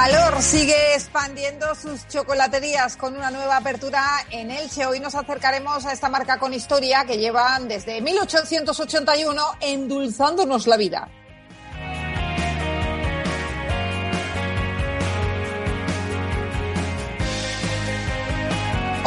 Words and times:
Valor 0.00 0.40
sigue 0.40 0.94
expandiendo 0.94 1.74
sus 1.74 2.06
chocolaterías 2.06 2.96
con 2.96 3.16
una 3.16 3.32
nueva 3.32 3.56
apertura 3.56 4.00
en 4.30 4.52
Elche. 4.52 4.86
Hoy 4.86 5.00
nos 5.00 5.16
acercaremos 5.16 5.84
a 5.86 5.92
esta 5.92 6.08
marca 6.08 6.38
con 6.38 6.54
historia 6.54 7.04
que 7.04 7.18
llevan 7.18 7.66
desde 7.66 8.00
1881 8.00 9.42
endulzándonos 9.60 10.68
la 10.68 10.76
vida. 10.76 11.08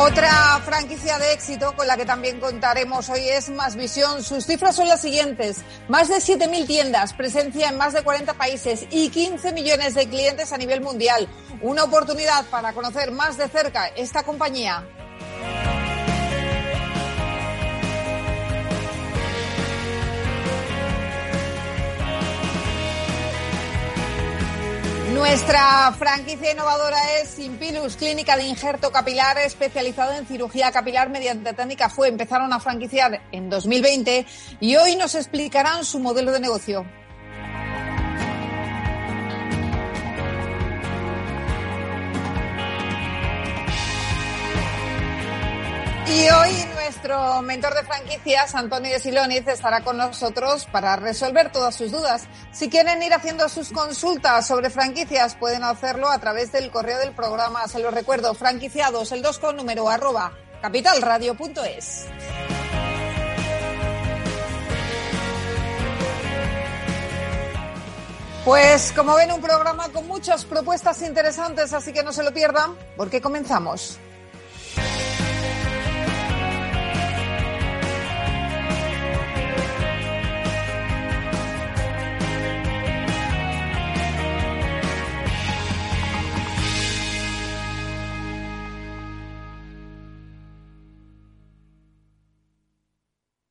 Otra 0.04 0.60
franquicia 0.66 1.20
de 1.20 1.32
éxito 1.32 1.76
con 1.76 1.86
la 1.86 1.96
que 1.96 2.08
también 2.08 2.40
contaremos 2.40 3.08
hoy 3.10 3.22
es 3.30 3.50
Más 3.50 3.76
Visión. 3.76 4.24
Sus 4.24 4.48
cifras 4.48 4.76
son 4.76 4.88
las 4.88 5.00
siguientes. 5.00 5.62
Más 5.90 6.10
de 6.10 6.16
7.000 6.16 6.66
tiendas, 6.66 7.14
presencia 7.14 7.70
en 7.70 7.78
más 7.78 7.94
de 7.94 8.02
40 8.02 8.34
países 8.34 8.88
y 8.90 9.10
15 9.10 9.54
millones 9.54 9.94
de 9.94 10.10
clientes 10.10 10.52
a 10.54 10.58
nivel 10.58 10.82
mundial. 10.82 11.28
Una 11.62 11.84
oportunidad 11.84 12.46
para 12.46 12.74
conocer 12.74 13.12
más 13.12 13.38
de 13.38 13.48
cerca 13.48 13.90
esta 13.90 14.24
compañía. 14.24 14.84
Nuestra 25.22 25.94
franquicia 26.00 26.52
innovadora 26.52 26.98
es 27.22 27.30
Simpilus, 27.30 27.96
clínica 27.96 28.36
de 28.36 28.44
injerto 28.44 28.92
capilar 28.92 29.38
especializada 29.38 30.18
en 30.18 30.26
cirugía 30.26 30.72
capilar 30.72 31.12
mediante 31.12 31.54
técnica 31.54 31.90
FUE. 31.90 32.08
Empezaron 32.08 32.52
a 32.52 32.60
franquiciar 32.60 33.22
en 33.32 33.48
2020 33.48 34.26
y 34.60 34.76
hoy 34.78 34.96
nos 34.96 35.14
explicarán 35.14 35.86
su 35.86 36.00
modelo 36.00 36.32
de 36.32 36.40
negocio. 36.40 36.86
Y 46.14 46.30
hoy 46.30 46.66
nuestro 46.74 47.42
mentor 47.42 47.74
de 47.74 47.84
franquicias, 47.84 48.54
Antonio 48.54 48.92
de 48.92 49.00
Siloniz, 49.00 49.48
estará 49.48 49.82
con 49.82 49.96
nosotros 49.96 50.68
para 50.70 50.98
resolver 50.98 51.54
todas 51.54 51.74
sus 51.74 51.90
dudas. 51.90 52.24
Si 52.52 52.70
quieren 52.70 53.02
ir 53.02 53.14
haciendo 53.14 53.48
sus 53.48 53.70
consultas 53.70 54.46
sobre 54.46 54.70
franquicias, 54.70 55.36
pueden 55.36 55.64
hacerlo 55.64 56.10
a 56.10 56.20
través 56.20 56.52
del 56.52 56.70
correo 56.70 57.00
del 57.00 57.14
programa. 57.14 57.66
Se 57.70 57.80
lo 57.80 57.92
recuerdo, 57.92 58.34
franquiciados, 58.34 59.14
el 59.14 59.22
2 59.22 59.40
con 59.40 59.56
número 59.56 59.90
arroba 59.90 60.34
capitalradio.es. 60.62 62.08
Pues 68.44 68.92
como 68.92 69.16
ven, 69.16 69.32
un 69.32 69.40
programa 69.40 69.88
con 69.90 70.06
muchas 70.08 70.44
propuestas 70.44 71.02
interesantes, 71.04 71.72
así 71.72 71.94
que 71.94 72.04
no 72.04 72.12
se 72.12 72.24
lo 72.24 72.34
pierdan, 72.34 72.76
porque 72.98 73.22
comenzamos. 73.22 73.98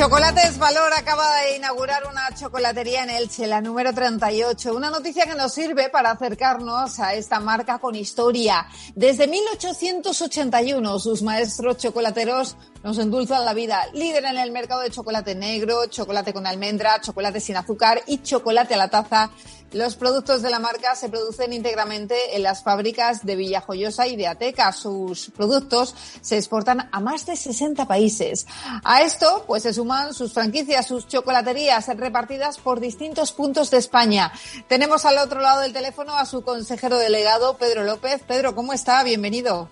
Chocolates 0.00 0.56
Valor 0.56 0.94
acaba 0.96 1.42
de 1.42 1.56
inaugurar 1.58 2.04
una 2.10 2.34
chocolatería 2.34 3.04
en 3.04 3.10
Elche, 3.10 3.46
la 3.46 3.60
número 3.60 3.92
38. 3.92 4.74
Una 4.74 4.88
noticia 4.88 5.26
que 5.26 5.34
nos 5.34 5.52
sirve 5.52 5.90
para 5.90 6.12
acercarnos 6.12 6.98
a 7.00 7.12
esta 7.12 7.38
marca 7.38 7.78
con 7.78 7.94
historia. 7.94 8.66
Desde 8.94 9.28
1881 9.28 10.98
sus 11.00 11.20
maestros 11.20 11.76
chocolateros 11.76 12.56
nos 12.82 12.98
endulzan 12.98 13.44
la 13.44 13.54
vida. 13.54 13.86
Líder 13.92 14.24
en 14.24 14.38
el 14.38 14.52
mercado 14.52 14.80
de 14.80 14.90
chocolate 14.90 15.34
negro, 15.34 15.86
chocolate 15.86 16.32
con 16.32 16.46
almendra, 16.46 17.00
chocolate 17.00 17.40
sin 17.40 17.56
azúcar 17.56 18.00
y 18.06 18.22
chocolate 18.22 18.74
a 18.74 18.78
la 18.78 18.88
taza. 18.88 19.30
Los 19.72 19.94
productos 19.94 20.42
de 20.42 20.50
la 20.50 20.58
marca 20.58 20.96
se 20.96 21.08
producen 21.08 21.52
íntegramente 21.52 22.34
en 22.34 22.42
las 22.42 22.64
fábricas 22.64 23.24
de 23.24 23.36
Villajoyosa 23.36 24.08
y 24.08 24.16
de 24.16 24.26
Ateca. 24.26 24.72
Sus 24.72 25.30
productos 25.30 25.94
se 26.20 26.36
exportan 26.36 26.88
a 26.90 27.00
más 27.00 27.24
de 27.26 27.36
60 27.36 27.86
países. 27.86 28.48
A 28.82 29.02
esto, 29.02 29.44
pues 29.46 29.62
se 29.62 29.72
suman 29.72 30.12
sus 30.12 30.32
franquicias, 30.32 30.88
sus 30.88 31.06
chocolaterías 31.06 31.86
repartidas 31.96 32.58
por 32.58 32.80
distintos 32.80 33.30
puntos 33.30 33.70
de 33.70 33.78
España. 33.78 34.32
Tenemos 34.66 35.04
al 35.04 35.18
otro 35.18 35.40
lado 35.40 35.60
del 35.60 35.72
teléfono 35.72 36.16
a 36.16 36.26
su 36.26 36.42
consejero 36.42 36.96
delegado, 36.98 37.56
Pedro 37.56 37.84
López. 37.84 38.24
Pedro, 38.26 38.56
¿cómo 38.56 38.72
está? 38.72 39.04
Bienvenido. 39.04 39.68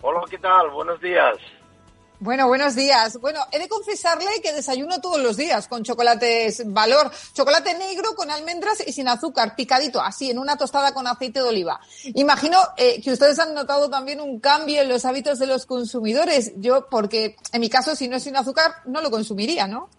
Hola, 0.00 0.22
¿qué 0.28 0.38
tal? 0.38 0.70
Buenos 0.70 1.00
días. 1.00 1.36
Bueno, 2.22 2.46
buenos 2.46 2.76
días. 2.76 3.20
Bueno, 3.20 3.40
he 3.50 3.58
de 3.58 3.68
confesarle 3.68 4.30
que 4.44 4.52
desayuno 4.52 5.00
todos 5.00 5.20
los 5.20 5.36
días 5.36 5.66
con 5.66 5.82
chocolates 5.82 6.72
valor, 6.72 7.10
chocolate 7.32 7.76
negro 7.76 8.10
con 8.16 8.30
almendras 8.30 8.86
y 8.86 8.92
sin 8.92 9.08
azúcar, 9.08 9.56
picadito, 9.56 10.00
así, 10.00 10.30
en 10.30 10.38
una 10.38 10.56
tostada 10.56 10.94
con 10.94 11.08
aceite 11.08 11.40
de 11.40 11.48
oliva. 11.48 11.80
Imagino 12.14 12.58
eh, 12.76 13.02
que 13.02 13.10
ustedes 13.10 13.40
han 13.40 13.54
notado 13.54 13.90
también 13.90 14.20
un 14.20 14.38
cambio 14.38 14.82
en 14.82 14.88
los 14.88 15.04
hábitos 15.04 15.40
de 15.40 15.48
los 15.48 15.66
consumidores. 15.66 16.52
Yo, 16.60 16.86
porque 16.88 17.34
en 17.52 17.60
mi 17.60 17.68
caso, 17.68 17.96
si 17.96 18.06
no 18.06 18.18
es 18.18 18.22
sin 18.22 18.36
azúcar, 18.36 18.70
no 18.84 19.02
lo 19.02 19.10
consumiría, 19.10 19.66
¿no? 19.66 19.90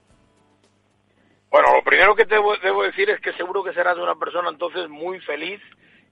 Bueno, 1.49 1.73
lo 1.75 1.83
primero 1.83 2.15
que 2.15 2.23
debo, 2.23 2.55
debo 2.63 2.83
decir 2.83 3.09
es 3.09 3.19
que 3.19 3.33
seguro 3.33 3.65
que 3.65 3.73
serás 3.73 3.97
una 3.97 4.15
persona 4.15 4.49
entonces 4.49 4.87
muy 4.87 5.19
feliz 5.19 5.59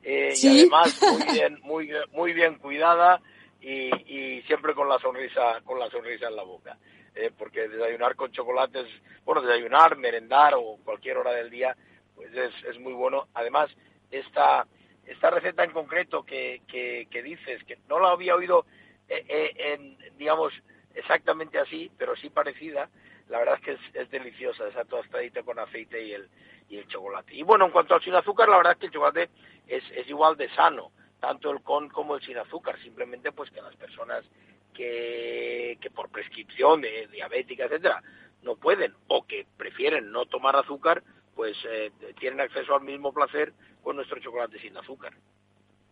eh, 0.03 0.33
y 0.35 0.47
además 0.59 0.93
muy 1.01 1.23
bien, 1.31 1.59
muy, 1.63 1.89
muy 2.11 2.33
bien 2.33 2.57
cuidada 2.57 3.21
y, 3.61 4.41
siempre 4.47 4.73
con 4.73 4.89
la 4.89 4.99
sonrisa 4.99 5.61
con 5.63 5.79
la 5.79 5.89
sonrisa 5.89 6.27
en 6.27 6.35
la 6.35 6.43
boca 6.43 6.77
eh, 7.15 7.31
porque 7.37 7.67
desayunar 7.67 8.15
con 8.15 8.31
chocolates 8.31 8.87
bueno 9.23 9.41
desayunar 9.41 9.97
merendar 9.97 10.53
o 10.55 10.77
cualquier 10.83 11.17
hora 11.17 11.31
del 11.31 11.49
día 11.49 11.75
pues 12.15 12.33
es, 12.35 12.53
es 12.65 12.79
muy 12.79 12.93
bueno. 12.93 13.27
Además 13.33 13.69
esta 14.09 14.65
esta 15.05 15.29
receta 15.29 15.63
en 15.63 15.71
concreto 15.71 16.23
que, 16.23 16.61
que, 16.67 17.23
dices 17.23 17.63
que 17.65 17.79
no 17.89 17.99
la 17.99 18.09
había 18.09 18.35
oído 18.35 18.65
eh, 19.07 19.25
eh, 19.27 19.53
en, 19.73 19.97
digamos 20.17 20.53
exactamente 20.93 21.59
así 21.59 21.91
pero 21.97 22.15
sí 22.15 22.29
parecida 22.29 22.89
la 23.29 23.39
verdad 23.39 23.55
es 23.55 23.61
que 23.61 23.99
es, 23.99 24.09
deliciosa 24.09 24.67
esa 24.67 24.85
tostadita 24.85 25.43
con 25.43 25.59
aceite 25.59 26.03
y 26.03 26.13
el 26.13 26.29
y 26.67 26.77
el 26.77 26.87
chocolate. 26.87 27.35
Y 27.35 27.43
bueno 27.43 27.65
en 27.65 27.71
cuanto 27.71 27.95
al 27.95 28.01
sin 28.01 28.15
azúcar 28.15 28.49
la 28.49 28.57
verdad 28.57 28.73
es 28.73 28.79
que 28.79 28.85
el 28.87 28.91
chocolate 28.91 29.29
es 29.67 30.09
igual 30.09 30.35
de 30.35 30.49
sano 30.55 30.91
tanto 31.21 31.51
el 31.51 31.61
con 31.61 31.87
como 31.87 32.15
el 32.15 32.21
sin 32.21 32.37
azúcar, 32.37 32.77
simplemente 32.83 33.31
pues 33.31 33.49
que 33.51 33.61
las 33.61 33.75
personas 33.75 34.25
que, 34.73 35.77
que 35.79 35.89
por 35.91 36.09
prescripción 36.09 36.81
de 36.81 37.07
diabética, 37.07 37.65
etcétera, 37.65 38.03
no 38.43 38.55
pueden 38.55 38.93
o 39.07 39.25
que 39.25 39.45
prefieren 39.55 40.11
no 40.11 40.25
tomar 40.25 40.55
azúcar, 40.55 41.03
pues 41.35 41.55
eh, 41.69 41.91
tienen 42.19 42.41
acceso 42.41 42.75
al 42.75 42.81
mismo 42.81 43.13
placer 43.13 43.53
con 43.83 43.95
nuestro 43.95 44.19
chocolate 44.19 44.59
sin 44.59 44.75
azúcar. 44.75 45.13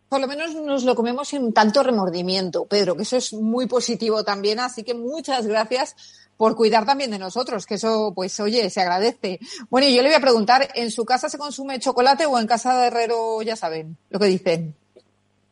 Por 0.10 0.20
lo 0.20 0.28
menos 0.28 0.56
nos 0.56 0.84
lo 0.84 0.96
comemos 0.96 1.28
sin 1.28 1.54
tanto 1.54 1.84
remordimiento, 1.84 2.66
Pedro, 2.66 2.96
que 2.96 3.04
eso 3.04 3.18
es 3.18 3.32
muy 3.32 3.68
positivo 3.68 4.24
también. 4.24 4.60
Así 4.60 4.84
que 4.84 4.96
muchas 4.96 5.46
gracias 5.46 5.96
por 6.36 6.56
cuidar 6.56 6.86
también 6.86 7.12
de 7.12 7.20
nosotros, 7.20 7.68
que 7.68 7.76
eso, 7.76 8.14
pues, 8.16 8.40
oye, 8.40 8.70
se 8.72 8.82
agradece. 8.82 9.40
Bueno, 9.70 9.88
y 9.88 9.96
yo 9.96 10.02
le 10.02 10.10
voy 10.10 10.16
a 10.16 10.22
preguntar, 10.22 10.70
¿en 10.74 10.90
su 10.90 11.06
casa 11.06 11.30
se 11.30 11.38
consume 11.38 11.80
chocolate 11.80 12.26
o 12.26 12.40
en 12.40 12.48
casa 12.48 12.80
de 12.80 12.88
Herrero 12.88 13.42
ya 13.44 13.56
saben 13.56 13.98
lo 14.10 14.20
que 14.20 14.26
dicen? 14.26 14.76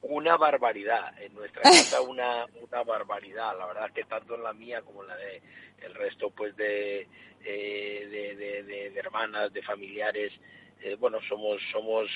Una 0.10 0.38
barbaridad, 0.38 1.20
en 1.22 1.34
nuestra 1.34 1.62
casa 1.64 2.02
una, 2.02 2.46
una 2.62 2.84
barbaridad, 2.84 3.58
la 3.58 3.66
verdad 3.68 3.92
que 3.92 4.04
tanto 4.06 4.36
en 4.36 4.44
la 4.44 4.54
mía 4.54 4.82
como 4.82 5.04
en 5.04 5.10
la 5.10 5.16
de 5.16 5.42
el 5.82 5.94
resto, 5.94 6.30
pues, 6.32 6.56
de, 6.56 7.08
eh, 7.44 8.08
de, 8.10 8.64
de, 8.64 9.00
hermanas, 9.00 9.54
de 9.54 9.62
familiares, 9.62 10.34
eh, 10.82 10.96
bueno, 10.96 11.20
somos, 11.28 11.62
somos 11.72 12.10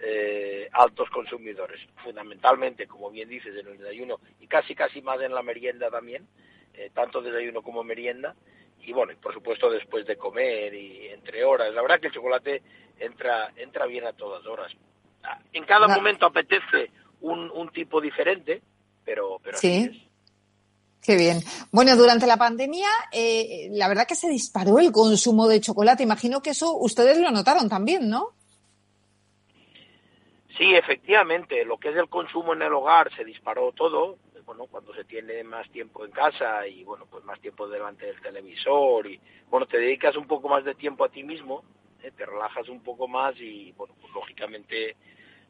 eh, 0.00 0.68
altos 0.72 1.08
consumidores, 1.10 1.80
fundamentalmente, 2.02 2.86
como 2.86 3.10
bien 3.10 3.28
dices, 3.28 3.56
en 3.56 3.66
el 3.66 3.78
desayuno 3.78 4.20
y 4.40 4.46
casi, 4.46 4.74
casi 4.74 5.02
más 5.02 5.20
en 5.20 5.34
la 5.34 5.42
merienda 5.42 5.90
también, 5.90 6.26
eh, 6.74 6.90
tanto 6.94 7.22
desayuno 7.22 7.62
como 7.62 7.84
merienda, 7.84 8.34
y 8.80 8.92
bueno, 8.92 9.12
por 9.20 9.32
supuesto 9.32 9.70
después 9.70 10.06
de 10.06 10.16
comer 10.16 10.74
y 10.74 11.08
entre 11.08 11.44
horas. 11.44 11.72
La 11.72 11.82
verdad 11.82 12.00
que 12.00 12.08
el 12.08 12.12
chocolate 12.12 12.62
entra, 12.98 13.52
entra 13.56 13.86
bien 13.86 14.06
a 14.06 14.12
todas 14.12 14.44
horas. 14.46 14.72
Ah, 15.22 15.38
en 15.52 15.64
cada 15.64 15.86
momento 15.86 16.26
apetece 16.26 16.90
un, 17.22 17.50
un, 17.50 17.68
tipo 17.70 18.00
diferente, 18.00 18.62
pero, 19.04 19.38
pero 19.42 19.58
sí. 19.58 20.08
Qué 21.02 21.16
bien. 21.16 21.40
Bueno, 21.72 21.96
durante 21.96 22.28
la 22.28 22.36
pandemia, 22.36 22.88
eh, 23.10 23.68
la 23.72 23.88
verdad 23.88 24.06
que 24.06 24.14
se 24.14 24.28
disparó 24.28 24.78
el 24.78 24.92
consumo 24.92 25.48
de 25.48 25.60
chocolate. 25.60 26.04
Imagino 26.04 26.40
que 26.40 26.50
eso 26.50 26.76
ustedes 26.76 27.18
lo 27.18 27.32
notaron 27.32 27.68
también, 27.68 28.08
¿no? 28.08 28.28
Sí, 30.56 30.74
efectivamente, 30.74 31.64
lo 31.64 31.78
que 31.78 31.88
es 31.88 31.96
el 31.96 32.08
consumo 32.08 32.52
en 32.52 32.62
el 32.62 32.72
hogar 32.72 33.10
se 33.16 33.24
disparó 33.24 33.72
todo 33.72 34.18
bueno, 34.44 34.66
cuando 34.66 34.94
se 34.94 35.04
tiene 35.04 35.42
más 35.44 35.68
tiempo 35.70 36.04
en 36.04 36.10
casa 36.10 36.66
y, 36.66 36.84
bueno, 36.84 37.06
pues 37.10 37.24
más 37.24 37.40
tiempo 37.40 37.68
delante 37.68 38.06
del 38.06 38.20
televisor 38.20 39.06
y, 39.06 39.20
bueno, 39.48 39.66
te 39.66 39.78
dedicas 39.78 40.16
un 40.16 40.26
poco 40.26 40.48
más 40.48 40.64
de 40.64 40.74
tiempo 40.74 41.04
a 41.04 41.08
ti 41.08 41.22
mismo, 41.22 41.64
¿eh? 42.02 42.10
te 42.16 42.26
relajas 42.26 42.68
un 42.68 42.82
poco 42.82 43.08
más 43.08 43.34
y, 43.40 43.72
bueno, 43.72 43.94
pues 44.00 44.12
lógicamente, 44.12 44.96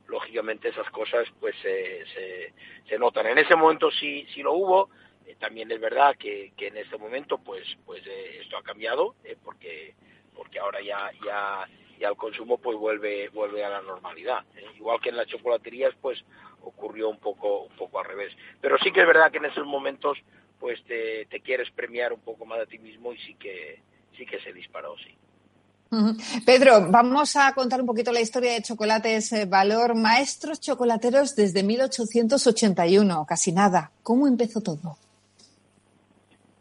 lógicamente 0.06 0.68
esas 0.68 0.88
cosas 0.90 1.26
pues 1.40 1.54
se, 1.62 2.04
se, 2.88 2.98
notan. 2.98 3.26
En 3.26 3.38
ese 3.38 3.56
momento 3.56 3.90
sí, 3.90 4.26
sí 4.34 4.42
lo 4.42 4.52
hubo, 4.52 4.90
eh, 5.26 5.36
también 5.38 5.70
es 5.70 5.80
verdad 5.80 6.16
que, 6.16 6.52
que 6.56 6.68
en 6.68 6.76
este 6.76 6.98
momento 6.98 7.38
pues, 7.38 7.64
pues 7.86 8.06
eh, 8.06 8.40
esto 8.42 8.56
ha 8.56 8.62
cambiado, 8.62 9.14
porque, 9.42 9.94
porque 10.36 10.58
ahora 10.58 10.80
ya, 10.82 11.10
ya, 11.24 11.68
ya 11.98 12.08
el 12.08 12.16
consumo 12.16 12.58
pues 12.58 12.76
vuelve, 12.76 13.28
vuelve 13.30 13.64
a 13.64 13.70
la 13.70 13.82
normalidad. 13.82 14.44
Igual 14.76 15.00
que 15.00 15.08
en 15.08 15.16
las 15.16 15.26
chocolaterías 15.26 15.94
pues 16.00 16.22
ocurrió 16.62 17.08
un 17.08 17.18
poco, 17.18 17.62
un 17.62 17.76
poco 17.76 17.98
al 17.98 18.06
revés. 18.06 18.32
Pero 18.60 18.76
sí 18.78 18.92
que 18.92 19.00
es 19.00 19.06
verdad 19.06 19.30
que 19.30 19.38
en 19.38 19.46
esos 19.46 19.66
momentos 19.66 20.18
pues 20.62 20.82
te, 20.84 21.26
quieres 21.42 21.70
premiar 21.72 22.12
un 22.12 22.20
poco 22.20 22.46
más 22.46 22.60
a 22.60 22.66
ti 22.66 22.78
mismo 22.78 23.12
y 23.12 23.18
sí 23.18 23.34
que, 23.34 23.80
sí 24.16 24.24
que 24.24 24.38
se 24.40 24.52
disparó, 24.52 24.96
sí. 24.98 25.16
Pedro, 26.46 26.86
vamos 26.90 27.36
a 27.36 27.52
contar 27.54 27.80
un 27.80 27.86
poquito 27.86 28.12
la 28.12 28.20
historia 28.20 28.52
de 28.52 28.62
Chocolates 28.62 29.32
eh, 29.32 29.44
Valor. 29.44 29.94
Maestros 29.94 30.60
chocolateros 30.60 31.36
desde 31.36 31.62
1881, 31.62 33.26
casi 33.28 33.52
nada. 33.52 33.90
¿Cómo 34.02 34.26
empezó 34.26 34.60
todo? 34.62 34.96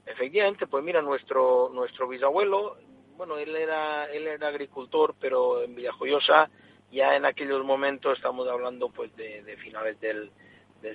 Efectivamente, 0.05 0.67
pues 0.67 0.83
mira, 0.83 1.01
nuestro, 1.01 1.69
nuestro 1.73 2.07
bisabuelo, 2.09 2.75
bueno, 3.15 3.37
él 3.37 3.55
era, 3.55 4.05
él 4.11 4.27
era 4.27 4.49
agricultor, 4.49 5.15
pero 5.19 5.63
en 5.63 5.75
Villajoyosa 5.75 6.49
ya 6.91 7.15
en 7.15 7.25
aquellos 7.25 7.63
momentos, 7.63 8.17
estamos 8.17 8.47
hablando 8.49 8.89
pues 8.89 9.15
de, 9.15 9.57
finales 9.63 9.99
del, 10.01 10.29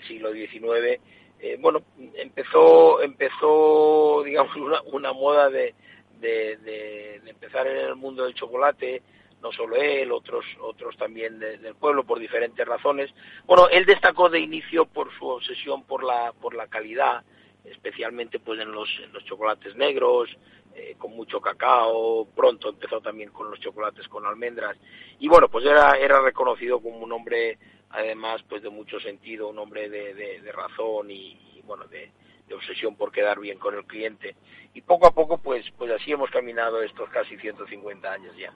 siglo 0.06 0.32
XIX, 0.32 1.00
eh, 1.38 1.56
bueno, 1.58 1.82
empezó, 2.14 3.00
empezó 3.00 4.22
digamos, 4.24 4.54
una, 4.92 5.12
moda 5.12 5.48
de, 5.48 5.74
de, 6.20 7.20
empezar 7.26 7.66
en 7.66 7.76
el 7.76 7.96
mundo 7.96 8.24
del 8.24 8.34
chocolate, 8.34 9.02
no 9.42 9.52
solo 9.52 9.76
él, 9.76 10.12
otros, 10.12 10.44
otros 10.60 10.96
también 10.96 11.38
del 11.38 11.74
pueblo 11.76 12.04
por 12.04 12.18
diferentes 12.18 12.66
razones. 12.66 13.10
Bueno, 13.46 13.68
él 13.68 13.84
destacó 13.84 14.28
de 14.28 14.40
inicio 14.40 14.86
por 14.86 15.12
su 15.18 15.26
obsesión 15.26 15.84
por 15.84 16.02
la, 16.02 16.32
por 16.32 16.54
la 16.54 16.66
calidad, 16.66 17.22
especialmente 17.64 18.38
pues 18.38 18.60
en 18.60 18.72
los, 18.72 18.88
en 19.02 19.12
los 19.12 19.24
chocolates 19.24 19.76
negros, 19.76 20.30
eh, 20.74 20.94
con 20.98 21.12
mucho 21.12 21.40
cacao, 21.40 22.26
pronto 22.34 22.68
empezó 22.68 23.00
también 23.00 23.30
con 23.30 23.50
los 23.50 23.58
chocolates 23.60 24.06
con 24.08 24.26
almendras 24.26 24.76
y 25.18 25.26
bueno, 25.26 25.48
pues 25.48 25.64
era, 25.64 25.92
era 25.96 26.20
reconocido 26.20 26.80
como 26.80 26.98
un 26.98 27.12
hombre 27.12 27.58
además 27.90 28.42
pues 28.48 28.62
de 28.62 28.70
mucho 28.70 29.00
sentido, 29.00 29.48
un 29.48 29.58
hombre 29.58 29.88
de, 29.88 30.14
de, 30.14 30.52
razón 30.52 31.10
y, 31.10 31.62
bueno, 31.64 31.86
de, 31.86 32.10
obsesión 32.54 32.96
por 32.96 33.12
quedar 33.12 33.40
bien 33.40 33.58
con 33.58 33.74
el 33.74 33.84
cliente 33.84 34.36
y 34.74 34.82
poco 34.82 35.06
a 35.06 35.12
poco 35.12 35.38
pues, 35.38 35.64
pues 35.76 35.90
así 35.92 36.12
hemos 36.12 36.30
caminado 36.30 36.82
estos 36.82 37.08
casi 37.10 37.36
150 37.36 38.12
años 38.12 38.36
ya. 38.36 38.52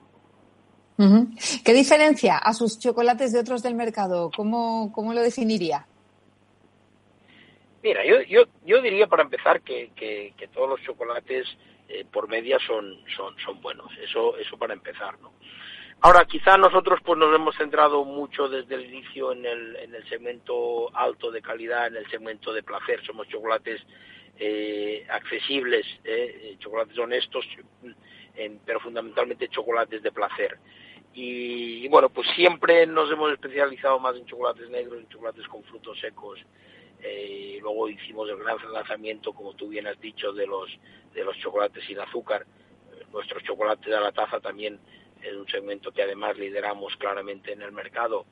¿Qué 1.65 1.73
diferencia 1.73 2.37
a 2.37 2.53
sus 2.53 2.79
chocolates 2.79 3.33
de 3.33 3.41
otros 3.41 3.63
del 3.63 3.75
mercado? 3.75 4.31
¿Cómo, 4.37 4.93
cómo 4.93 5.15
lo 5.15 5.23
definiría? 5.23 5.87
Mira, 7.83 8.05
yo, 8.05 8.21
yo, 8.29 8.43
yo 8.67 8.83
diría 8.83 9.07
para 9.07 9.23
empezar 9.23 9.63
que, 9.63 9.93
que, 9.97 10.35
que 10.37 10.49
todos 10.49 10.69
los 10.69 10.83
chocolates 10.83 11.47
eh, 11.89 12.05
por 12.13 12.29
media 12.29 12.59
son, 12.67 13.01
son, 13.17 13.35
son 13.45 13.61
buenos. 13.63 13.91
Eso, 13.99 14.37
eso 14.37 14.59
para 14.59 14.75
empezar, 14.75 15.19
¿no? 15.21 15.33
Ahora, 16.03 16.25
quizá 16.25 16.57
nosotros 16.57 17.01
pues 17.05 17.19
nos 17.19 17.35
hemos 17.35 17.55
centrado 17.57 18.05
mucho 18.07 18.49
desde 18.49 18.75
el 18.75 18.87
inicio 18.87 19.33
en 19.33 19.45
el, 19.45 19.77
en 19.77 19.95
el 19.95 20.09
segmento 20.09 20.95
alto 20.97 21.31
de 21.31 21.43
calidad, 21.43 21.89
en 21.89 21.97
el 21.97 22.11
segmento 22.11 22.55
de 22.55 22.63
placer. 22.63 23.05
Somos 23.05 23.29
chocolates 23.29 23.83
eh, 24.39 25.07
accesibles, 25.11 25.85
eh, 26.05 26.57
chocolates 26.59 26.99
honestos, 26.99 27.47
pero 28.65 28.81
fundamentalmente 28.81 29.49
chocolates 29.49 30.03
de 30.03 30.11
placer. 30.11 30.59
Y, 31.13 31.87
bueno, 31.89 32.09
pues 32.09 32.29
siempre 32.35 32.87
nos 32.87 33.11
hemos 33.11 33.33
especializado 33.33 33.99
más 33.99 34.17
en 34.17 34.25
chocolates 34.25 34.71
negros, 34.71 35.01
en 35.01 35.09
chocolates 35.09 35.47
con 35.49 35.63
frutos 35.65 36.01
secos, 36.01 36.39
eh, 37.03 37.59
luego 37.61 37.89
hicimos 37.91 38.29
el 38.31 38.37
gran 38.37 38.57
lanzamiento, 38.73 39.35
como 39.35 39.53
tú 39.55 39.69
bien 39.69 39.87
has 39.87 40.01
dicho, 40.01 40.33
de 40.33 40.47
los, 40.47 40.71
de 41.13 41.25
los 41.25 41.37
chocolates 41.39 41.85
sin 41.85 41.99
azúcar. 41.99 42.47
Nuestros 43.13 43.43
chocolates 43.43 43.85
de 43.85 44.01
la 44.01 44.13
taza 44.13 44.41
también 44.41 44.79
es 45.23 45.35
un 45.35 45.47
segmento 45.49 45.93
que 45.93 46.03
además 46.03 46.37
lideramos 46.39 46.97
claramente 46.97 47.53
en 47.53 47.63
el 47.63 47.73
mercado. 47.73 48.27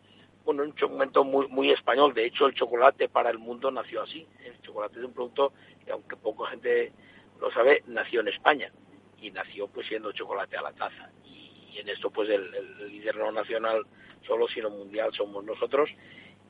Bueno, 0.44 0.62
un 0.62 0.76
segmento 0.78 1.24
muy, 1.24 1.46
muy 1.48 1.70
español. 1.70 2.14
De 2.14 2.24
hecho, 2.24 2.46
el 2.46 2.54
chocolate 2.54 3.08
para 3.08 3.30
el 3.30 3.38
mundo 3.38 3.70
nació 3.70 4.02
así. 4.02 4.26
El 4.44 4.60
chocolate 4.62 4.98
es 4.98 5.04
un 5.04 5.12
producto 5.12 5.52
que, 5.84 5.92
aunque 5.92 6.16
poca 6.16 6.50
gente 6.50 6.92
lo 7.40 7.50
sabe, 7.52 7.82
nació 7.86 8.20
en 8.20 8.28
España. 8.28 8.72
Y 9.20 9.30
nació 9.30 9.68
pues 9.68 9.86
siendo 9.88 10.12
chocolate 10.12 10.56
a 10.56 10.62
la 10.62 10.72
taza. 10.72 11.10
Y, 11.24 11.78
en 11.78 11.88
esto 11.88 12.10
pues 12.10 12.28
el, 12.28 12.52
el 12.54 12.88
líder 12.88 13.16
no 13.16 13.30
nacional 13.30 13.84
solo, 14.26 14.48
sino 14.48 14.70
mundial 14.70 15.12
somos 15.14 15.44
nosotros 15.44 15.88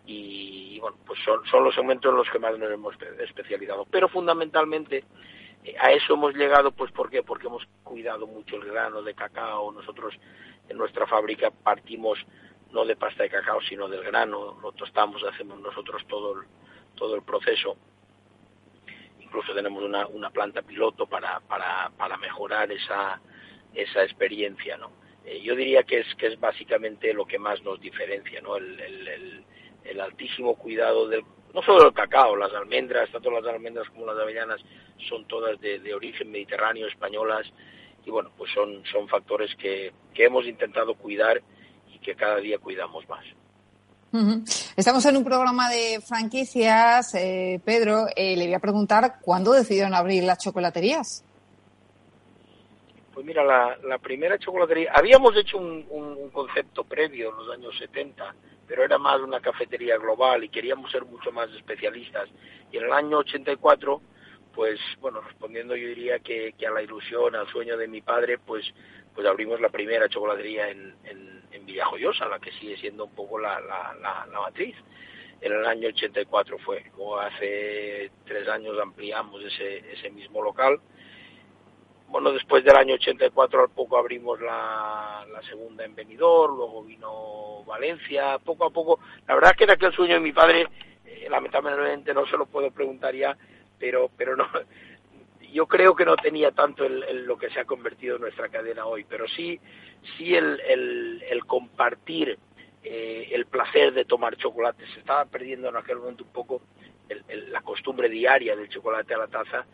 y, 0.08 0.80
bueno, 0.80 0.96
pues 1.06 1.20
son, 1.22 1.44
son 1.44 1.64
los 1.64 1.74
segmentos 1.74 2.10
en 2.10 2.16
los 2.16 2.30
que 2.30 2.38
más 2.38 2.58
nos 2.58 2.72
hemos 2.72 2.96
especializado. 3.20 3.86
Pero 3.90 4.08
fundamentalmente 4.08 5.04
a 5.80 5.92
eso 5.92 6.14
hemos 6.14 6.34
llegado, 6.34 6.72
pues 6.72 6.90
¿por 6.92 7.10
qué? 7.10 7.22
Porque 7.22 7.46
hemos 7.46 7.66
cuidado 7.82 8.26
mucho 8.26 8.56
el 8.56 8.64
grano 8.64 9.02
de 9.02 9.14
cacao. 9.14 9.72
Nosotros 9.72 10.14
en 10.68 10.76
nuestra 10.76 11.06
fábrica 11.06 11.50
partimos 11.50 12.18
no 12.72 12.84
de 12.84 12.96
pasta 12.96 13.22
de 13.22 13.30
cacao, 13.30 13.60
sino 13.62 13.88
del 13.88 14.04
grano, 14.04 14.58
lo 14.62 14.72
tostamos, 14.72 15.22
hacemos 15.24 15.58
nosotros 15.60 16.06
todo 16.06 16.40
el, 16.40 16.46
todo 16.94 17.14
el 17.14 17.22
proceso. 17.22 17.76
Incluso 19.20 19.54
tenemos 19.54 19.82
una, 19.82 20.06
una 20.06 20.30
planta 20.30 20.62
piloto 20.62 21.06
para, 21.06 21.40
para, 21.40 21.90
para 21.96 22.16
mejorar 22.16 22.70
esa, 22.72 23.20
esa 23.74 24.02
experiencia, 24.02 24.76
¿no? 24.76 24.90
Eh, 25.24 25.40
yo 25.42 25.54
diría 25.54 25.82
que 25.82 26.00
es, 26.00 26.14
que 26.14 26.28
es 26.28 26.40
básicamente 26.40 27.12
lo 27.12 27.26
que 27.26 27.38
más 27.38 27.62
nos 27.62 27.80
diferencia, 27.80 28.40
¿no? 28.40 28.56
el 28.56 29.44
el 29.88 30.00
altísimo 30.00 30.54
cuidado 30.56 31.08
del, 31.08 31.24
no 31.54 31.62
solo 31.62 31.84
del 31.84 31.92
cacao, 31.92 32.36
las 32.36 32.52
almendras, 32.52 33.10
tanto 33.10 33.30
las 33.30 33.44
almendras 33.44 33.88
como 33.90 34.06
las 34.06 34.18
avellanas 34.18 34.60
son 35.08 35.26
todas 35.26 35.60
de, 35.60 35.94
origen 35.94 36.30
mediterráneo, 36.30 36.86
españolas, 36.86 37.46
y 38.04 38.10
bueno, 38.10 38.30
pues 38.36 38.50
son, 38.52 38.82
son 38.90 39.08
factores 39.08 39.54
que, 39.56 39.92
que 40.14 40.24
hemos 40.24 40.46
intentado 40.46 40.94
cuidar 40.94 41.40
y 41.92 41.98
que 41.98 42.14
cada 42.14 42.36
día 42.36 42.58
cuidamos 42.58 43.08
más. 43.08 43.24
Estamos 44.76 45.04
en 45.04 45.18
un 45.18 45.24
programa 45.24 45.68
de 45.68 46.00
franquicias, 46.00 47.14
eh, 47.14 47.60
Pedro. 47.62 48.06
Eh, 48.16 48.36
le 48.36 48.46
voy 48.46 48.54
a 48.54 48.58
preguntar 48.58 49.16
cuándo 49.20 49.52
decidieron 49.52 49.94
abrir 49.94 50.24
las 50.24 50.38
chocolaterías. 50.38 51.24
Pues 53.12 53.26
mira, 53.26 53.44
la, 53.44 53.76
la 53.84 53.98
primera 53.98 54.38
chocolatería, 54.38 54.92
habíamos 54.94 55.36
hecho 55.36 55.58
un, 55.58 55.84
un, 55.90 56.30
concepto 56.30 56.84
previo 56.84 57.30
en 57.30 57.36
los 57.36 57.50
años 57.50 57.76
70 57.78 58.34
pero 58.68 58.84
era 58.84 58.98
más 58.98 59.20
una 59.20 59.40
cafetería 59.40 59.96
global 59.96 60.44
y 60.44 60.50
queríamos 60.50 60.92
ser 60.92 61.04
mucho 61.06 61.32
más 61.32 61.50
especialistas. 61.50 62.28
Y 62.70 62.76
en 62.76 62.84
el 62.84 62.92
año 62.92 63.18
84, 63.18 64.00
pues 64.54 64.78
bueno, 65.00 65.22
respondiendo 65.22 65.74
yo 65.74 65.88
diría 65.88 66.18
que, 66.18 66.54
a 66.66 66.70
la 66.70 66.82
ilusión, 66.82 67.34
al 67.34 67.48
sueño 67.48 67.78
de 67.78 67.88
mi 67.88 68.02
padre, 68.02 68.38
pues, 68.38 68.64
pues 69.14 69.26
abrimos 69.26 69.60
la 69.60 69.70
primera 69.70 70.08
chocolatería 70.08 70.68
en, 70.68 70.94
en, 71.04 71.42
en 71.50 71.64
Villajoyosa, 71.64 72.28
la 72.28 72.38
que 72.38 72.52
sigue 72.52 72.76
siendo 72.76 73.06
un 73.06 73.14
poco 73.14 73.38
la, 73.38 73.58
la, 73.60 74.26
matriz. 74.38 74.76
En 75.40 75.52
el 75.52 75.64
año 75.64 75.88
84 75.88 76.58
fue, 76.58 76.84
luego 76.96 77.20
hace 77.20 78.10
tres 78.26 78.48
años 78.48 78.78
ampliamos 78.78 79.42
ese, 79.44 79.78
ese 79.92 80.10
mismo 80.10 80.42
local. 80.42 80.78
Bueno, 82.08 82.32
después 82.32 82.64
del 82.64 82.74
año 82.74 82.94
84 82.94 83.62
al 83.62 83.68
poco 83.68 83.98
abrimos 83.98 84.40
la, 84.40 85.26
la 85.30 85.42
segunda 85.42 85.84
en 85.84 85.94
Benidorm, 85.94 86.56
luego 86.56 86.82
vino 86.82 87.62
Valencia, 87.66 88.38
poco 88.38 88.64
a 88.64 88.70
poco. 88.70 89.00
La 89.26 89.34
verdad 89.34 89.50
es 89.50 89.56
que 89.58 89.64
era 89.64 89.74
aquel 89.74 89.92
sueño 89.92 90.14
de 90.14 90.20
mi 90.20 90.32
padre, 90.32 90.66
eh, 91.04 91.26
lamentablemente 91.28 92.14
no 92.14 92.26
se 92.26 92.38
lo 92.38 92.46
puedo 92.46 92.70
preguntar 92.70 93.14
ya, 93.14 93.36
pero, 93.78 94.10
pero 94.16 94.36
no, 94.36 94.46
yo 95.52 95.66
creo 95.66 95.94
que 95.94 96.06
no 96.06 96.16
tenía 96.16 96.50
tanto 96.50 96.84
el, 96.84 97.26
lo 97.26 97.36
que 97.36 97.50
se 97.50 97.60
ha 97.60 97.66
convertido 97.66 98.16
en 98.16 98.22
nuestra 98.22 98.48
cadena 98.48 98.86
hoy, 98.86 99.04
pero 99.04 99.28
sí, 99.28 99.60
sí 100.16 100.34
el, 100.34 101.42
compartir 101.46 102.38
eh, 102.82 103.28
el 103.32 103.44
placer 103.44 103.92
de 103.92 104.06
tomar 104.06 104.36
chocolate. 104.36 104.86
Se 104.94 105.00
estaba 105.00 105.26
perdiendo 105.26 105.68
en 105.68 105.76
aquel 105.76 105.98
momento 105.98 106.24
un 106.24 106.32
poco 106.32 106.62
la 107.50 107.60
costumbre 107.62 108.08
diaria 108.08 108.56
del 108.56 108.68
chocolate 108.68 109.14
a 109.14 109.18
la 109.18 109.28
taza 109.28 109.66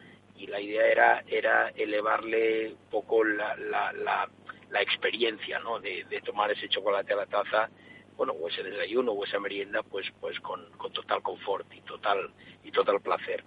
y 0.45 0.47
la 0.47 0.61
idea 0.61 0.87
era, 0.87 1.25
era 1.27 1.69
elevarle 1.71 2.69
un 2.69 2.91
poco 2.91 3.25
la, 3.25 3.57
la, 3.57 3.93
la, 3.93 4.83
experiencia 4.83 5.59
¿no? 5.61 5.81
de, 5.81 6.05
de, 6.11 6.21
tomar 6.21 6.51
ese 6.51 6.69
chocolate 6.69 7.15
a 7.15 7.17
la 7.17 7.27
taza 7.27 7.71
bueno, 8.17 8.35
o 8.35 8.49
ese 8.49 8.63
desayuno 8.63 9.13
o 9.13 9.25
esa 9.25 9.39
merienda, 9.41 9.83
pues, 9.83 10.07
pues 10.21 10.39
con, 10.41 10.61
con 10.77 10.93
total 10.93 11.23
confort 11.23 11.67
y 11.73 11.81
total, 11.81 12.31
y 12.63 12.71
total 12.71 13.01
placer. 13.01 13.45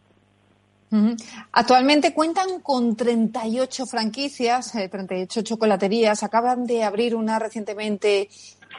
Actualmente 1.51 2.13
cuentan 2.13 2.61
con 2.61 2.95
38 2.95 3.85
franquicias, 3.85 4.71
38 4.71 5.39
eh, 5.39 5.43
chocolaterías. 5.43 6.23
Acaban 6.23 6.65
de 6.65 6.83
abrir 6.83 7.13
una 7.13 7.37
recientemente 7.39 8.29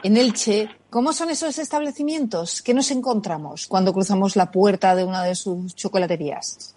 en 0.03 0.17
Elche. 0.17 0.69
¿Cómo 0.89 1.13
son 1.13 1.29
esos 1.29 1.59
establecimientos? 1.59 2.63
¿Qué 2.63 2.73
nos 2.73 2.89
encontramos 2.89 3.67
cuando 3.67 3.93
cruzamos 3.93 4.35
la 4.35 4.49
puerta 4.49 4.95
de 4.95 5.03
una 5.03 5.23
de 5.23 5.35
sus 5.35 5.75
chocolaterías? 5.75 6.75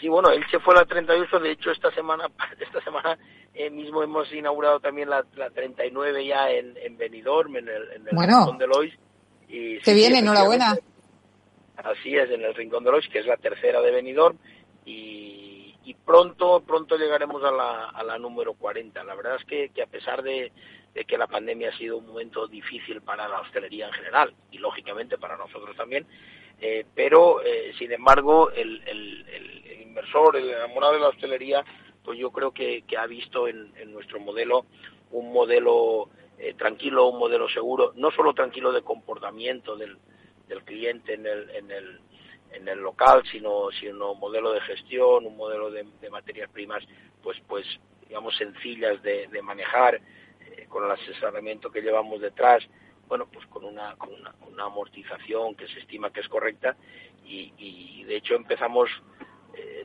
Sí, 0.00 0.08
bueno, 0.08 0.30
Elche 0.30 0.60
fue 0.60 0.74
la 0.74 0.84
38. 0.84 1.40
De 1.40 1.50
hecho, 1.50 1.70
esta 1.70 1.90
semana, 1.92 2.28
esta 2.60 2.80
semana 2.82 3.18
eh, 3.54 3.70
mismo 3.70 4.02
hemos 4.02 4.32
inaugurado 4.32 4.80
también 4.80 5.10
la, 5.10 5.24
39 5.24 6.26
ya 6.26 6.50
en, 6.50 6.76
en 6.76 6.96
Benidorm, 6.96 7.56
en 7.56 7.68
el, 7.68 7.90
en 7.92 8.06
Rincón 8.06 8.58
de 8.58 8.66
Lois. 8.66 8.94
Y, 9.48 9.78
que 9.80 9.94
viene, 9.94 10.18
enhorabuena. 10.18 10.76
Así 11.76 12.16
es, 12.16 12.30
en 12.30 12.42
el 12.42 12.54
Rincón 12.54 12.84
de 12.84 12.90
Lois, 12.90 13.08
que 13.08 13.20
es 13.20 13.26
la 13.26 13.36
tercera 13.36 13.80
de 13.80 13.90
Benidorm 13.90 14.38
y, 14.84 15.94
pronto 16.04 16.62
pronto 16.66 16.96
llegaremos 16.96 17.44
a 17.44 17.50
la, 17.50 17.88
a 17.90 18.02
la 18.02 18.18
número 18.18 18.54
40. 18.54 19.04
La 19.04 19.14
verdad 19.14 19.36
es 19.36 19.44
que, 19.44 19.68
que 19.70 19.82
a 19.82 19.86
pesar 19.86 20.22
de, 20.22 20.52
que 21.06 21.18
la 21.18 21.26
pandemia 21.26 21.68
ha 21.68 21.78
sido 21.78 21.98
un 21.98 22.06
momento 22.06 22.46
difícil 22.46 23.02
para 23.02 23.28
la 23.28 23.40
hostelería 23.40 23.86
en 23.88 23.92
general 23.92 24.34
y 24.50 24.58
lógicamente 24.58 25.18
para 25.18 25.36
nosotros 25.36 25.76
también, 25.76 26.06
eh, 26.60 26.84
pero 26.94 27.42
eh, 27.42 27.72
sin 27.78 27.92
embargo 27.92 28.50
el, 28.50 28.82
el, 28.86 29.82
inversor, 29.82 30.36
el 30.36 30.50
enamorado 30.50 30.94
de 30.94 31.00
la 31.00 31.08
hostelería, 31.08 31.64
pues 32.04 32.18
yo 32.18 32.30
creo 32.30 32.52
que, 32.52 32.82
que 32.82 32.96
ha 32.96 33.06
visto 33.06 33.48
en, 33.48 33.72
en, 33.76 33.92
nuestro 33.92 34.20
modelo 34.20 34.66
un 35.10 35.32
modelo 35.32 36.08
eh, 36.38 36.54
tranquilo, 36.54 37.08
un 37.08 37.18
modelo 37.18 37.48
seguro, 37.48 37.92
no 37.96 38.10
solo 38.10 38.34
tranquilo 38.34 38.72
de 38.72 38.82
comportamiento 38.82 39.76
del, 39.76 39.98
del 40.46 40.62
cliente 40.64 41.14
en 41.14 41.26
el, 41.26 41.50
en 41.50 41.70
el 41.70 42.00
en 42.52 42.68
el 42.68 42.78
local, 42.78 43.22
sino, 43.30 43.68
sino 43.78 44.14
modelo 44.14 44.52
de 44.52 44.60
gestión, 44.60 45.26
un 45.26 45.36
modelo 45.36 45.70
de, 45.70 45.84
materias 46.10 46.50
primas, 46.50 46.82
pues, 47.22 47.38
pues 47.46 47.66
digamos, 48.06 48.36
sencillas 48.36 49.02
de, 49.02 49.28
manejar, 49.42 49.96
eh, 49.96 50.66
con 50.68 50.84
el 50.84 50.90
asesoramiento 50.90 51.70
que 51.70 51.82
llevamos 51.82 52.20
detrás, 52.20 52.64
bueno, 53.08 53.26
pues 53.32 53.46
con 53.46 53.64
una, 53.64 53.96
con 53.96 54.10
una, 54.12 54.64
amortización 54.64 55.54
que 55.54 55.66
se 55.68 55.80
estima 55.80 56.12
que 56.12 56.20
es 56.20 56.28
correcta 56.28 56.76
y, 57.24 58.04
de 58.04 58.16
hecho 58.16 58.34
empezamos, 58.34 58.88
eh, 59.54 59.84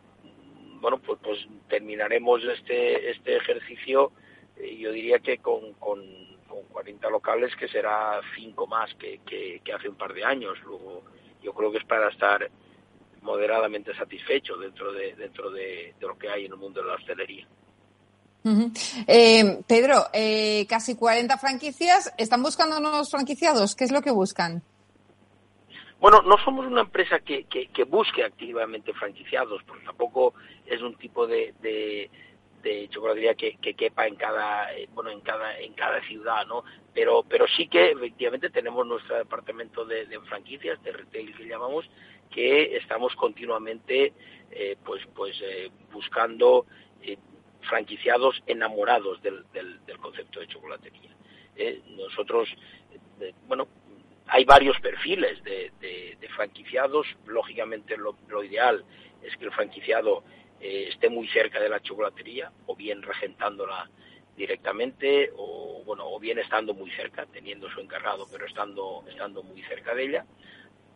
bueno, 0.80 1.00
pues, 1.00 1.20
pues 1.22 1.48
terminaremos 1.68 2.44
este, 2.44 3.12
este 3.12 3.36
ejercicio, 3.36 4.12
eh, 4.58 4.78
yo 4.78 4.92
diría 4.92 5.20
que 5.20 5.40
con, 5.40 5.74
con, 5.74 6.02
con 6.48 6.64
40 6.64 7.10
locales, 7.10 7.56
que 7.56 7.68
será 7.68 8.22
cinco 8.36 8.68
más 8.68 8.94
que, 8.96 9.20
que, 9.26 9.74
hace 9.74 9.90
un 9.90 9.96
par 9.96 10.14
de 10.14 10.24
años. 10.24 10.58
Luego, 10.64 11.04
yo 11.42 11.54
creo 11.54 11.72
que 11.72 11.80
es 11.80 11.86
para 11.86 12.10
estar 12.10 12.50
moderadamente 13.22 13.96
satisfecho 13.96 14.58
dentro 14.58 14.92
de 14.92 15.16
dentro 15.16 15.50
de, 15.50 15.96
lo 16.00 16.18
que 16.18 16.30
hay 16.30 16.46
en 16.46 16.52
el 16.52 16.58
mundo 16.58 16.82
de 16.82 16.88
la 16.88 16.96
hostelería. 16.96 17.48
Eh, 19.08 19.62
Pedro, 19.68 20.08
eh, 20.14 20.66
casi 20.68 20.96
40 20.96 21.38
franquicias. 21.38 22.14
¿Están 22.18 22.44
buscando 22.44 22.80
nuevos 22.80 23.10
franquiciados? 23.10 23.76
¿Qué 23.76 23.86
es 23.86 23.92
lo 23.92 24.02
que 24.02 24.12
buscan? 24.12 24.62
Bueno, 26.00 26.22
no 26.22 26.36
somos 26.44 26.66
una 26.66 26.82
empresa 26.82 27.20
que, 27.20 27.46
que, 27.46 27.84
busque 27.86 28.26
activamente 28.26 28.92
franquiciados, 28.94 29.64
porque 29.66 29.86
tampoco 29.86 30.34
es 30.66 30.82
un 30.82 30.96
tipo 30.98 31.26
de, 31.26 31.54
de 32.64 32.88
chocolatería 32.90 33.36
que, 33.36 33.58
que, 33.58 33.74
quepa 33.74 34.08
en 34.08 34.16
cada 34.16 34.74
eh, 34.74 34.88
bueno 34.94 35.12
en 35.12 35.20
cada 35.20 35.60
en 35.60 35.74
cada 35.74 36.02
ciudad 36.08 36.48
no 36.48 36.64
pero 36.94 37.24
pero 37.24 37.46
sí 37.46 37.68
que 37.68 37.92
efectivamente 37.92 38.50
tenemos 38.50 38.88
nuestro 38.88 39.18
departamento 39.18 39.86
de, 39.86 40.08
franquicias 40.30 40.82
de 40.82 40.94
retail 40.94 41.36
que 41.36 41.46
llamamos 41.46 41.86
que 42.32 42.78
estamos 42.78 43.14
continuamente 43.16 44.14
eh, 44.50 44.78
pues 44.84 45.02
pues 45.14 45.36
eh, 45.42 45.70
buscando 45.92 46.66
franquiciados 47.64 48.42
enamorados 48.48 49.22
del, 49.22 49.46
del, 49.54 49.98
concepto 50.00 50.40
de 50.40 50.48
chocolatería. 50.48 51.12
Nosotros 51.98 52.50
bueno 53.48 53.68
hay 54.28 54.46
varios 54.46 54.80
perfiles 54.80 55.44
de, 55.44 55.72
franquiciados. 56.36 57.06
Lógicamente 57.28 57.96
lo, 57.98 58.18
lo 58.28 58.44
ideal 58.44 58.84
es 59.22 59.38
que 59.38 59.46
el 59.46 59.52
franquiciado 59.52 60.24
eh, 60.60 60.88
esté 60.90 61.10
muy 61.10 61.28
cerca 61.28 61.60
de 61.60 61.70
la 61.70 61.80
chocolatería 61.82 62.52
o 62.66 62.76
bien 62.76 63.02
regentándola 63.02 63.90
directamente 64.36 65.32
o 65.36 65.84
bueno 65.86 66.06
o 66.08 66.20
bien 66.20 66.40
estando 66.40 66.74
muy 66.74 66.90
cerca 66.92 67.28
teniendo 67.28 67.70
su 67.70 67.80
encargado 67.80 68.26
pero 68.32 68.48
estando 68.48 69.04
estando 69.08 69.44
muy 69.44 69.62
cerca 69.64 69.94
de 69.94 70.06
ella 70.06 70.26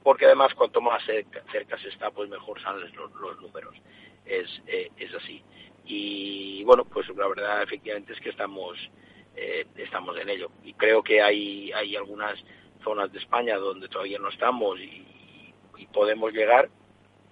porque 0.04 0.26
además 0.26 0.56
cuanto 0.56 0.82
más 0.82 1.04
cerca, 1.06 1.78
se 1.78 1.90
está 1.90 2.10
pues 2.12 2.30
mejor 2.30 2.62
salen 2.62 2.92
los, 2.96 3.42
números. 3.42 3.76
Es, 4.26 4.48
eh, 4.66 4.90
es 4.98 5.14
así 5.14 5.44
y 5.88 6.64
bueno 6.64 6.86
pues 6.86 7.08
la 7.16 7.28
verdad 7.28 7.64
efectivamente 7.64 8.14
es 8.14 8.20
que 8.20 8.30
estamos 8.30 8.78
eh, 9.36 9.66
estamos 9.78 10.18
en 10.18 10.30
ello 10.30 10.52
y 10.64 10.74
creo 10.74 11.02
que 11.02 11.22
hay 11.22 11.72
hay 11.72 11.96
algunas 11.96 12.38
zonas 12.84 13.12
de 13.12 13.20
España 13.20 13.58
donde 13.58 13.88
todavía 13.88 14.20
no 14.20 14.30
estamos 14.30 14.80
y, 14.80 15.06
podemos 15.94 16.32
llegar 16.32 16.70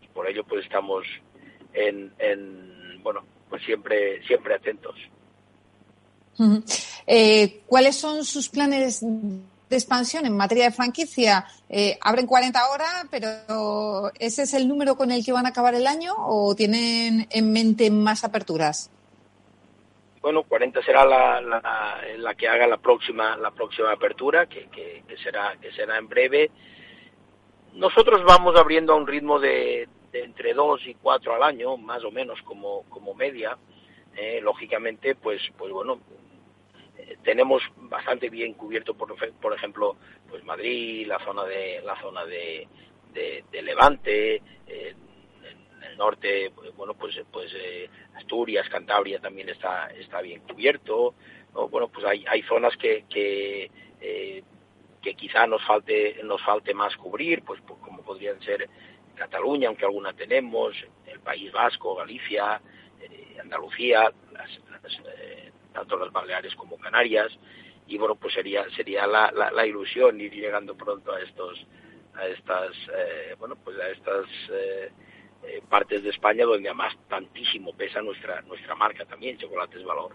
y 0.02 0.08
por 0.08 0.28
ello 0.28 0.44
pues 0.44 0.64
estamos 0.64 1.06
en, 1.74 2.12
bueno, 3.04 3.24
pues 3.50 3.64
siempre, 3.64 4.26
siempre 4.26 4.56
atentos. 4.56 4.96
Eh, 7.06 7.62
¿Cuáles 7.68 7.96
son 7.96 8.26
sus 8.26 8.50
planes 8.50 9.04
de 9.70 9.76
expansión 9.76 10.26
en 10.26 10.36
materia 10.36 10.66
de 10.66 10.72
franquicia? 10.72 11.46
Eh, 11.70 11.98
abren 12.02 12.28
40 12.28 12.60
ahora, 12.60 12.86
pero 13.10 14.12
¿ese 14.20 14.44
es 14.44 14.54
el 14.54 14.68
número 14.68 14.96
con 14.96 15.12
el 15.12 15.24
que 15.26 15.32
van 15.32 15.46
a 15.46 15.50
acabar 15.50 15.76
el 15.76 15.88
año 15.88 16.14
o 16.18 16.56
tienen 16.56 17.28
en 17.30 17.52
mente 17.52 17.90
más 17.92 18.24
aperturas? 18.24 18.92
Bueno, 20.22 20.42
40 20.42 20.82
será 20.82 21.06
la, 21.06 21.40
la, 21.40 22.34
que 22.34 22.48
haga 22.48 22.66
la 22.66 22.78
próxima 22.78 23.38
la 23.38 23.52
próxima 23.52 23.92
apertura, 23.92 24.48
que, 24.48 24.68
que, 24.70 25.04
será 25.24 25.56
que 25.62 25.72
será 25.72 26.00
en 26.00 26.08
breve. 26.08 26.50
Nosotros 27.74 28.24
vamos 28.24 28.56
abriendo 28.56 28.94
a 28.94 28.96
un 28.96 29.06
ritmo 29.06 29.40
de, 29.40 29.88
entre 30.14 30.56
dos 30.56 30.82
y 30.88 30.96
cuatro 30.96 31.36
al 31.36 31.44
año, 31.44 31.78
más 31.78 32.04
o 32.04 32.10
menos 32.10 32.42
como, 32.42 32.84
como 32.90 33.14
media, 33.14 33.56
eh, 34.16 34.40
lógicamente, 34.42 35.14
pues, 35.14 35.42
pues 35.58 35.72
bueno, 35.72 36.00
tenemos 37.24 37.64
bastante 37.78 38.30
bien 38.30 38.54
cubierto, 38.54 38.96
por, 38.96 39.16
por 39.40 39.54
ejemplo, 39.54 39.98
pues 40.30 40.44
Madrid, 40.44 41.08
la 41.08 41.20
zona 41.20 41.44
de 41.44 41.82
la 41.84 42.00
zona 42.02 42.26
de, 42.26 42.68
de, 43.14 43.62
Levante, 43.62 44.42
en 44.68 45.84
el 45.84 45.98
norte, 45.98 46.52
pues, 46.56 46.76
bueno, 46.76 46.94
pues, 46.94 47.16
pues 47.32 47.52
eh, 47.56 47.90
Asturias, 48.16 48.70
Cantabria 48.70 49.20
también 49.20 49.50
está 49.50 49.88
está 49.92 50.22
bien 50.22 50.42
cubierto, 50.42 51.16
bueno, 51.70 51.88
pues 51.88 52.06
hay, 52.06 52.26
hay 52.28 52.42
zonas 52.44 52.76
que, 52.78 53.06
que 53.10 53.72
que 55.06 55.14
quizá 55.14 55.46
nos 55.46 55.64
falte 55.64 56.20
nos 56.24 56.42
falte 56.42 56.74
más 56.74 56.98
cubrir, 56.98 57.44
pues, 57.44 57.62
pues 57.66 57.80
como 57.80 58.02
podrían 58.02 58.42
ser 58.42 58.68
Cataluña, 59.16 59.68
aunque 59.68 59.86
alguna 59.86 60.14
tenemos, 60.14 60.76
el 61.06 61.20
País 61.20 61.52
Vasco, 61.52 61.96
Galicia, 61.96 62.60
eh, 63.00 63.38
Andalucía, 63.40 64.12
eh, 64.12 65.45
tanto 65.76 65.98
las 65.98 66.12
Baleares 66.12 66.56
como 66.56 66.78
Canarias, 66.78 67.32
y 67.88 67.98
bueno, 67.98 68.16
pues 68.16 68.34
sería 68.34 68.66
sería 68.76 69.06
la, 69.06 69.32
la, 69.32 69.66
ilusión 69.68 70.20
ir 70.20 70.34
llegando 70.34 70.76
pronto 70.76 71.14
a 71.14 71.22
estos 71.22 71.60
a 72.16 72.26
estas 72.26 72.72
eh, 72.98 73.36
bueno 73.38 73.56
pues 73.64 73.78
a 73.78 73.90
estas 73.90 74.26
partes 75.70 76.02
de 76.02 76.10
España 76.10 76.46
donde 76.46 76.70
además 76.70 76.96
tantísimo 77.08 77.74
pesa 77.74 78.02
nuestra 78.02 78.42
nuestra 78.42 78.74
marca 78.74 79.06
también 79.06 79.38
Chocolates 79.38 79.84
Valor. 79.84 80.14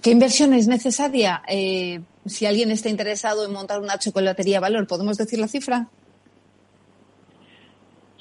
¿Qué 0.00 0.10
inversión 0.10 0.52
es 0.52 0.68
necesaria 0.68 1.42
eh, 1.48 2.00
si 2.26 2.46
alguien 2.46 2.70
está 2.70 2.88
interesado 2.88 3.44
en 3.44 3.52
montar 3.52 3.80
una 3.80 3.98
chocolatería 3.98 4.60
valor? 4.60 4.86
¿Podemos 4.86 5.18
decir 5.18 5.40
la 5.40 5.48
cifra? 5.48 5.88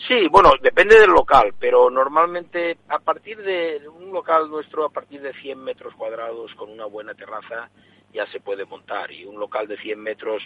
Sí, 0.07 0.27
bueno, 0.29 0.51
depende 0.61 0.99
del 0.99 1.11
local, 1.11 1.53
pero 1.59 1.89
normalmente 1.89 2.77
a 2.87 2.99
partir 2.99 3.37
de 3.37 3.87
un 3.87 4.11
local 4.11 4.49
nuestro, 4.49 4.85
a 4.85 4.89
partir 4.89 5.21
de 5.21 5.33
100 5.33 5.63
metros 5.63 5.93
cuadrados 5.93 6.53
con 6.55 6.71
una 6.71 6.85
buena 6.85 7.13
terraza, 7.13 7.69
ya 8.11 8.25
se 8.27 8.39
puede 8.39 8.65
montar. 8.65 9.11
Y 9.11 9.25
un 9.25 9.39
local 9.39 9.67
de 9.67 9.77
100 9.77 9.99
metros 9.99 10.41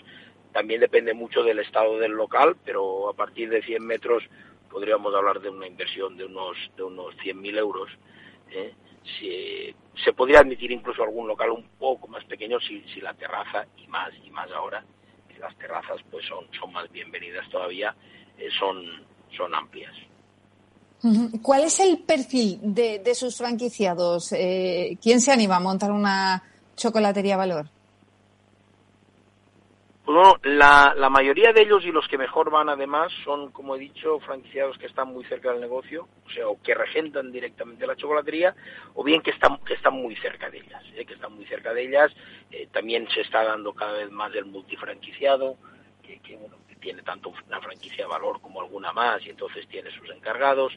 también 0.51 0.81
depende 0.81 1.13
mucho 1.13 1.41
del 1.41 1.59
estado 1.59 1.97
del 1.99 2.11
local, 2.11 2.57
pero 2.65 3.09
a 3.09 3.13
partir 3.13 3.49
de 3.49 3.61
100 3.61 3.85
metros 3.85 4.23
podríamos 4.69 5.15
hablar 5.15 5.39
de 5.39 5.49
una 5.49 5.67
inversión 5.67 6.17
de 6.17 6.25
unos, 6.25 6.57
de 6.75 6.83
unos 6.83 7.15
100.000 7.17 7.57
euros. 7.57 7.89
¿eh? 8.51 8.73
se 10.03 10.13
podría 10.13 10.39
admitir 10.39 10.71
incluso 10.71 11.03
algún 11.03 11.27
local 11.27 11.51
un 11.51 11.67
poco 11.77 12.07
más 12.07 12.25
pequeño 12.25 12.59
si, 12.59 12.81
si 12.93 12.99
la 12.99 13.13
terraza, 13.13 13.65
y 13.77 13.87
más 13.87 14.11
y 14.23 14.29
más 14.31 14.51
ahora, 14.51 14.83
las 15.39 15.55
terrazas 15.57 16.01
pues 16.09 16.25
son, 16.25 16.47
son 16.59 16.73
más 16.73 16.91
bienvenidas 16.91 17.47
todavía, 17.49 17.95
eh, 18.37 18.49
son 18.59 19.05
son 19.35 19.53
amplias. 19.53 19.93
¿Cuál 21.41 21.65
es 21.65 21.79
el 21.79 21.99
perfil 21.99 22.59
de, 22.61 23.13
sus 23.13 23.37
franquiciados? 23.37 24.31
Eh, 24.31 24.97
¿Quién 25.01 25.21
se 25.21 25.31
anima 25.31 25.57
a 25.57 25.59
montar 25.59 25.91
una 25.91 26.41
chocolatería 26.75 27.37
valor? 27.37 27.67
Bueno, 30.05 30.35
la, 30.43 30.93
la, 30.95 31.09
mayoría 31.09 31.51
de 31.51 31.63
ellos 31.63 31.83
y 31.83 31.91
los 31.91 32.07
que 32.07 32.17
mejor 32.17 32.51
van 32.51 32.69
además 32.69 33.11
son, 33.23 33.51
como 33.51 33.75
he 33.75 33.79
dicho, 33.79 34.19
franquiciados 34.19 34.77
que 34.77 34.85
están 34.85 35.07
muy 35.07 35.25
cerca 35.25 35.51
del 35.51 35.61
negocio, 35.61 36.07
o 36.25 36.29
sea, 36.29 36.47
o 36.47 36.61
que 36.61 36.75
regentan 36.75 37.31
directamente 37.31 37.87
la 37.87 37.95
chocolatería, 37.95 38.55
o 38.93 39.03
bien 39.03 39.21
que 39.21 39.31
están, 39.31 39.57
que 39.65 39.73
están 39.73 39.95
muy 39.95 40.15
cerca 40.17 40.49
de 40.51 40.59
ellas, 40.59 40.83
¿eh? 40.95 41.05
que 41.05 41.15
están 41.15 41.33
muy 41.33 41.45
cerca 41.45 41.73
de 41.73 41.87
ellas. 41.87 42.11
Eh, 42.51 42.67
también 42.71 43.07
se 43.09 43.21
está 43.21 43.43
dando 43.43 43.73
cada 43.73 43.93
vez 43.93 44.11
más 44.11 44.33
el 44.35 44.45
multifranquiciado, 44.45 45.55
que, 46.03 46.19
que 46.19 46.35
bueno, 46.37 46.55
tiene 46.85 47.01
tanto 47.01 47.33
una 47.47 47.59
franquicia 47.59 48.05
valor 48.05 48.39
como 48.39 48.61
alguna 48.61 48.93
más 48.93 49.25
y 49.25 49.31
entonces 49.31 49.67
tiene 49.67 49.89
sus 49.89 50.07
encargados, 50.11 50.71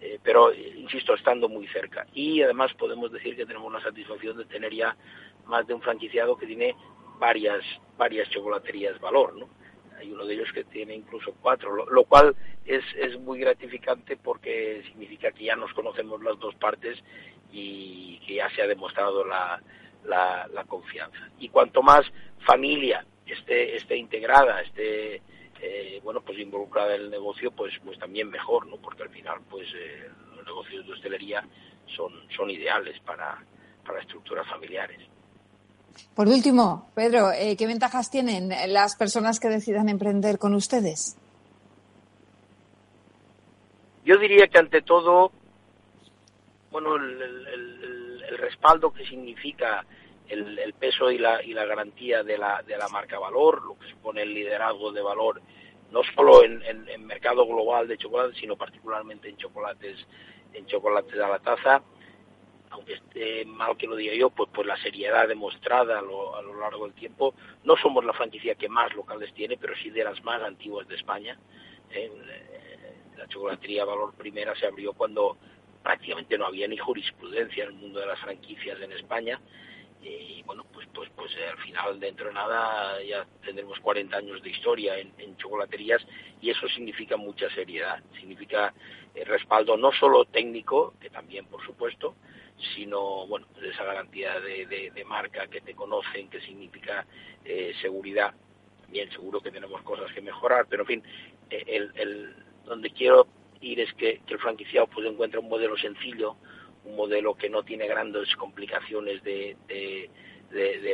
eh, 0.00 0.18
pero 0.22 0.50
insisto, 0.54 1.12
estando 1.12 1.46
muy 1.46 1.66
cerca. 1.68 2.06
Y 2.14 2.40
además 2.40 2.72
podemos 2.72 3.12
decir 3.12 3.36
que 3.36 3.44
tenemos 3.44 3.70
la 3.70 3.82
satisfacción 3.82 4.38
de 4.38 4.46
tener 4.46 4.72
ya 4.72 4.96
más 5.44 5.66
de 5.66 5.74
un 5.74 5.82
franquiciado 5.82 6.38
que 6.38 6.46
tiene 6.46 6.74
varias, 7.18 7.62
varias 7.98 8.30
chocolaterías 8.30 8.98
valor, 8.98 9.36
¿no? 9.36 9.50
Hay 9.98 10.10
uno 10.10 10.24
de 10.24 10.34
ellos 10.34 10.48
que 10.54 10.64
tiene 10.64 10.94
incluso 10.94 11.34
cuatro, 11.42 11.84
lo, 11.84 12.04
cual 12.04 12.34
es, 12.64 12.82
es 12.96 13.20
muy 13.20 13.38
gratificante 13.38 14.16
porque 14.16 14.82
significa 14.86 15.32
que 15.32 15.44
ya 15.44 15.54
nos 15.54 15.74
conocemos 15.74 16.22
las 16.22 16.38
dos 16.38 16.54
partes 16.54 16.98
y 17.52 18.18
que 18.26 18.36
ya 18.36 18.48
se 18.56 18.62
ha 18.62 18.66
demostrado 18.66 19.22
la, 19.26 19.62
la, 20.04 20.48
la 20.50 20.64
confianza. 20.64 21.28
Y 21.38 21.50
cuanto 21.50 21.82
más 21.82 22.10
familia 22.38 23.04
esté, 23.26 23.76
esté 23.76 23.96
integrada, 23.96 24.60
esté 24.62 25.22
eh, 25.62 26.00
bueno, 26.02 26.20
pues 26.20 26.38
involucrada 26.38 26.96
en 26.96 27.02
el 27.02 27.10
negocio, 27.10 27.52
pues, 27.52 27.72
pues 27.84 27.98
también 27.98 28.28
mejor, 28.28 28.66
¿no? 28.66 28.76
Porque 28.76 29.04
al 29.04 29.10
final, 29.10 29.40
pues 29.48 29.68
eh, 29.74 30.10
los 30.36 30.44
negocios 30.44 30.86
de 30.86 30.92
hostelería 30.92 31.46
son, 31.96 32.12
son 32.36 32.50
ideales 32.50 32.98
para, 33.00 33.38
para 33.86 34.00
estructuras 34.00 34.46
familiares. 34.48 34.98
Por 36.16 36.26
último, 36.26 36.90
Pedro, 36.94 37.30
eh, 37.32 37.56
¿qué 37.56 37.66
ventajas 37.66 38.10
tienen 38.10 38.50
las 38.72 38.96
personas 38.96 39.38
que 39.38 39.48
decidan 39.48 39.88
emprender 39.88 40.38
con 40.38 40.54
ustedes? 40.54 41.16
Yo 44.04 44.18
diría 44.18 44.48
que 44.48 44.58
ante 44.58 44.82
todo, 44.82 45.30
bueno, 46.72 46.96
el, 46.96 47.22
el 48.28 48.38
respaldo 48.38 48.92
que 48.92 49.06
significa 49.06 49.84
el, 50.32 50.74
peso 50.74 51.10
y 51.10 51.18
la, 51.18 51.42
y 51.42 51.52
la 51.52 51.64
garantía 51.64 52.22
de 52.22 52.38
la, 52.38 52.62
de 52.62 52.76
la 52.76 52.88
marca 52.88 53.18
valor, 53.18 53.62
lo 53.62 53.78
que 53.78 53.90
supone 53.90 54.22
el 54.22 54.34
liderazgo 54.34 54.92
de 54.92 55.02
valor, 55.02 55.42
no 55.90 56.00
solo 56.14 56.42
en, 56.44 56.62
en, 56.64 57.06
mercado 57.06 57.46
global 57.46 57.86
de 57.86 57.98
chocolate, 57.98 58.38
sino 58.38 58.56
particularmente 58.56 59.28
en 59.28 59.36
chocolates, 59.36 60.06
en 60.54 60.66
chocolates 60.66 61.20
a 61.20 61.28
la 61.28 61.38
taza, 61.38 61.82
aunque 62.70 62.94
esté 62.94 63.44
mal 63.44 63.76
que 63.76 63.86
lo 63.86 63.96
diga 63.96 64.14
yo, 64.14 64.30
pues, 64.30 64.48
pues 64.54 64.66
la 64.66 64.76
seriedad 64.78 65.28
demostrada 65.28 65.98
a 65.98 66.02
lo, 66.02 66.34
a 66.34 66.40
lo 66.40 66.58
largo 66.58 66.86
del 66.86 66.94
tiempo. 66.94 67.34
No 67.64 67.76
somos 67.76 68.02
la 68.04 68.14
franquicia 68.14 68.54
que 68.54 68.70
más 68.70 68.94
locales 68.94 69.34
tiene, 69.34 69.58
pero 69.58 69.74
sí 69.76 69.90
de 69.90 70.04
las 70.04 70.24
más 70.24 70.42
antiguas 70.42 70.88
de 70.88 70.94
España. 70.94 71.38
Eh, 71.90 72.10
la 73.18 73.28
chocolatería 73.28 73.84
Valor 73.84 74.14
Primera 74.14 74.54
se 74.56 74.66
abrió 74.66 74.94
cuando 74.94 75.36
prácticamente 75.82 76.38
no 76.38 76.46
había 76.46 76.66
ni 76.66 76.78
jurisprudencia 76.78 77.64
en 77.64 77.70
el 77.70 77.76
mundo 77.76 78.00
de 78.00 78.06
las 78.06 78.20
franquicias 78.20 78.80
en 78.80 78.92
España 78.92 79.38
y 80.02 80.42
bueno, 80.42 80.64
pues 80.72 80.88
pues 80.92 81.10
pues 81.14 81.32
eh, 81.36 81.48
al 81.48 81.58
final 81.58 82.00
dentro 82.00 82.26
de 82.26 82.34
nada 82.34 83.02
ya 83.02 83.26
tendremos 83.44 83.78
40 83.80 84.16
años 84.16 84.42
de 84.42 84.50
historia 84.50 84.98
en, 84.98 85.36
chocolaterías 85.36 86.04
y 86.40 86.50
eso 86.50 86.68
significa 86.68 87.16
mucha 87.16 87.48
seriedad, 87.50 88.02
significa 88.18 88.74
eh, 89.14 89.24
respaldo 89.24 89.76
no 89.76 89.92
solo 89.92 90.24
técnico, 90.24 90.94
que 91.00 91.10
también 91.10 91.46
por 91.46 91.64
supuesto, 91.64 92.16
sino 92.74 93.26
bueno, 93.26 93.46
pues 93.52 93.66
esa 93.66 93.84
garantía 93.84 94.40
de, 94.40 95.04
marca 95.06 95.46
que 95.46 95.60
te 95.60 95.74
conocen, 95.74 96.28
que 96.28 96.40
significa 96.40 97.06
eh, 97.44 97.72
seguridad. 97.80 98.34
Bien, 98.88 99.10
seguro 99.10 99.40
que 99.40 99.50
tenemos 99.50 99.82
cosas 99.82 100.12
que 100.12 100.20
mejorar, 100.20 100.66
pero 100.68 100.82
en 100.82 100.86
fin, 100.86 101.02
el, 101.50 101.90
el, 101.94 102.36
donde 102.64 102.90
quiero 102.90 103.26
ir 103.60 103.80
es 103.80 103.92
que, 103.94 104.20
que 104.26 104.34
el 104.34 104.40
franquiciado 104.40 104.86
pues 104.86 105.06
encuentre 105.06 105.38
un 105.40 105.48
modelo 105.48 105.76
sencillo, 105.76 106.36
un 106.84 106.96
modelo 106.96 107.34
que 107.34 107.48
no 107.48 107.62
tiene 107.62 107.86
grandes 107.86 108.34
complicaciones 108.36 109.22
de, 109.22 109.56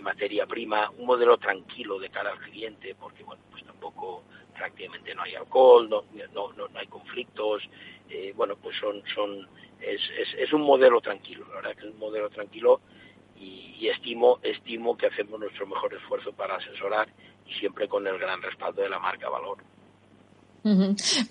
materia 0.03 0.47
prima, 0.47 0.91
un 0.91 1.07
modelo 1.07 1.37
tranquilo 1.39 1.99
de 1.99 2.11
cara 2.11 2.31
al 2.31 2.39
cliente, 2.39 2.95
porque 2.95 3.25
bueno, 3.25 3.43
pues 3.51 3.65
tampoco 3.65 4.23
prácticamente 4.57 5.15
no 5.15 5.23
hay 5.23 5.35
alcohol, 5.35 5.89
no, 5.89 6.05
no, 6.33 6.53
no, 6.53 6.69
hay 6.79 6.87
conflictos, 6.87 7.63
eh, 8.09 8.33
bueno, 8.37 8.57
pues 8.57 8.77
son, 8.79 9.03
son, 9.15 9.49
es, 9.81 10.01
es, 10.19 10.35
es, 10.39 10.53
un 10.53 10.63
modelo 10.63 11.01
tranquilo, 11.01 11.47
la 11.49 11.57
verdad 11.57 11.77
que 11.77 11.87
es 11.87 11.93
un 11.93 11.99
modelo 11.99 12.31
tranquilo 12.31 12.81
y, 13.37 13.77
y, 13.79 13.89
estimo, 13.89 14.41
estimo 14.43 14.97
que 14.97 15.07
hacemos 15.07 15.39
nuestro 15.39 15.67
mejor 15.67 15.95
esfuerzo 15.95 16.33
para 16.33 16.57
asesorar 16.57 17.09
y 17.47 17.55
siempre 17.55 17.89
con 17.89 18.07
el 18.07 18.19
gran 18.19 18.43
respaldo 18.43 18.83
de 18.83 18.89
la 18.89 18.99
marca 18.99 19.29
Valor. 19.29 19.59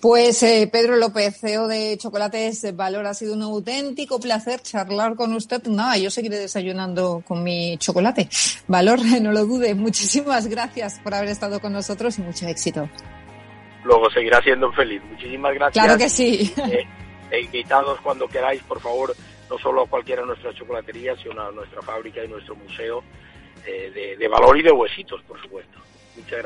Pues 0.00 0.42
eh, 0.42 0.68
Pedro 0.72 0.96
López, 0.96 1.38
CEO 1.38 1.68
de 1.68 1.96
Chocolates 1.98 2.74
Valor, 2.74 3.06
ha 3.06 3.14
sido 3.14 3.34
un 3.34 3.42
auténtico 3.42 4.18
placer 4.18 4.60
charlar 4.62 5.14
con 5.14 5.32
usted. 5.34 5.62
Nada, 5.66 5.96
yo 5.96 6.10
seguiré 6.10 6.38
desayunando 6.38 7.22
con 7.26 7.42
mi 7.42 7.76
chocolate. 7.78 8.28
Valor, 8.66 9.00
no 9.22 9.32
lo 9.32 9.44
dude. 9.44 9.74
Muchísimas 9.74 10.46
gracias 10.46 11.00
por 11.00 11.14
haber 11.14 11.28
estado 11.28 11.60
con 11.60 11.72
nosotros 11.72 12.18
y 12.18 12.22
mucho 12.22 12.46
éxito. 12.46 12.88
Luego 13.84 14.10
seguirá 14.10 14.42
siendo 14.42 14.72
feliz. 14.72 15.02
Muchísimas 15.10 15.54
gracias. 15.54 15.84
Claro 15.84 15.98
que 15.98 16.08
sí. 16.08 16.52
Eh, 16.70 16.84
e 17.30 17.40
invitados 17.42 18.00
cuando 18.00 18.26
queráis, 18.26 18.62
por 18.62 18.80
favor, 18.80 19.14
no 19.50 19.58
solo 19.58 19.82
a 19.82 19.86
cualquiera 19.86 20.22
de 20.22 20.28
nuestras 20.28 20.54
chocolaterías, 20.54 21.18
sino 21.22 21.40
a 21.40 21.52
nuestra 21.52 21.82
fábrica 21.82 22.24
y 22.24 22.28
nuestro 22.28 22.56
museo 22.56 23.02
eh, 23.66 24.16
de 24.18 24.28
valor 24.28 24.58
y 24.58 24.62
de 24.62 24.72
huesitos, 24.72 25.22
por 25.22 25.40
supuesto. 25.40 25.78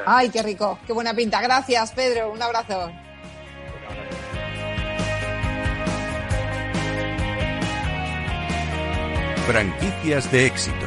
Ay, 0.06 0.30
qué 0.30 0.42
rico, 0.42 0.78
qué 0.86 0.92
buena 0.92 1.14
pinta. 1.14 1.40
Gracias, 1.40 1.92
Pedro. 1.92 2.32
Un 2.32 2.42
abrazo. 2.42 2.90
Franquicias 9.46 10.30
de 10.30 10.46
éxito. 10.46 10.86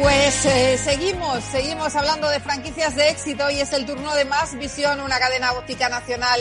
Pues 0.00 0.44
eh, 0.46 0.76
seguimos, 0.76 1.42
seguimos 1.44 1.94
hablando 1.96 2.28
de 2.28 2.40
franquicias 2.40 2.96
de 2.96 3.10
éxito 3.10 3.48
y 3.50 3.60
es 3.60 3.72
el 3.72 3.86
turno 3.86 4.14
de 4.14 4.24
Más 4.24 4.56
Visión, 4.58 5.00
una 5.00 5.18
cadena 5.18 5.52
óptica 5.52 5.88
nacional 5.88 6.40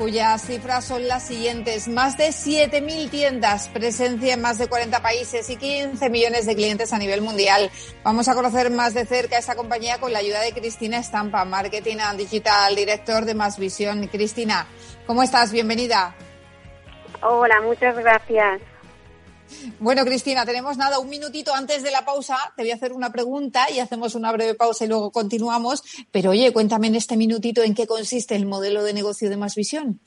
cuyas 0.00 0.40
cifras 0.46 0.86
son 0.86 1.06
las 1.08 1.24
siguientes. 1.24 1.86
Más 1.86 2.16
de 2.16 2.28
7.000 2.28 3.10
tiendas, 3.10 3.68
presencia 3.68 4.32
en 4.32 4.40
más 4.40 4.56
de 4.56 4.66
40 4.66 5.02
países 5.02 5.50
y 5.50 5.56
15 5.56 6.08
millones 6.08 6.46
de 6.46 6.56
clientes 6.56 6.94
a 6.94 6.98
nivel 6.98 7.20
mundial. 7.20 7.70
Vamos 8.02 8.26
a 8.26 8.34
conocer 8.34 8.70
más 8.70 8.94
de 8.94 9.04
cerca 9.04 9.36
esta 9.36 9.56
compañía 9.56 9.98
con 9.98 10.10
la 10.10 10.20
ayuda 10.20 10.40
de 10.40 10.52
Cristina 10.52 10.96
Estampa, 10.96 11.44
Marketing 11.44 11.98
Digital, 12.16 12.74
director 12.74 13.26
de 13.26 13.34
Más 13.34 13.58
Visión. 13.58 14.06
Cristina, 14.06 14.66
¿cómo 15.06 15.22
estás? 15.22 15.52
Bienvenida. 15.52 16.14
Hola, 17.20 17.60
muchas 17.60 17.94
gracias. 17.96 18.62
Bueno, 19.78 20.04
Cristina, 20.04 20.44
tenemos 20.44 20.76
nada, 20.76 20.98
un 20.98 21.08
minutito 21.08 21.52
antes 21.54 21.82
de 21.82 21.90
la 21.90 22.04
pausa. 22.04 22.36
Te 22.56 22.62
voy 22.62 22.70
a 22.70 22.74
hacer 22.74 22.92
una 22.92 23.10
pregunta 23.10 23.70
y 23.70 23.78
hacemos 23.78 24.14
una 24.14 24.32
breve 24.32 24.54
pausa 24.54 24.84
y 24.84 24.88
luego 24.88 25.10
continuamos. 25.10 25.82
Pero 26.12 26.30
oye, 26.30 26.52
cuéntame 26.52 26.88
en 26.88 26.94
este 26.94 27.16
minutito 27.16 27.62
en 27.62 27.74
qué 27.74 27.86
consiste 27.86 28.36
el 28.36 28.46
modelo 28.46 28.82
de 28.82 28.92
negocio 28.92 29.28
de 29.30 29.36
Más 29.36 29.54
Visión. 29.54 30.00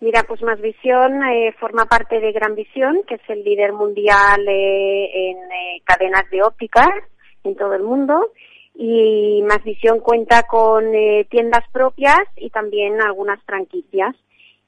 Mira, 0.00 0.24
pues 0.24 0.42
Más 0.42 0.60
Visión 0.60 1.22
eh, 1.22 1.54
forma 1.58 1.86
parte 1.86 2.20
de 2.20 2.32
Gran 2.32 2.54
Visión, 2.54 3.02
que 3.08 3.14
es 3.14 3.22
el 3.28 3.42
líder 3.42 3.72
mundial 3.72 4.46
eh, 4.46 5.30
en 5.30 5.38
eh, 5.38 5.82
cadenas 5.84 6.28
de 6.30 6.42
ópticas 6.42 6.90
en 7.42 7.56
todo 7.56 7.74
el 7.74 7.82
mundo. 7.82 8.32
Y 8.74 9.42
Más 9.48 9.62
Visión 9.64 10.00
cuenta 10.00 10.42
con 10.42 10.84
tiendas 11.30 11.64
propias 11.72 12.20
y 12.36 12.50
también 12.50 13.00
algunas 13.00 13.42
franquicias 13.44 14.14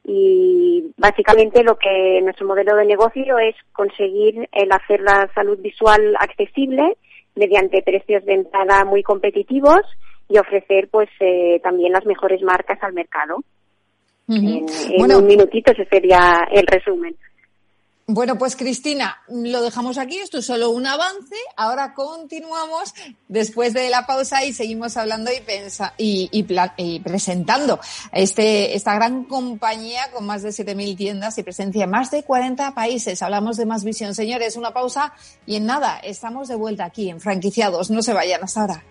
y 0.09 0.93
básicamente 0.97 1.65
lo 1.65 1.77
que 1.77 2.21
nuestro 2.23 2.47
modelo 2.47 2.77
de 2.77 2.87
negocio 2.87 3.39
es 3.39 3.57
conseguir 3.73 4.49
el 4.53 4.71
hacer 4.71 5.01
la 5.01 5.29
salud 5.35 5.59
visual 5.59 6.15
accesible 6.21 6.97
mediante 7.35 7.83
precios 7.83 8.25
de 8.25 8.35
entrada 8.35 8.85
muy 8.85 9.03
competitivos 9.03 9.81
y 10.29 10.39
ofrecer 10.39 10.89
pues 10.93 11.09
eh, 11.19 11.59
también 11.61 11.93
las 11.93 12.07
mejores 12.07 12.41
marcas 12.43 12.79
al 12.83 12.93
mercado. 12.93 13.39
En, 14.29 14.67
un 15.13 15.27
minutito 15.27 15.73
ese 15.73 15.85
sería 15.87 16.47
el 16.53 16.67
resumen. 16.67 17.17
Bueno, 18.09 18.39
pues 18.39 18.55
Cristina, 18.55 19.21
lo 19.27 19.61
dejamos 19.63 19.99
aquí, 19.99 20.21
esto 20.21 20.39
es 20.39 20.47
solo 20.47 20.71
un 20.71 20.87
avance. 20.87 21.35
Ahora 21.57 21.93
continuamos 21.93 22.95
después 23.27 23.75
de 23.75 23.91
la 23.91 24.07
pausa 24.07 24.45
y 24.45 24.53
seguimos 24.53 24.97
hablando 24.97 25.33
y, 25.33 25.41
pensa 25.41 25.93
y, 25.99 26.29
y, 26.31 27.01
presentando 27.01 27.81
este, 28.13 28.77
esta 28.77 28.95
gran 28.95 29.25
compañía 29.25 30.13
con 30.13 30.25
más 30.25 30.43
de 30.45 30.51
7.000 30.51 30.97
tiendas 30.97 31.37
y 31.39 31.43
presencia 31.43 31.83
en 31.83 31.91
más 31.91 32.13
de 32.13 32.23
40 32.23 32.77
países. 32.77 33.23
Hablamos 33.23 33.57
de 33.57 33.67
más 33.67 33.83
visión. 33.83 34.15
Señores, 34.15 34.55
una 34.55 34.73
pausa 34.73 35.13
y 35.45 35.57
en 35.57 35.67
nada, 35.67 35.99
estamos 35.99 36.47
de 36.47 36.55
vuelta 36.55 36.85
aquí 36.85 37.11
en 37.11 37.21
Franquiciados. 37.21 37.91
No 37.91 38.03
se 38.03 38.13
vayan 38.13 38.45
hasta 38.45 38.61
ahora. 38.61 38.85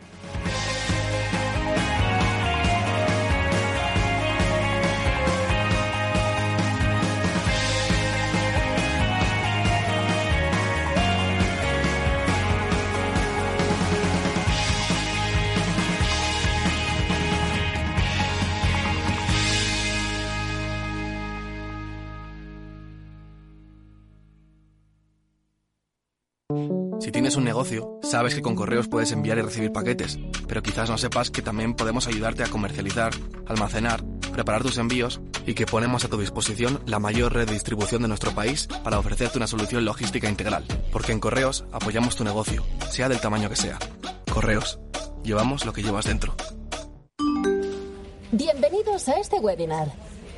Si 26.99 27.12
tienes 27.12 27.36
un 27.36 27.43
negocio, 27.43 27.99
sabes 28.01 28.34
que 28.34 28.41
con 28.41 28.55
correos 28.55 28.88
puedes 28.88 29.12
enviar 29.12 29.38
y 29.38 29.41
recibir 29.41 29.71
paquetes, 29.71 30.17
pero 30.47 30.63
quizás 30.63 30.89
no 30.89 30.97
sepas 30.97 31.29
que 31.29 31.41
también 31.41 31.75
podemos 31.75 32.08
ayudarte 32.08 32.43
a 32.43 32.47
comercializar, 32.47 33.13
almacenar, 33.45 34.03
preparar 34.31 34.63
tus 34.63 34.77
envíos 34.77 35.21
y 35.45 35.53
que 35.53 35.65
ponemos 35.65 36.05
a 36.05 36.10
tu 36.10 36.17
disposición 36.17 36.81
la 36.86 36.99
mayor 36.99 37.34
red 37.34 37.47
de 37.47 37.53
distribución 37.53 38.01
de 38.01 38.08
nuestro 38.08 38.31
país 38.31 38.67
para 38.84 38.97
ofrecerte 38.97 39.38
una 39.38 39.47
solución 39.47 39.86
logística 39.86 40.29
integral. 40.29 40.65
Porque 40.91 41.12
en 41.12 41.19
correos 41.19 41.65
apoyamos 41.71 42.15
tu 42.15 42.23
negocio, 42.23 42.63
sea 42.89 43.10
del 43.10 43.19
tamaño 43.19 43.49
que 43.49 43.55
sea. 43.55 43.77
Correos, 44.31 44.79
llevamos 45.23 45.65
lo 45.65 45.73
que 45.73 45.84
llevas 45.84 46.05
dentro. 46.05 46.36
Bienvenidos 48.31 49.08
a 49.10 49.19
este 49.19 49.39
webinar. 49.39 49.91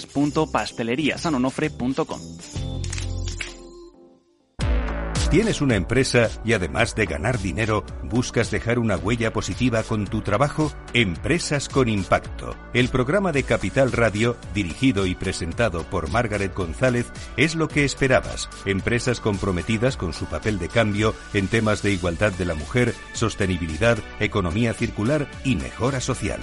www.pasteleriasanonofre.com. 0.00 2.20
¿Tienes 5.32 5.62
una 5.62 5.76
empresa 5.76 6.28
y 6.44 6.52
además 6.52 6.94
de 6.94 7.06
ganar 7.06 7.38
dinero, 7.38 7.86
buscas 8.02 8.50
dejar 8.50 8.78
una 8.78 8.98
huella 8.98 9.32
positiva 9.32 9.82
con 9.82 10.06
tu 10.06 10.20
trabajo? 10.20 10.70
Empresas 10.92 11.70
con 11.70 11.88
Impacto. 11.88 12.54
El 12.74 12.90
programa 12.90 13.32
de 13.32 13.42
Capital 13.42 13.92
Radio, 13.92 14.36
dirigido 14.52 15.06
y 15.06 15.14
presentado 15.14 15.84
por 15.84 16.10
Margaret 16.10 16.54
González, 16.54 17.10
es 17.38 17.54
lo 17.54 17.68
que 17.68 17.86
esperabas. 17.86 18.50
Empresas 18.66 19.20
comprometidas 19.20 19.96
con 19.96 20.12
su 20.12 20.26
papel 20.26 20.58
de 20.58 20.68
cambio 20.68 21.14
en 21.32 21.48
temas 21.48 21.80
de 21.80 21.92
igualdad 21.92 22.32
de 22.32 22.44
la 22.44 22.54
mujer, 22.54 22.94
sostenibilidad, 23.14 23.96
economía 24.20 24.74
circular 24.74 25.30
y 25.44 25.56
mejora 25.56 26.02
social. 26.02 26.40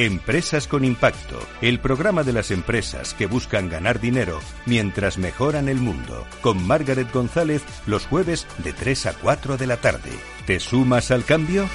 Empresas 0.00 0.66
con 0.66 0.82
Impacto, 0.82 1.38
el 1.60 1.78
programa 1.78 2.22
de 2.22 2.32
las 2.32 2.50
empresas 2.50 3.12
que 3.12 3.26
buscan 3.26 3.68
ganar 3.68 4.00
dinero 4.00 4.40
mientras 4.64 5.18
mejoran 5.18 5.68
el 5.68 5.76
mundo, 5.76 6.26
con 6.40 6.66
Margaret 6.66 7.12
González 7.12 7.62
los 7.86 8.06
jueves 8.06 8.46
de 8.64 8.72
3 8.72 9.04
a 9.04 9.12
4 9.12 9.58
de 9.58 9.66
la 9.66 9.76
tarde. 9.76 10.08
¿Te 10.46 10.58
sumas 10.58 11.10
al 11.10 11.26
cambio? 11.26 11.68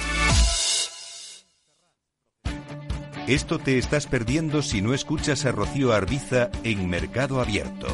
Esto 3.28 3.60
te 3.60 3.78
estás 3.78 4.08
perdiendo 4.08 4.60
si 4.60 4.82
no 4.82 4.92
escuchas 4.92 5.44
a 5.44 5.52
Rocío 5.52 5.92
Arbiza 5.92 6.50
en 6.64 6.90
Mercado 6.90 7.40
Abierto. 7.40 7.86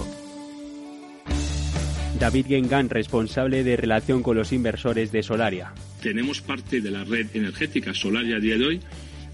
David 2.19 2.47
Gengan, 2.47 2.89
responsable 2.89 3.65
de 3.65 3.77
relación 3.77 4.23
con 4.23 4.39
los 4.39 4.51
inversores 4.53 5.13
de 5.13 5.23
Solaria. 5.23 5.75
Tenemos 6.01 6.41
parte 6.41 6.81
de 6.81 6.91
la 6.91 7.05
red 7.05 7.27
energética 7.35 7.93
Solaria 7.93 8.37
a 8.37 8.41
día 8.41 8.57
de 8.57 8.65
hoy 8.65 8.81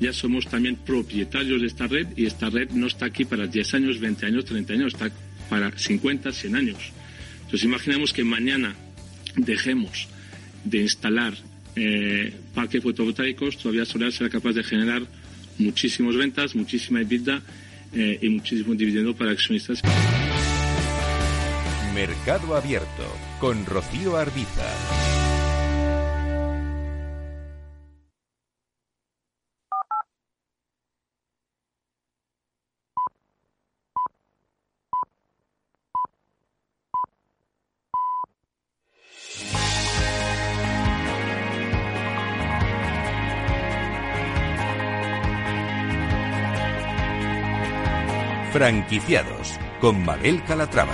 ya 0.01 0.13
somos 0.13 0.47
también 0.47 0.77
propietarios 0.77 1.61
de 1.61 1.67
esta 1.67 1.87
red 1.87 2.09
y 2.17 2.27
esta 2.27 2.51
red 2.51 2.71
no 2.71 2.87
está 2.87 3.07
aquí 3.07 3.25
para 3.25 3.47
10 3.47 3.75
años, 3.75 3.99
20 3.99 4.27
años, 4.27 4.45
30 4.45 4.73
años, 4.73 4.95
está 4.95 5.11
para 5.49 5.77
50, 5.77 6.33
100 6.33 6.57
años. 6.57 6.93
Entonces 7.41 7.65
imaginemos 7.65 8.13
que 8.13 8.25
mañana 8.25 8.75
dejemos 9.37 10.09
de 10.65 10.79
instalar 10.83 11.35
eh, 11.77 12.33
parques 12.55 12.83
fotovoltaicos, 12.83 13.57
todavía 13.57 13.85
Solar 13.85 14.13
será 14.13 14.29
capaz 14.29 14.53
de 14.53 14.63
generar 14.63 15.03
muchísimas 15.59 16.17
ventas, 16.17 16.55
muchísima 16.55 17.01
EBITDA 17.01 17.43
eh, 17.93 18.19
y 18.21 18.29
muchísimo 18.29 18.75
dividendo 18.75 19.15
para 19.15 19.33
accionistas. 19.33 19.83
Mercado 21.95 22.55
Abierto 22.55 23.17
con 23.41 23.65
Rocío 23.67 24.17
Arbiza. 24.17 25.18
Franquiciados 48.59 49.53
con 49.81 50.05
Mabel 50.05 50.43
Calatrava. 50.45 50.93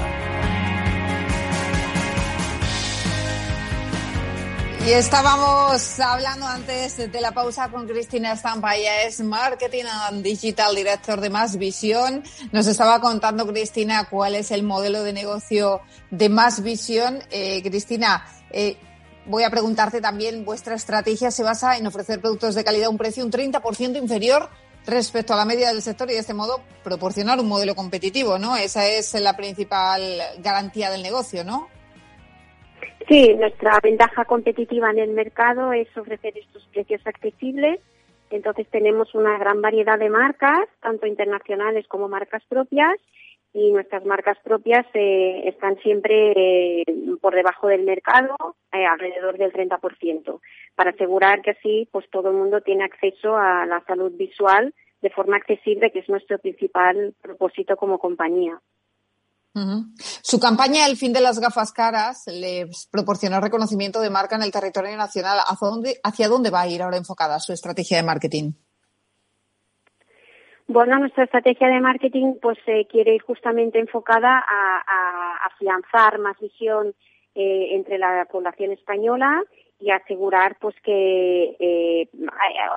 Y 4.86 4.90
estábamos 4.90 5.98
hablando 5.98 6.46
antes 6.46 6.98
de 7.10 7.20
la 7.22 7.32
pausa 7.32 7.70
con 7.70 7.88
Cristina 7.88 8.32
Estampa, 8.32 8.76
ella 8.76 9.04
es 9.04 9.20
Marketing 9.20 9.84
Digital 10.20 10.76
Director 10.76 11.22
de 11.22 11.30
Más 11.30 11.56
Visión. 11.56 12.22
Nos 12.52 12.66
estaba 12.66 13.00
contando, 13.00 13.46
Cristina, 13.46 14.10
cuál 14.10 14.34
es 14.34 14.50
el 14.50 14.62
modelo 14.62 15.02
de 15.02 15.14
negocio 15.14 15.80
de 16.10 16.28
Más 16.28 16.62
Visión. 16.62 17.20
Eh, 17.30 17.62
Cristina, 17.62 18.26
eh, 18.50 18.76
voy 19.24 19.44
a 19.44 19.48
preguntarte 19.48 20.02
también, 20.02 20.44
vuestra 20.44 20.74
estrategia 20.74 21.30
se 21.30 21.42
basa 21.42 21.78
en 21.78 21.86
ofrecer 21.86 22.20
productos 22.20 22.54
de 22.54 22.62
calidad 22.62 22.88
a 22.88 22.90
un 22.90 22.98
precio 22.98 23.24
un 23.24 23.32
30% 23.32 23.96
inferior 23.96 24.50
respecto 24.86 25.32
a 25.32 25.36
la 25.36 25.44
media 25.44 25.68
del 25.68 25.82
sector 25.82 26.10
y 26.10 26.14
de 26.14 26.20
este 26.20 26.34
modo 26.34 26.60
proporcionar 26.82 27.38
un 27.38 27.48
modelo 27.48 27.74
competitivo, 27.74 28.38
¿no? 28.38 28.56
Esa 28.56 28.86
es 28.86 29.14
la 29.20 29.36
principal 29.36 30.02
garantía 30.38 30.90
del 30.90 31.02
negocio, 31.02 31.44
¿no? 31.44 31.68
Sí, 33.08 33.34
nuestra 33.34 33.78
ventaja 33.82 34.24
competitiva 34.24 34.90
en 34.90 34.98
el 34.98 35.10
mercado 35.10 35.72
es 35.72 35.88
ofrecer 35.96 36.36
estos 36.38 36.66
precios 36.72 37.02
accesibles. 37.06 37.80
Entonces 38.30 38.66
tenemos 38.70 39.14
una 39.14 39.38
gran 39.38 39.60
variedad 39.60 39.98
de 39.98 40.08
marcas, 40.08 40.68
tanto 40.80 41.06
internacionales 41.06 41.86
como 41.86 42.08
marcas 42.08 42.42
propias, 42.48 42.94
y 43.54 43.70
nuestras 43.70 44.04
marcas 44.04 44.36
propias 44.42 44.84
eh, 44.94 45.48
están 45.48 45.78
siempre 45.78 46.32
eh, 46.32 46.84
por 47.20 47.34
debajo 47.34 47.68
del 47.68 47.84
mercado, 47.84 48.34
eh, 48.72 48.84
alrededor 48.84 49.38
del 49.38 49.52
30%, 49.52 50.40
para 50.74 50.90
asegurar 50.90 51.40
que 51.40 51.52
así 51.52 51.88
pues 51.92 52.04
todo 52.10 52.30
el 52.30 52.34
mundo 52.34 52.60
tiene 52.62 52.84
acceso 52.84 53.36
a 53.36 53.64
la 53.64 53.82
salud 53.86 54.12
visual 54.12 54.74
de 55.00 55.10
forma 55.10 55.36
accesible, 55.36 55.92
que 55.92 56.00
es 56.00 56.08
nuestro 56.08 56.38
principal 56.38 57.14
propósito 57.22 57.76
como 57.76 57.98
compañía. 57.98 58.60
Su 60.22 60.40
campaña 60.40 60.86
El 60.86 60.96
fin 60.96 61.12
de 61.12 61.20
las 61.20 61.38
gafas 61.38 61.70
caras 61.70 62.24
les 62.26 62.88
proporcionó 62.90 63.40
reconocimiento 63.40 64.00
de 64.00 64.10
marca 64.10 64.34
en 64.34 64.42
el 64.42 64.50
territorio 64.50 64.96
nacional. 64.96 65.38
¿Hacia 65.46 65.68
dónde, 65.68 66.00
hacia 66.02 66.28
dónde 66.28 66.50
va 66.50 66.62
a 66.62 66.68
ir 66.68 66.82
ahora 66.82 66.96
enfocada 66.96 67.38
su 67.38 67.52
estrategia 67.52 67.98
de 67.98 68.02
marketing? 68.02 68.52
Bueno, 70.66 70.98
nuestra 70.98 71.24
estrategia 71.24 71.68
de 71.68 71.80
marketing 71.80 72.34
pues 72.40 72.58
eh, 72.66 72.86
quiere 72.86 73.14
ir 73.14 73.22
justamente 73.22 73.78
enfocada 73.78 74.42
a, 74.46 75.46
afianzar 75.46 76.18
más 76.18 76.38
visión 76.40 76.94
eh, 77.34 77.68
entre 77.72 77.98
la 77.98 78.26
población 78.30 78.72
española 78.72 79.42
y 79.78 79.90
asegurar 79.90 80.56
pues 80.60 80.74
que 80.82 81.56
eh, 81.58 82.08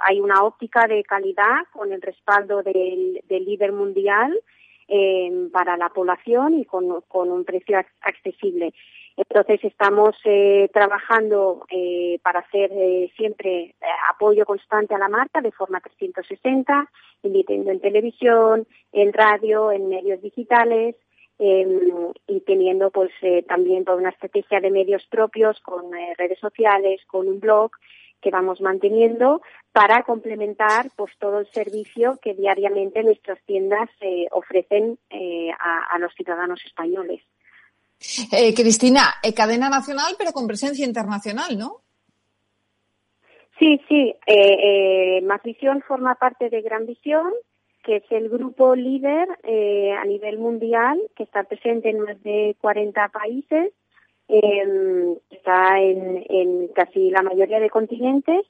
hay 0.04 0.20
una 0.20 0.44
óptica 0.44 0.88
de 0.88 1.04
calidad 1.04 1.64
con 1.72 1.94
el 1.94 2.02
respaldo 2.02 2.62
del 2.62 3.22
líder 3.30 3.72
mundial 3.72 4.38
eh, 4.90 5.50
para 5.52 5.76
la 5.76 5.90
población 5.90 6.60
y 6.60 6.66
con, 6.66 6.86
un 7.12 7.44
precio 7.44 7.78
accesible. 8.02 8.74
Entonces 9.18 9.64
estamos 9.64 10.16
eh, 10.26 10.70
trabajando 10.72 11.66
eh, 11.72 12.20
para 12.22 12.42
hacer 12.42 12.72
eh, 12.72 13.12
siempre 13.18 13.74
apoyo 14.12 14.46
constante 14.46 14.94
a 14.94 15.00
la 15.00 15.10
marca 15.10 15.42
de 15.42 15.52
forma 15.52 15.82
360, 15.82 16.88
emitiendo 17.24 17.72
en 17.72 17.80
televisión, 17.80 18.68
en 18.92 19.12
radio, 19.12 19.72
en 19.72 19.90
medios 19.90 20.22
digitales 20.22 20.96
em, 21.40 22.14
y 22.28 22.42
teniendo 22.42 22.92
pues 22.92 23.10
también 23.48 23.86
toda 23.86 23.98
una 23.98 24.10
estrategia 24.10 24.60
de 24.60 24.70
medios 24.70 25.04
propios 25.08 25.60
con 25.62 25.92
redes 26.16 26.40
sociales, 26.40 27.02
con 27.08 27.28
un 27.28 27.40
blog 27.40 27.72
que 28.22 28.30
vamos 28.30 28.62
manteniendo 28.62 29.42
para 29.72 30.04
complementar 30.04 30.92
pues 30.96 31.12
todo 31.18 31.40
el 31.40 31.48
servicio 31.48 32.20
que 32.22 32.36
diariamente 32.36 33.02
nuestras 33.04 33.42
tiendas 33.46 33.90
ofrecen 34.32 35.00
a, 35.60 35.98
los 36.00 36.14
ciudadanos 36.14 36.64
españoles. 36.66 37.22
Eh, 38.32 38.54
Cristina, 38.54 39.16
cadena 39.36 39.70
nacional 39.70 40.16
pero 40.18 40.32
con 40.32 40.48
presencia 40.48 40.86
internacional, 40.86 41.58
¿no? 41.58 41.82
Sí, 43.60 43.82
sí. 43.88 44.16
Eh, 44.26 45.22
Visión 45.44 45.82
forma 45.82 46.16
parte 46.16 46.50
de 46.50 46.62
Gran 46.62 46.86
Visión, 46.86 47.32
que 47.84 47.98
es 47.98 48.04
el 48.12 48.30
grupo 48.30 48.76
líder 48.76 49.28
a 49.98 50.06
nivel 50.06 50.38
mundial 50.40 51.02
que 51.16 51.24
está 51.24 51.44
presente 51.44 51.90
en 51.90 52.02
más 52.02 52.22
de 52.22 52.56
40 52.60 53.08
países 53.10 53.72
eh, 54.30 55.18
está 55.30 55.80
en, 55.80 56.68
casi 56.76 57.10
la 57.12 57.22
mayoría 57.22 57.60
de 57.60 57.70
continentes 57.70 58.46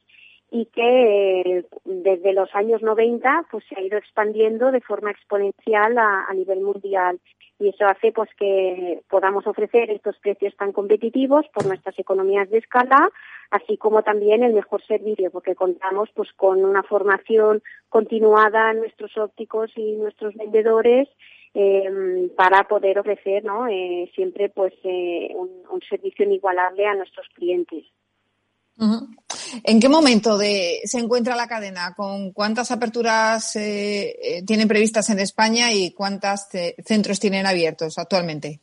y 0.49 0.65
que 0.67 1.41
eh, 1.41 1.65
desde 1.85 2.33
los 2.33 2.53
años 2.55 2.81
90 2.81 3.47
pues 3.51 3.63
se 3.67 3.75
ha 3.77 3.83
ido 3.83 3.97
expandiendo 3.97 4.71
de 4.71 4.81
forma 4.81 5.11
exponencial 5.11 5.97
a, 5.97 6.33
nivel 6.33 6.61
mundial 6.61 7.19
y 7.59 7.69
eso 7.69 7.85
hace 7.85 8.11
pues 8.11 8.29
que 8.37 9.01
podamos 9.09 9.47
ofrecer 9.47 9.89
estos 9.89 10.17
precios 10.19 10.55
tan 10.57 10.71
competitivos 10.71 11.45
por 11.53 11.65
nuestras 11.65 11.97
economías 11.97 12.49
de 12.49 12.59
escala 12.59 13.09
así 13.49 13.77
como 13.77 14.03
también 14.03 14.43
el 14.43 14.53
mejor 14.53 14.85
servicio 14.85 15.31
porque 15.31 15.55
contamos 15.55 16.09
pues 16.13 16.31
con 16.33 16.63
una 16.63 16.83
formación 16.83 17.63
continuada 17.89 18.73
nuestros 18.73 19.17
ópticos 19.17 19.71
y 19.75 19.93
nuestros 19.93 20.35
vendedores 20.35 21.07
eh, 21.53 22.29
para 22.35 22.67
poder 22.67 22.99
ofrecer 22.99 23.43
¿no? 23.43 23.67
Eh, 23.67 24.11
siempre 24.13 24.49
pues 24.49 24.73
eh, 24.83 25.33
un, 25.35 25.81
servicio 25.89 26.25
inigualable 26.25 26.85
a 26.85 26.95
nuestros 26.95 27.27
clientes. 27.29 27.85
¿En 29.63 29.79
qué 29.79 29.89
momento 29.89 30.37
de, 30.37 30.81
se 30.83 30.99
encuentra 30.99 31.35
la 31.35 31.47
cadena? 31.47 31.93
¿Con 31.95 32.31
cuántas 32.31 32.71
aperturas 32.71 33.55
eh, 33.55 34.43
tienen 34.45 34.67
previstas 34.67 35.09
en 35.09 35.19
España 35.19 35.71
y 35.71 35.93
cuántos 35.93 36.47
centros 36.85 37.19
tienen 37.19 37.45
abiertos 37.45 37.97
actualmente? 37.97 38.59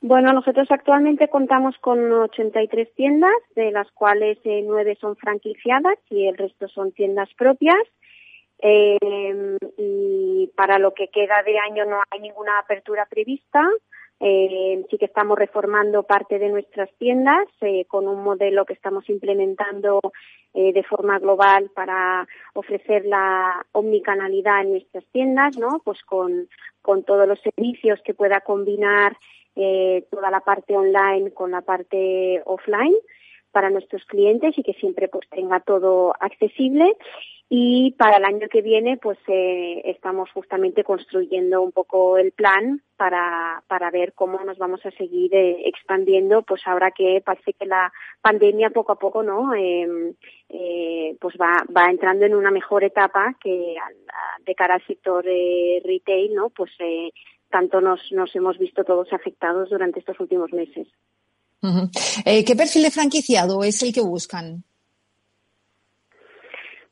Bueno, 0.00 0.32
nosotros 0.32 0.68
actualmente 0.70 1.28
contamos 1.28 1.74
con 1.80 2.12
83 2.12 2.94
tiendas, 2.94 3.32
de 3.54 3.72
las 3.72 3.90
cuales 3.92 4.38
eh, 4.44 4.62
nueve 4.64 4.96
son 5.00 5.16
franquiciadas 5.16 5.98
y 6.10 6.28
el 6.28 6.36
resto 6.36 6.68
son 6.68 6.92
tiendas 6.92 7.28
propias. 7.36 7.82
Eh, 8.58 9.56
y 9.76 10.50
para 10.54 10.78
lo 10.78 10.94
que 10.94 11.08
queda 11.08 11.42
de 11.42 11.58
año 11.58 11.84
no 11.86 12.00
hay 12.10 12.20
ninguna 12.20 12.58
apertura 12.58 13.06
prevista. 13.06 13.62
Eh, 14.18 14.82
sí 14.90 14.96
que 14.96 15.04
estamos 15.04 15.38
reformando 15.38 16.04
parte 16.04 16.38
de 16.38 16.48
nuestras 16.48 16.88
tiendas 16.98 17.46
eh, 17.60 17.84
con 17.84 18.08
un 18.08 18.24
modelo 18.24 18.64
que 18.64 18.72
estamos 18.72 19.06
implementando 19.10 20.00
eh, 20.54 20.72
de 20.72 20.82
forma 20.84 21.18
global 21.18 21.70
para 21.74 22.26
ofrecer 22.54 23.04
la 23.04 23.66
omnicanalidad 23.72 24.62
en 24.62 24.70
nuestras 24.70 25.04
tiendas, 25.12 25.58
¿no? 25.58 25.82
Pues 25.84 26.02
con, 26.04 26.48
con 26.80 27.04
todos 27.04 27.28
los 27.28 27.38
servicios 27.40 28.00
que 28.04 28.14
pueda 28.14 28.40
combinar 28.40 29.14
eh, 29.54 30.06
toda 30.10 30.30
la 30.30 30.40
parte 30.40 30.74
online 30.74 31.32
con 31.32 31.50
la 31.50 31.60
parte 31.60 32.42
offline 32.46 32.94
para 33.56 33.70
nuestros 33.70 34.04
clientes 34.04 34.52
y 34.58 34.62
que 34.62 34.74
siempre 34.74 35.08
pues 35.08 35.26
tenga 35.30 35.60
todo 35.60 36.12
accesible 36.20 36.94
y 37.48 37.92
para 37.92 38.18
el 38.18 38.24
año 38.26 38.48
que 38.50 38.60
viene, 38.60 38.98
pues 38.98 39.16
eh, 39.28 39.80
estamos 39.86 40.30
justamente 40.32 40.84
construyendo 40.84 41.62
un 41.62 41.72
poco 41.72 42.18
el 42.18 42.32
plan 42.32 42.82
para, 42.98 43.62
para 43.66 43.90
ver 43.90 44.12
cómo 44.12 44.44
nos 44.44 44.58
vamos 44.58 44.84
a 44.84 44.90
seguir 44.90 45.34
eh, 45.34 45.66
expandiendo, 45.66 46.42
pues 46.42 46.60
ahora 46.66 46.90
que 46.90 47.22
parece 47.24 47.54
que 47.54 47.64
la 47.64 47.90
pandemia 48.20 48.68
poco 48.68 48.92
a 48.92 48.98
poco, 48.98 49.22
¿no? 49.22 49.54
Em, 49.54 50.12
eh, 50.50 51.16
pues 51.18 51.36
va, 51.40 51.64
va 51.74 51.86
entrando 51.86 52.26
en 52.26 52.34
una 52.34 52.50
mejor 52.50 52.84
etapa 52.84 53.36
que 53.40 53.76
de 54.44 54.54
cara 54.54 54.74
al 54.74 54.86
sector 54.86 55.24
retail, 55.24 56.34
¿no? 56.34 56.50
Pues 56.50 56.72
tanto 57.48 57.80
nos, 57.80 58.12
nos 58.12 58.36
hemos 58.36 58.58
visto 58.58 58.84
todos 58.84 59.10
afectados 59.14 59.70
durante 59.70 60.00
estos 60.00 60.20
últimos 60.20 60.52
meses. 60.52 60.88
¿Qué 61.60 62.54
perfil 62.56 62.82
de 62.82 62.90
franquiciado 62.90 63.64
es 63.64 63.82
el 63.82 63.92
que 63.92 64.00
buscan? 64.00 64.64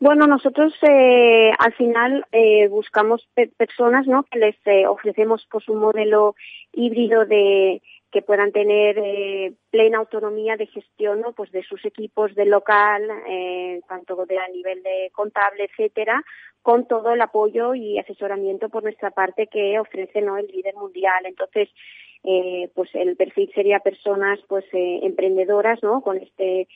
Bueno, 0.01 0.27
nosotros 0.27 0.75
eh, 0.83 1.51
al 1.59 1.73
final 1.75 2.27
eh, 2.31 2.69
buscamos 2.69 3.27
personas 3.57 4.07
¿no? 4.07 4.25
que 4.25 4.39
les 4.39 4.57
eh, 4.67 4.87
ofrecemos 4.87 5.47
pues, 5.51 5.67
un 5.69 5.79
modelo 5.79 6.35
híbrido 6.73 7.25
de 7.25 7.81
que 8.11 8.23
puedan 8.23 8.53
tener 8.53 8.99
eh, 8.99 9.55
plena 9.71 9.99
autonomía 9.99 10.57
de 10.57 10.67
gestión 10.67 11.21
¿no? 11.21 11.33
pues 11.33 11.51
de 11.53 11.63
sus 11.63 11.85
equipos 11.85 12.35
de 12.35 12.45
local, 12.45 13.03
eh, 13.29 13.81
tanto 13.89 14.25
de 14.27 14.39
a 14.39 14.47
nivel 14.49 14.83
de 14.83 15.11
contable, 15.13 15.65
etcétera, 15.65 16.23
con 16.63 16.87
todo 16.87 17.13
el 17.13 17.21
apoyo 17.21 17.75
y 17.75 17.99
asesoramiento 17.99 18.69
por 18.69 18.83
nuestra 18.83 19.11
parte 19.11 19.47
que 19.47 19.81
ofrece 19.81 20.21
¿no? 20.21 20.37
el 20.37 20.47
líder 20.49 20.75
mundial. 20.75 21.25
Entonces, 21.25 21.71
eh, 22.25 22.71
pues 22.75 22.91
el 22.95 23.17
perfil 23.17 23.51
sería 23.55 23.81
personas 23.81 24.41
pues 24.49 24.65
eh, 24.73 25.01
emprendedoras, 25.03 25.83
¿no? 25.83 26.01
Con 26.01 26.17
este 26.19 26.67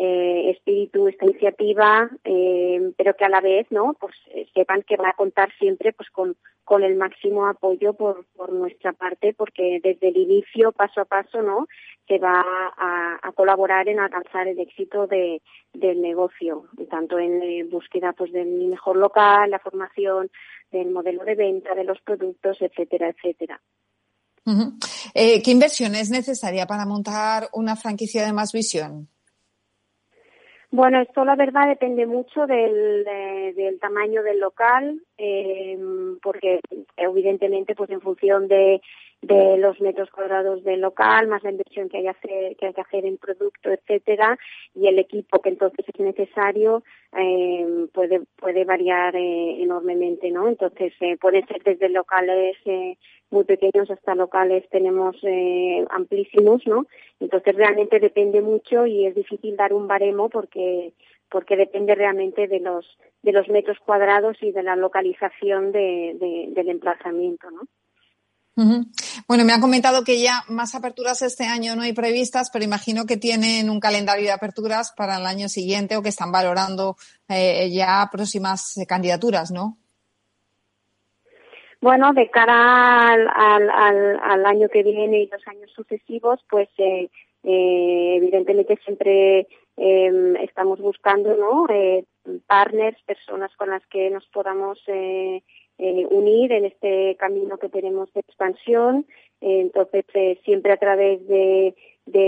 eh, 0.00 0.50
espíritu, 0.50 1.08
esta 1.08 1.24
iniciativa, 1.24 2.08
eh, 2.24 2.92
pero 2.96 3.14
que 3.14 3.24
a 3.24 3.28
la 3.28 3.40
vez, 3.40 3.66
¿no? 3.70 3.96
Pues 3.98 4.14
eh, 4.28 4.46
sepan 4.54 4.82
que 4.82 4.96
va 4.96 5.08
a 5.08 5.16
contar 5.16 5.50
siempre, 5.58 5.92
pues 5.92 6.08
con, 6.10 6.36
con 6.62 6.84
el 6.84 6.94
máximo 6.94 7.48
apoyo 7.48 7.94
por, 7.94 8.24
por 8.36 8.52
nuestra 8.52 8.92
parte, 8.92 9.34
porque 9.36 9.80
desde 9.82 10.08
el 10.08 10.16
inicio, 10.18 10.70
paso 10.70 11.00
a 11.00 11.04
paso, 11.04 11.42
¿no? 11.42 11.66
Se 12.06 12.18
va 12.18 12.44
a, 12.76 13.18
a 13.20 13.32
colaborar 13.32 13.88
en 13.88 13.98
alcanzar 13.98 14.46
el 14.46 14.60
éxito 14.60 15.08
de, 15.08 15.42
del 15.72 16.00
negocio, 16.00 16.66
tanto 16.88 17.18
en 17.18 17.42
eh, 17.42 17.64
búsqueda, 17.64 18.12
pues, 18.12 18.30
del 18.30 18.68
mejor 18.68 18.96
local, 18.96 19.50
la 19.50 19.58
formación, 19.58 20.30
del 20.70 20.90
modelo 20.90 21.24
de 21.24 21.34
venta, 21.34 21.74
de 21.74 21.82
los 21.82 22.00
productos, 22.02 22.62
etcétera, 22.62 23.08
etcétera. 23.08 23.60
Eh, 25.14 25.42
¿Qué 25.42 25.50
inversión 25.50 25.94
es 25.94 26.10
necesaria 26.10 26.66
para 26.66 26.86
montar 26.86 27.48
una 27.52 27.76
franquicia 27.76 28.24
de 28.24 28.32
Más 28.32 28.52
Visión? 28.52 29.08
Bueno, 30.70 31.00
esto 31.00 31.24
la 31.24 31.34
verdad 31.34 31.66
depende 31.66 32.04
mucho 32.04 32.46
del, 32.46 33.04
del 33.56 33.78
tamaño 33.80 34.22
del 34.22 34.38
local, 34.38 35.00
eh, 35.16 35.78
porque 36.22 36.60
evidentemente 36.96 37.74
pues 37.74 37.88
en 37.88 38.02
función 38.02 38.48
de, 38.48 38.82
de 39.20 39.58
los 39.58 39.80
metros 39.80 40.10
cuadrados 40.10 40.62
del 40.62 40.80
local, 40.80 41.26
más 41.26 41.42
la 41.42 41.50
inversión 41.50 41.88
que 41.88 41.98
hay, 41.98 42.06
hacer, 42.06 42.56
que 42.56 42.66
hay 42.66 42.72
que 42.72 42.80
hacer 42.80 43.04
en 43.04 43.18
producto, 43.18 43.70
etcétera, 43.70 44.38
y 44.74 44.86
el 44.86 44.98
equipo 44.98 45.40
que 45.40 45.48
entonces 45.48 45.84
es 45.88 46.00
necesario 46.00 46.84
eh, 47.16 47.86
puede 47.92 48.22
puede 48.36 48.64
variar 48.64 49.16
eh, 49.16 49.62
enormemente, 49.62 50.30
¿no? 50.30 50.48
Entonces 50.48 50.92
eh, 51.00 51.16
puede 51.16 51.44
ser 51.46 51.62
desde 51.64 51.88
locales 51.88 52.56
eh, 52.64 52.96
muy 53.30 53.44
pequeños 53.44 53.90
hasta 53.90 54.14
locales 54.14 54.68
tenemos 54.70 55.16
eh, 55.22 55.84
amplísimos, 55.90 56.64
¿no? 56.66 56.86
Entonces 57.18 57.56
realmente 57.56 57.98
depende 57.98 58.40
mucho 58.40 58.86
y 58.86 59.06
es 59.06 59.14
difícil 59.14 59.56
dar 59.56 59.72
un 59.72 59.88
baremo 59.88 60.28
porque 60.28 60.92
porque 61.30 61.56
depende 61.56 61.94
realmente 61.94 62.46
de 62.46 62.60
los 62.60 62.86
de 63.22 63.32
los 63.32 63.48
metros 63.48 63.78
cuadrados 63.80 64.36
y 64.42 64.52
de 64.52 64.62
la 64.62 64.76
localización 64.76 65.72
de, 65.72 66.16
de, 66.20 66.46
del 66.50 66.68
emplazamiento, 66.68 67.50
¿no? 67.50 67.62
Bueno, 69.28 69.44
me 69.44 69.52
han 69.52 69.60
comentado 69.60 70.02
que 70.02 70.20
ya 70.20 70.42
más 70.48 70.74
aperturas 70.74 71.22
este 71.22 71.44
año 71.44 71.76
no 71.76 71.82
hay 71.82 71.92
previstas, 71.92 72.50
pero 72.50 72.64
imagino 72.64 73.06
que 73.06 73.16
tienen 73.16 73.70
un 73.70 73.78
calendario 73.78 74.24
de 74.24 74.32
aperturas 74.32 74.92
para 74.96 75.18
el 75.18 75.26
año 75.26 75.48
siguiente 75.48 75.96
o 75.96 76.02
que 76.02 76.08
están 76.08 76.32
valorando 76.32 76.96
eh, 77.28 77.70
ya 77.70 78.08
próximas 78.10 78.74
candidaturas, 78.88 79.52
¿no? 79.52 79.76
Bueno, 81.80 82.12
de 82.12 82.28
cara 82.28 83.12
al, 83.12 83.28
al, 83.28 84.20
al, 84.20 84.46
año 84.46 84.68
que 84.68 84.82
viene 84.82 85.20
y 85.20 85.28
los 85.28 85.46
años 85.46 85.70
sucesivos, 85.76 86.40
pues 86.50 86.68
eh, 86.78 87.08
eh, 87.44 88.14
evidentemente 88.16 88.76
siempre 88.84 89.46
eh, 89.76 90.34
estamos 90.42 90.80
buscando 90.80 91.36
¿no? 91.36 91.66
Eh, 91.72 92.04
partners, 92.46 93.00
personas 93.06 93.54
con 93.56 93.70
las 93.70 93.86
que 93.86 94.10
nos 94.10 94.26
podamos 94.26 94.78
eh, 95.78 96.00
eh, 96.00 96.06
unir 96.10 96.52
en 96.52 96.64
este 96.64 97.16
camino 97.16 97.58
que 97.58 97.68
tenemos 97.68 98.12
de 98.12 98.20
expansión. 98.20 99.06
entonces, 99.40 100.04
siempre 100.44 100.72
a 100.72 100.76
través 100.76 101.26
de 101.28 101.74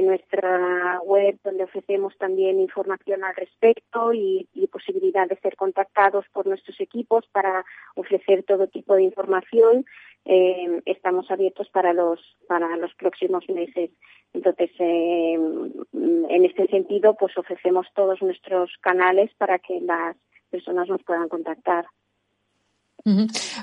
nuestra 0.03 1.01
web 1.05 1.39
donde 1.43 1.65
ofrecemos 1.65 2.17
también 2.19 2.61
información 2.61 3.25
al 3.25 3.35
respecto 3.35 4.13
y, 4.13 4.47
posibilidad 4.71 5.29
de 5.29 5.37
ser 5.41 5.57
contactados 5.57 6.25
por 6.33 6.47
nuestros 6.47 6.81
equipos 6.81 7.27
para 7.33 7.65
ofrecer 7.97 8.45
todo 8.45 8.69
tipo 8.69 8.95
de 8.95 9.03
información. 9.03 9.85
Eh, 10.25 10.81
estamos 10.85 11.29
abiertos 11.31 11.69
para 11.71 11.93
los 11.93 12.21
para 12.47 12.77
los 12.77 12.95
próximos 12.95 13.49
meses. 13.49 13.91
Entonces, 14.33 14.71
eh, 14.79 15.33
en 15.33 16.45
este 16.45 16.69
sentido, 16.69 17.17
pues 17.19 17.37
ofrecemos 17.37 17.89
todos 17.95 18.23
nuestros 18.23 18.71
canales 18.81 19.31
para 19.39 19.59
que 19.59 19.81
las 19.81 20.17
personas 20.51 20.89
nos 20.89 21.03
puedan 21.03 21.29
contactar. 21.29 21.87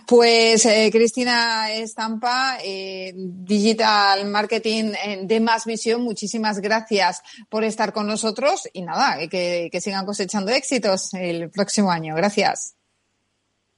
Pues 0.06 0.66
eh, 0.66 0.90
Cristina 0.92 1.72
Estampa, 1.72 2.58
eh, 2.64 3.14
Digital 3.16 4.26
Marketing 4.26 4.92
de 5.24 5.40
Más 5.40 5.66
Visión, 5.66 6.02
muchísimas 6.02 6.60
gracias 6.60 7.22
por 7.50 7.64
estar 7.64 7.94
con 7.94 8.08
nosotros 8.08 8.68
y 8.74 8.82
nada, 8.82 9.28
que, 9.30 9.70
que 9.72 9.82
sigan 9.82 10.06
cosechando 10.06 10.52
éxitos 10.52 11.14
el 11.14 11.50
próximo 11.50 11.92
año. 11.92 12.16
Gracias. 12.16 12.76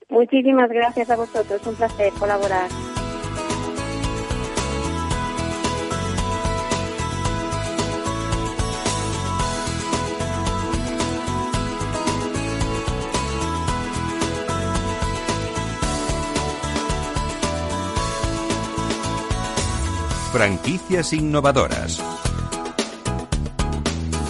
Muchísimas 0.09 0.69
gracias 0.69 1.09
a 1.09 1.15
vosotros, 1.15 1.61
un 1.67 1.75
placer 1.75 2.11
colaborar. 2.13 2.69
Franquicias 20.39 21.11
innovadoras. 21.11 22.01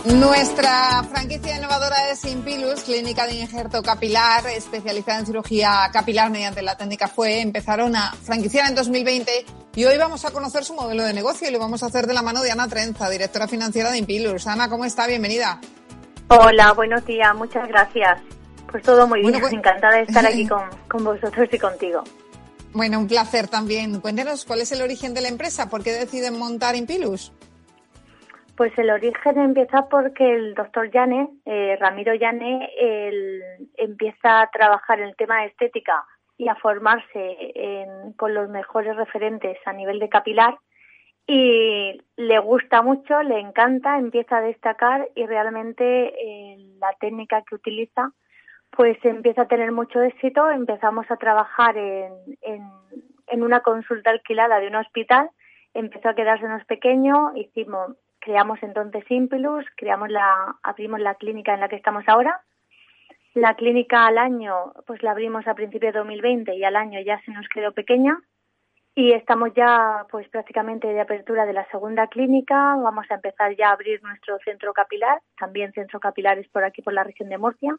Nuestra 0.06 1.04
franquicia 1.04 1.56
innovadora 1.56 2.10
es 2.10 2.26
Impilus, 2.26 2.82
clínica 2.82 3.28
de 3.28 3.36
injerto 3.36 3.84
capilar 3.84 4.48
especializada 4.48 5.20
en 5.20 5.28
cirugía 5.28 5.88
capilar 5.94 6.32
mediante 6.32 6.64
la 6.64 6.76
técnica 6.76 7.08
FUE. 7.10 7.42
Empezaron 7.42 7.96
a 7.96 8.12
franquiciar 8.24 8.68
en 8.68 8.74
2020 8.74 9.46
y 9.76 9.86
hoy 9.86 10.00
vamos 10.00 10.26
a 10.26 10.32
conocer 10.32 10.64
su 10.64 10.74
modelo 10.74 11.04
de 11.04 11.14
negocio 11.14 11.48
y 11.48 11.52
lo 11.52 11.60
vamos 11.60 11.84
a 11.84 11.86
hacer 11.86 12.08
de 12.08 12.16
la 12.16 12.24
mano 12.24 12.42
de 12.42 12.50
Ana 12.50 12.68
Trenza, 12.68 13.08
directora 13.08 13.48
financiera 13.48 13.92
de 13.92 14.00
Impilus. 14.00 14.48
Ana, 14.48 14.68
¿cómo 14.68 14.86
está? 14.86 15.06
Bienvenida. 15.06 15.62
Hola, 16.30 16.74
buenos 16.74 17.06
días, 17.06 17.36
muchas 17.36 17.68
gracias. 17.68 18.20
Pues 18.72 18.82
todo 18.82 19.08
muy 19.08 19.22
bien, 19.22 19.40
pues... 19.40 19.54
encantada 19.54 19.98
de 19.98 20.02
estar 20.06 20.26
aquí 20.26 20.48
con, 20.48 20.64
con 20.88 21.04
vosotros 21.04 21.48
y 21.52 21.60
contigo. 21.60 22.04
Bueno, 22.74 23.00
un 23.00 23.08
placer 23.08 23.48
también. 23.48 24.00
Cuéntenos 24.00 24.46
cuál 24.46 24.62
es 24.62 24.72
el 24.72 24.82
origen 24.82 25.14
de 25.14 25.22
la 25.22 25.30
empresa, 25.30 25.70
por 25.70 25.84
qué 25.84 25.92
deciden 25.92 26.38
montar 26.38 26.76
Impilus. 26.76 27.32
Pues 28.56 28.78
el 28.78 28.90
origen 28.90 29.40
empieza 29.40 29.88
porque 29.90 30.36
el 30.36 30.54
doctor 30.54 30.92
Llane, 30.92 31.30
eh, 31.46 31.78
Ramiro 31.80 32.14
Llane, 32.14 32.70
él 32.78 33.42
empieza 33.78 34.42
a 34.42 34.50
trabajar 34.52 35.00
en 35.00 35.08
el 35.10 35.16
tema 35.16 35.42
de 35.42 35.48
estética 35.48 36.04
y 36.38 36.50
a 36.50 36.56
formarse 36.56 37.38
en, 37.56 38.14
con 38.14 38.34
los 38.34 38.50
mejores 38.50 38.96
referentes 38.96 39.58
a 39.66 39.74
nivel 39.74 40.00
de 40.00 40.10
capilar 40.10 40.58
y 41.32 42.02
le 42.18 42.40
gusta 42.40 42.82
mucho, 42.82 43.22
le 43.22 43.40
encanta, 43.40 44.00
empieza 44.00 44.38
a 44.38 44.42
destacar 44.42 45.10
y 45.16 45.28
realmente 45.28 45.84
eh, 46.08 46.58
la 46.80 46.92
técnica 47.00 47.44
que 47.48 47.54
utiliza 47.54 48.12
pues 48.72 48.98
empieza 49.04 49.44
a 49.44 49.48
tener 49.48 49.72
mucho 49.72 50.02
éxito. 50.02 50.50
Empezamos 50.50 51.10
a 51.10 51.18
trabajar 51.18 51.78
en, 51.78 52.14
en, 52.42 52.64
en 53.30 53.44
una 53.44 53.62
consulta 53.62 54.12
alquilada 54.12 54.60
de 54.60 54.68
un 54.68 54.76
hospital, 54.76 55.30
empezó 55.74 56.10
a 56.10 56.16
quedársenos 56.16 56.66
pequeño, 56.66 57.36
hicimos, 57.36 57.96
creamos 58.20 58.62
entonces 58.62 59.04
Impilus, 59.10 59.66
creamos 59.76 60.10
la, 60.10 60.58
abrimos 60.64 61.00
la 61.00 61.16
clínica 61.16 61.54
en 61.54 61.62
la 61.62 61.70
que 61.70 61.76
estamos 61.78 62.04
ahora. 62.08 62.42
La 63.36 63.56
clínica 63.56 64.08
al 64.08 64.18
año, 64.18 64.74
pues 64.88 65.04
la 65.04 65.12
abrimos 65.12 65.48
a 65.48 65.54
principios 65.54 65.94
de 65.94 66.00
2020 66.00 66.56
y 66.56 66.64
al 66.64 66.76
año 66.76 67.00
ya 67.02 67.22
se 67.22 67.32
nos 67.32 67.48
quedó 67.48 67.72
pequeña 67.74 68.18
y 68.96 69.14
estamos 69.14 69.54
ya 69.56 70.06
pues 70.10 70.28
prácticamente 70.30 70.88
de 70.88 71.00
apertura 71.00 71.46
de 71.46 71.54
la 71.54 71.66
segunda 71.70 72.08
clínica. 72.08 72.76
Vamos 72.76 73.06
a 73.10 73.16
empezar 73.16 73.56
ya 73.56 73.70
a 73.70 73.74
abrir 73.74 74.02
nuestro 74.02 74.40
centro 74.40 74.74
capilar, 74.74 75.22
también 75.38 75.72
centro 75.74 76.00
capilares 76.00 76.48
por 76.50 76.64
aquí 76.64 76.82
por 76.82 76.94
la 76.94 77.04
región 77.04 77.30
de 77.30 77.38
Murcia 77.38 77.78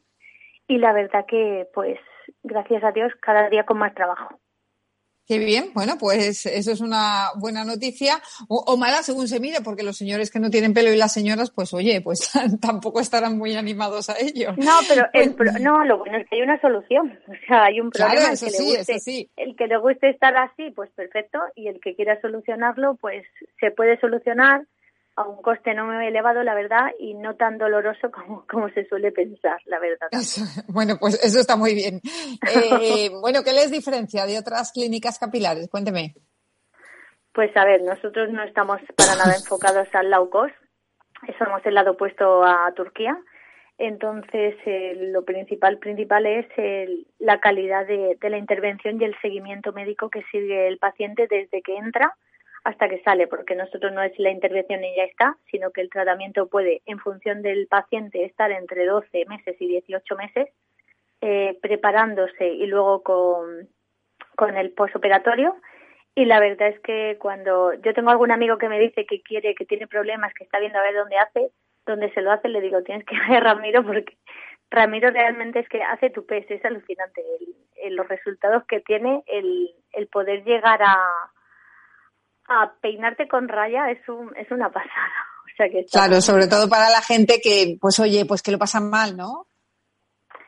y 0.71 0.79
la 0.79 0.93
verdad 0.93 1.27
que, 1.27 1.67
pues, 1.75 1.99
gracias 2.45 2.85
a 2.85 2.93
Dios, 2.93 3.13
cada 3.21 3.49
día 3.49 3.65
con 3.65 3.79
más 3.79 3.93
trabajo. 3.93 4.39
Qué 5.27 5.39
bien, 5.39 5.71
bueno, 5.75 5.95
pues 5.99 6.47
eso 6.47 6.73
es 6.73 6.81
una 6.81 7.29
buena 7.37 7.65
noticia 7.65 8.21
o, 8.49 8.77
mala 8.77 9.03
según 9.03 9.27
se 9.27 9.41
mire, 9.41 9.59
porque 9.65 9.83
los 9.83 9.97
señores 9.97 10.31
que 10.31 10.39
no 10.39 10.49
tienen 10.51 10.73
pelo 10.73 10.93
y 10.93 10.97
las 10.97 11.13
señoras, 11.13 11.51
pues 11.51 11.75
oye, 11.75 12.01
pues 12.01 12.33
tampoco 12.61 13.01
estarán 13.01 13.37
muy 13.37 13.57
animados 13.57 14.11
a 14.11 14.15
ello. 14.19 14.53
No, 14.57 14.79
pero 14.89 15.07
el 15.13 15.35
no, 15.63 15.85
lo 15.85 15.99
bueno 15.99 16.19
es 16.19 16.29
que 16.29 16.37
hay 16.37 16.43
una 16.43 16.61
solución, 16.61 17.19
o 17.29 17.47
sea, 17.47 17.65
hay 17.65 17.81
un 17.81 17.91
problema. 17.91 18.15
Claro, 18.15 18.33
eso 18.33 18.47
que 18.47 18.53
sí, 18.53 18.71
le 18.71 18.79
guste, 18.79 18.99
sí. 19.01 19.31
El 19.37 19.57
que 19.57 19.67
le 19.67 19.77
guste 19.79 20.11
estar 20.11 20.37
así, 20.37 20.71
pues 20.71 20.91
perfecto, 20.93 21.41
y 21.57 21.67
el 21.67 21.81
que 21.81 21.97
quiera 21.97 22.21
solucionarlo, 22.21 22.97
pues 23.01 23.25
se 23.59 23.73
puede 23.73 23.99
solucionar 23.99 24.67
a 25.21 25.29
un 25.29 25.43
coste 25.43 25.75
no 25.75 25.87
muy 25.87 26.07
elevado, 26.07 26.43
la 26.43 26.55
verdad, 26.55 26.91
y 26.99 27.15
no 27.15 27.37
tan 27.37 27.59
doloroso 27.59 28.11
como, 28.13 28.47
como 28.47 28.69
se 28.71 28.87
suele 28.87 29.13
pensar, 29.13 29.61
la 29.67 29.79
verdad. 29.79 30.09
bueno, 30.69 30.97
pues 30.99 31.23
eso 31.23 31.41
está 31.41 31.57
muy 31.57 31.75
bien. 31.75 32.01
Eh, 32.55 33.11
bueno, 33.21 33.43
¿qué 33.45 33.53
les 33.53 33.71
diferencia 33.71 34.27
de 34.27 34.39
otras 34.39 34.73
clínicas 34.73 35.19
capilares? 35.19 35.69
Cuénteme. 35.69 36.15
Pues 37.33 37.57
a 37.57 37.65
ver, 37.65 37.83
nosotros 37.83 38.31
no 38.31 38.43
estamos 38.43 38.81
para 38.97 39.15
nada 39.15 39.37
enfocados 39.37 39.89
al 39.95 40.11
low 40.11 40.29
cost, 40.31 40.55
somos 41.39 41.65
el 41.65 41.75
lado 41.75 41.93
opuesto 41.93 42.43
a 42.45 42.73
Turquía. 42.75 43.17
Entonces, 43.79 44.57
eh, 44.67 44.95
lo 45.11 45.25
principal 45.25 45.79
principal 45.79 46.27
es 46.27 46.47
el, 46.59 47.07
la 47.19 47.41
calidad 47.41 47.87
de, 47.87 48.19
de 48.21 48.31
la 48.31 48.37
intervención 48.37 49.01
y 49.01 49.05
el 49.05 49.17
seguimiento 49.23 49.73
médico 49.73 50.11
que 50.11 50.23
sigue 50.31 50.69
el 50.69 50.77
paciente 50.79 51.27
desde 51.31 51.63
que 51.63 51.77
entra 51.77 52.15
hasta 52.65 52.89
que 52.89 53.03
sale, 53.03 53.27
porque 53.27 53.55
nosotros 53.55 53.93
no 53.93 54.03
es 54.03 54.19
la 54.19 54.31
intervención 54.31 54.85
y 54.85 54.95
ya 54.97 55.05
está, 55.05 55.37
sino 55.51 55.71
que 55.71 55.81
el 55.81 55.91
tratamiento 55.91 56.49
puede, 56.49 56.83
en 56.87 56.99
función 56.99 57.43
del 57.43 57.67
paciente, 57.67 58.25
estar 58.25 58.51
entre 58.51 58.87
12 58.87 59.25
meses 59.27 59.57
y 59.61 59.67
18 59.67 60.17
meses, 60.17 60.49
eh, 61.23 61.59
preparándose 61.63 62.47
y 62.49 62.67
luego 62.67 63.03
con, 63.03 63.69
con 64.37 64.57
el 64.57 64.73
posoperatorio. 64.73 65.57
Y 66.15 66.25
la 66.27 66.41
verdad 66.41 66.69
es 66.69 66.81
que 66.81 67.17
cuando 67.19 67.73
yo 67.75 67.95
tengo 67.95 68.11
algún 68.11 68.31
amigo 68.31 68.59
que 68.59 68.69
me 68.69 68.79
dice 68.79 69.07
que 69.07 69.23
quiere, 69.23 69.55
que 69.55 69.65
tiene 69.65 69.87
problemas, 69.87 70.35
que 70.35 70.45
está 70.45 70.59
viendo 70.59 70.79
a 70.79 70.83
ver 70.83 70.95
dónde 70.95 71.17
hace, 71.17 71.51
dónde 71.87 72.13
se 72.13 72.21
lo 72.21 72.33
hace, 72.33 72.49
le 72.49 72.61
digo, 72.61 72.83
tienes 72.83 73.07
que 73.07 73.17
ver 73.29 73.39
a 73.47 73.55
Ramiro 73.55 73.85
porque 73.85 74.17
Ramiro 74.71 75.11
realmente 75.11 75.61
es 75.61 75.69
que 75.69 75.83
hace 75.83 76.11
tu 76.11 76.27
pez, 76.27 76.49
es 76.51 76.65
alucinante 76.65 77.23
el, 77.83 77.97
los 77.97 78.07
resultados 78.09 78.65
que 78.67 78.81
tiene, 78.81 79.23
el, 79.27 79.71
el 79.93 80.07
poder 80.09 80.45
llegar 80.45 80.81
a, 80.83 80.97
a 82.51 82.75
peinarte 82.81 83.29
con 83.29 83.49
raya 83.49 83.91
es, 83.91 84.07
un, 84.09 84.37
es 84.37 84.51
una 84.51 84.71
pasada. 84.71 85.15
O 85.45 85.57
sea 85.57 85.69
que 85.71 85.85
claro, 85.87 86.21
sobre 86.21 86.49
todo 86.49 86.69
para 86.69 86.91
la 86.91 87.01
gente 87.01 87.41
que, 87.43 87.77
pues 87.81 87.99
oye, 88.01 88.25
pues 88.27 88.43
que 88.43 88.51
lo 88.51 88.59
pasan 88.59 88.91
mal, 88.91 89.17
¿no? 89.17 89.47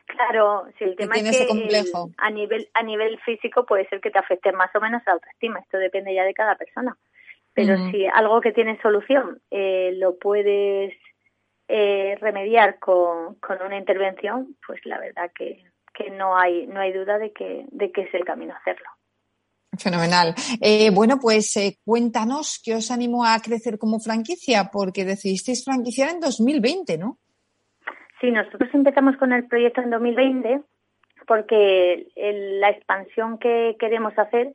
Claro, 0.05 0.65
si 0.77 0.83
el 0.83 0.95
tema 0.95 1.15
es 1.15 1.37
que 1.39 1.47
complejo. 1.47 2.11
a 2.17 2.29
nivel 2.29 2.69
a 2.73 2.83
nivel 2.83 3.19
físico 3.21 3.65
puede 3.65 3.87
ser 3.87 3.99
que 3.99 4.11
te 4.11 4.19
afecte 4.19 4.51
más 4.51 4.69
o 4.75 4.81
menos 4.81 5.01
la 5.05 5.13
autoestima. 5.13 5.59
Esto 5.59 5.77
depende 5.77 6.13
ya 6.13 6.23
de 6.23 6.33
cada 6.33 6.55
persona. 6.55 6.95
Pero 7.55 7.77
si 7.91 8.05
algo 8.07 8.41
que 8.41 8.51
tiene 8.51 8.81
solución 8.81 9.39
eh, 9.51 9.91
lo 9.95 10.17
puedes 10.17 10.93
eh, 11.67 12.17
remediar 12.19 12.79
con, 12.79 13.35
con 13.35 13.61
una 13.61 13.77
intervención, 13.77 14.55
pues 14.65 14.83
la 14.85 14.99
verdad 14.99 15.31
que, 15.35 15.63
que 15.93 16.09
no 16.09 16.35
hay 16.37 16.65
no 16.67 16.79
hay 16.79 16.91
duda 16.91 17.17
de 17.19 17.31
que 17.31 17.65
de 17.69 17.91
que 17.91 18.01
es 18.01 18.13
el 18.13 18.25
camino 18.25 18.53
a 18.53 18.57
hacerlo. 18.57 18.89
Fenomenal. 19.77 20.35
Eh, 20.61 20.89
bueno, 20.91 21.17
pues 21.19 21.55
eh, 21.57 21.77
cuéntanos 21.83 22.61
qué 22.63 22.75
os 22.75 22.91
animó 22.91 23.25
a 23.25 23.39
crecer 23.39 23.77
como 23.77 23.99
franquicia, 23.99 24.69
porque 24.71 25.05
decidisteis 25.05 25.63
franquiciar 25.65 26.09
en 26.09 26.19
2020, 26.19 26.97
¿no? 26.97 27.17
Sí, 28.21 28.31
nosotros 28.31 28.69
empezamos 28.73 29.17
con 29.17 29.33
el 29.33 29.47
proyecto 29.47 29.81
en 29.81 29.89
2020 29.89 30.61
porque 31.27 32.07
la 32.15 32.69
expansión 32.69 33.37
que 33.37 33.75
queremos 33.79 34.17
hacer, 34.17 34.53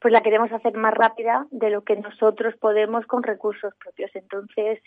pues 0.00 0.12
la 0.12 0.22
queremos 0.22 0.52
hacer 0.52 0.74
más 0.74 0.94
rápida 0.94 1.46
de 1.50 1.70
lo 1.70 1.82
que 1.82 1.96
nosotros 1.96 2.54
podemos 2.58 3.06
con 3.06 3.22
recursos 3.22 3.74
propios. 3.76 4.10
Entonces, 4.14 4.80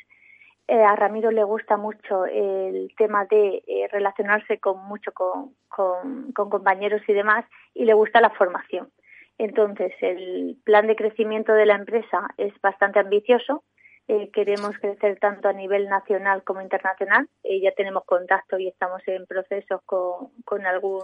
eh, 0.67 0.81
a 0.81 0.95
Ramiro 0.95 1.31
le 1.31 1.43
gusta 1.43 1.77
mucho 1.77 2.25
el 2.25 2.93
tema 2.97 3.25
de 3.25 3.63
eh, 3.67 3.87
relacionarse 3.91 4.59
con 4.59 4.79
mucho 4.85 5.11
con, 5.11 5.53
con, 5.67 6.31
compañeros 6.33 7.01
y 7.07 7.13
demás 7.13 7.45
y 7.73 7.85
le 7.85 7.93
gusta 7.93 8.21
la 8.21 8.29
formación. 8.29 8.89
Entonces, 9.37 9.91
el 10.01 10.57
plan 10.63 10.87
de 10.87 10.95
crecimiento 10.95 11.53
de 11.53 11.65
la 11.65 11.75
empresa 11.75 12.27
es 12.37 12.53
bastante 12.61 12.99
ambicioso 12.99 13.63
eh, 14.09 14.29
queremos 14.31 14.77
crecer 14.79 15.17
tanto 15.19 15.47
a 15.47 15.53
nivel 15.53 15.87
nacional 15.87 16.43
como 16.43 16.61
internacional. 16.61 17.29
Eh, 17.43 17.61
ya 17.61 17.71
tenemos 17.71 18.03
contacto 18.03 18.59
y 18.59 18.67
estamos 18.67 19.01
en 19.07 19.25
procesos 19.25 19.81
con, 19.85 20.65
algún 20.65 21.03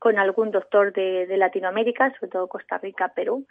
con 0.00 0.18
algún 0.18 0.50
doctor 0.50 0.92
de, 0.92 1.26
Latinoamérica, 1.36 2.12
sobre 2.18 2.32
todo 2.32 2.48
Costa 2.48 2.78
Rica, 2.78 3.12
Perú. 3.14 3.46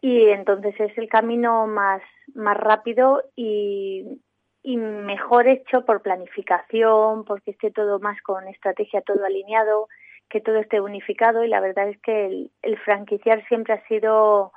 Y 0.00 0.28
entonces 0.28 0.74
es 0.78 0.96
el 0.96 1.08
camino 1.08 1.66
más, 1.66 2.02
más 2.34 2.56
rápido 2.56 3.22
y 3.34 4.20
mejor 4.64 5.48
hecho 5.48 5.84
por 5.84 6.00
planificación, 6.00 7.24
porque 7.24 7.50
esté 7.50 7.70
todo 7.70 7.98
más 7.98 8.20
con 8.22 8.46
estrategia, 8.46 9.02
todo 9.02 9.24
alineado, 9.24 9.88
que 10.34 10.40
todo 10.40 10.58
esté 10.58 10.80
unificado. 10.80 11.44
Y 11.44 11.48
la 11.48 11.60
verdad 11.60 11.88
es 11.88 11.96
que 12.00 12.26
el, 12.26 12.50
el 12.62 12.76
franquiciar 12.80 13.46
siempre 13.46 13.74
ha 13.74 13.86
sido, 13.86 14.52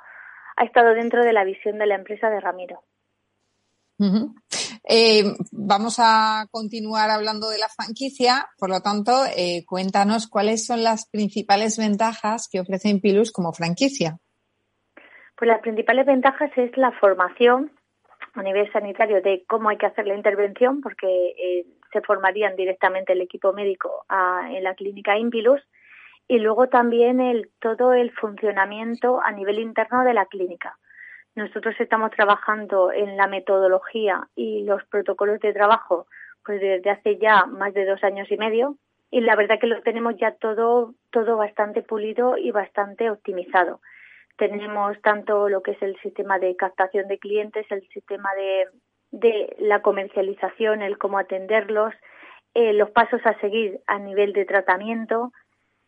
ha 0.56 0.64
estado 0.64 0.92
dentro 0.92 1.22
de 1.22 1.32
la 1.32 1.44
visión 1.44 1.78
de 1.78 1.86
la 1.86 1.94
empresa 1.94 2.28
de 2.30 2.40
Ramiro. 2.40 2.82
Eh, 4.88 5.22
vamos 5.52 5.98
a 6.00 6.46
continuar 6.50 7.10
hablando 7.10 7.48
de 7.48 7.58
la 7.58 7.68
franquicia, 7.68 8.48
por 8.58 8.70
lo 8.70 8.80
tanto, 8.80 9.12
eh, 9.36 9.64
cuéntanos 9.66 10.26
cuáles 10.26 10.66
son 10.66 10.82
las 10.82 11.08
principales 11.08 11.78
ventajas 11.78 12.48
que 12.50 12.58
ofrece 12.58 12.88
Impilus 12.88 13.30
como 13.30 13.52
franquicia. 13.52 14.18
Pues 15.36 15.48
las 15.48 15.60
principales 15.60 16.06
ventajas 16.06 16.50
es 16.56 16.76
la 16.76 16.90
formación 16.90 17.70
a 18.34 18.42
nivel 18.42 18.70
sanitario 18.72 19.22
de 19.22 19.44
cómo 19.46 19.68
hay 19.68 19.78
que 19.78 19.86
hacer 19.86 20.08
la 20.08 20.16
intervención, 20.16 20.80
porque 20.80 21.06
eh, 21.06 21.66
se 21.92 22.00
formarían 22.02 22.56
directamente 22.56 23.12
el 23.12 23.20
equipo 23.20 23.52
médico 23.52 24.04
en 24.50 24.64
la 24.64 24.74
clínica 24.74 25.18
Impilus 25.18 25.62
y 26.26 26.38
luego 26.38 26.68
también 26.68 27.20
el, 27.20 27.50
todo 27.60 27.92
el 27.94 28.10
funcionamiento 28.12 29.20
a 29.22 29.32
nivel 29.32 29.58
interno 29.58 30.04
de 30.04 30.14
la 30.14 30.26
clínica 30.26 30.76
nosotros 31.38 31.74
estamos 31.78 32.10
trabajando 32.10 32.92
en 32.92 33.16
la 33.16 33.26
metodología 33.26 34.28
y 34.34 34.64
los 34.64 34.84
protocolos 34.84 35.40
de 35.40 35.52
trabajo 35.52 36.06
pues 36.44 36.60
desde 36.60 36.90
hace 36.90 37.16
ya 37.18 37.46
más 37.46 37.72
de 37.74 37.86
dos 37.86 38.02
años 38.02 38.30
y 38.30 38.36
medio 38.36 38.76
y 39.10 39.20
la 39.20 39.36
verdad 39.36 39.58
que 39.58 39.66
lo 39.66 39.80
tenemos 39.82 40.16
ya 40.18 40.32
todo 40.32 40.94
todo 41.10 41.36
bastante 41.36 41.82
pulido 41.82 42.36
y 42.36 42.50
bastante 42.50 43.10
optimizado. 43.10 43.80
Tenemos 44.36 45.00
tanto 45.00 45.48
lo 45.48 45.62
que 45.62 45.72
es 45.72 45.82
el 45.82 45.98
sistema 46.00 46.38
de 46.38 46.54
captación 46.54 47.08
de 47.08 47.18
clientes, 47.18 47.66
el 47.70 47.88
sistema 47.88 48.28
de, 48.34 48.66
de 49.10 49.56
la 49.58 49.80
comercialización, 49.82 50.82
el 50.82 50.98
cómo 50.98 51.18
atenderlos, 51.18 51.94
eh, 52.54 52.72
los 52.72 52.90
pasos 52.90 53.20
a 53.24 53.38
seguir 53.40 53.80
a 53.86 53.98
nivel 53.98 54.32
de 54.32 54.44
tratamiento, 54.44 55.32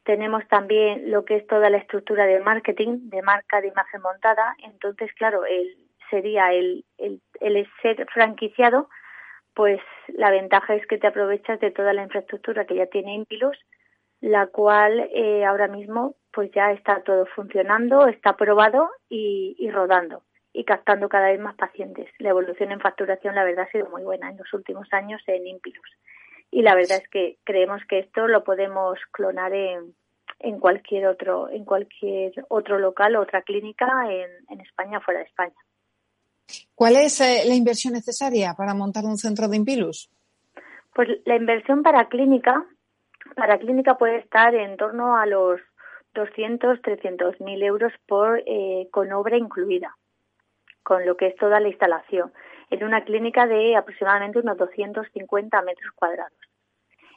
tenemos 0.05 0.47
también 0.49 1.11
lo 1.11 1.25
que 1.25 1.37
es 1.37 1.47
toda 1.47 1.71
la 1.71 1.79
estructura 1.79 2.27
de 2.27 2.41
marketing, 2.41 3.11
de 3.11 3.23
marca, 3.23 3.61
de 3.61 3.68
imagen 3.68 4.01
montada. 4.01 4.55
Entonces, 4.64 5.12
claro, 5.14 5.45
el, 5.45 5.77
sería 6.09 6.53
el, 6.53 6.85
el, 6.99 7.21
el 7.41 7.68
ser 7.83 8.07
franquiciado, 8.12 8.89
pues 9.55 9.81
la 10.09 10.31
ventaja 10.31 10.75
es 10.75 10.87
que 10.87 10.99
te 10.99 11.07
aprovechas 11.07 11.61
de 11.61 11.71
toda 11.71 11.93
la 11.93 12.03
infraestructura 12.03 12.64
que 12.64 12.77
ya 12.77 12.87
tiene 12.87 13.14
Impilus, 13.14 13.59
la 14.21 14.47
cual 14.47 15.09
eh, 15.12 15.45
ahora 15.45 15.68
mismo 15.68 16.14
pues 16.33 16.51
ya 16.53 16.73
está 16.73 17.03
todo 17.03 17.27
funcionando, 17.27 18.07
está 18.07 18.37
probado 18.37 18.91
y, 19.09 19.57
y 19.59 19.71
rodando 19.71 20.23
y 20.53 20.65
captando 20.65 21.09
cada 21.09 21.29
vez 21.29 21.41
más 21.41 21.55
pacientes. 21.55 22.09
La 22.19 22.31
evolución 22.31 22.73
en 22.73 22.81
facturación, 22.81 23.35
la 23.35 23.45
verdad, 23.45 23.67
ha 23.69 23.73
sido 23.73 23.89
muy 23.89 24.03
buena 24.03 24.31
en 24.31 24.37
los 24.37 24.53
últimos 24.53 24.89
años 24.93 25.23
en 25.27 25.47
Impilus 25.47 25.91
y 26.51 26.63
la 26.63 26.75
verdad 26.75 26.99
es 27.03 27.09
que 27.09 27.39
creemos 27.45 27.81
que 27.89 28.01
esto 28.01 28.27
lo 28.27 28.43
podemos 28.43 28.99
clonar 29.13 29.53
en, 29.55 29.95
en 30.41 30.59
cualquier 30.59 31.07
otro 31.07 31.49
en 31.49 31.65
cualquier 31.65 32.33
otro 32.49 32.79
local 32.79 33.17
o 33.17 33.23
otra 33.23 33.43
clínica 33.43 33.87
en, 34.11 34.31
en 34.49 34.61
España 34.61 34.99
o 34.99 35.01
fuera 35.01 35.21
de 35.21 35.27
España. 35.27 35.55
¿Cuál 36.75 36.97
es 36.97 37.21
eh, 37.21 37.43
la 37.47 37.55
inversión 37.55 37.95
necesaria 37.95 38.55
para 38.55 38.75
montar 38.75 39.05
un 39.05 39.17
centro 39.17 39.49
de 39.49 39.57
Impilus? 39.57 40.11
Pues 40.95 41.09
la 41.25 41.37
inversión 41.37 41.83
para 41.83 42.09
clínica 42.09 42.67
para 43.37 43.59
clínica 43.59 43.97
puede 43.97 44.19
estar 44.19 44.55
en 44.55 44.77
torno 44.77 45.17
a 45.17 45.27
los 45.27 45.61
200, 46.15 46.83
300 46.83 47.41
mil 47.41 47.63
euros 47.63 47.93
por 48.09 48.43
eh, 48.45 48.89
con 48.91 49.13
obra 49.13 49.37
incluida, 49.37 49.97
con 50.83 51.07
lo 51.07 51.16
que 51.16 51.28
es 51.28 51.37
toda 51.37 51.61
la 51.61 51.68
instalación 51.68 52.33
en 52.70 52.85
una 52.85 53.05
clínica 53.05 53.47
de 53.47 53.76
aproximadamente 53.76 54.39
unos 54.39 54.57
250 54.57 55.62
metros 55.62 55.93
cuadrados. 55.95 56.39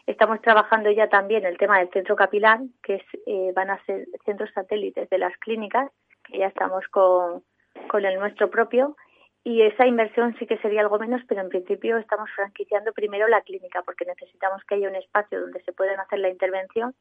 Estamos 0.05 0.41
trabajando 0.41 0.91
ya 0.91 1.07
también 1.07 1.45
el 1.45 1.57
tema 1.57 1.80
del 1.80 1.89
centro 1.91 2.16
capilar, 2.16 2.59
que 2.82 2.95
es, 2.95 3.03
eh, 3.26 3.53
van 3.55 3.70
a 3.70 3.84
ser 3.86 4.05
centros 4.26 4.49
satélites 4.53 5.09
de 5.09 5.18
las 5.18 5.38
clínicas, 5.38 5.91
que 6.26 6.39
ya 6.39 6.47
estamos 6.47 6.86
con, 6.89 7.43
con 7.88 8.03
el 8.03 8.20
nuestro 8.20 8.49
propio, 8.49 8.97
y 9.45 9.61
esa 9.61 9.86
inversión 9.86 10.36
sí 10.39 10.45
que 10.45 10.57
sería 10.57 10.82
algo 10.82 10.99
menos, 10.99 11.22
pero 11.28 11.41
en 11.41 11.49
principio 11.49 11.97
estamos 11.97 12.30
franquiciando 12.36 12.91
primero 12.93 13.28
la 13.28 13.41
clínica, 13.41 13.82
porque 13.84 14.05
necesitamos 14.05 14.64
que 14.64 14.76
haya 14.76 14.89
un 14.89 14.95
espacio 14.95 15.39
donde 15.39 15.61
se 15.64 15.74
puedan 15.74 15.99
hacer 15.99 16.20
la 16.20 16.30
intervención 16.30 16.95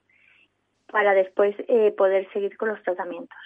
para 0.91 1.15
después 1.15 1.57
eh, 1.69 1.93
poder 1.97 2.31
seguir 2.33 2.57
con 2.57 2.69
los 2.69 2.83
tratamientos. 2.83 3.39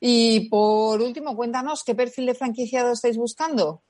Y 0.00 0.48
por 0.48 1.00
último, 1.00 1.36
cuéntanos 1.36 1.84
qué 1.84 1.94
perfil 1.94 2.26
de 2.26 2.34
franquiciado 2.34 2.92
estáis 2.92 3.16
buscando. 3.16 3.82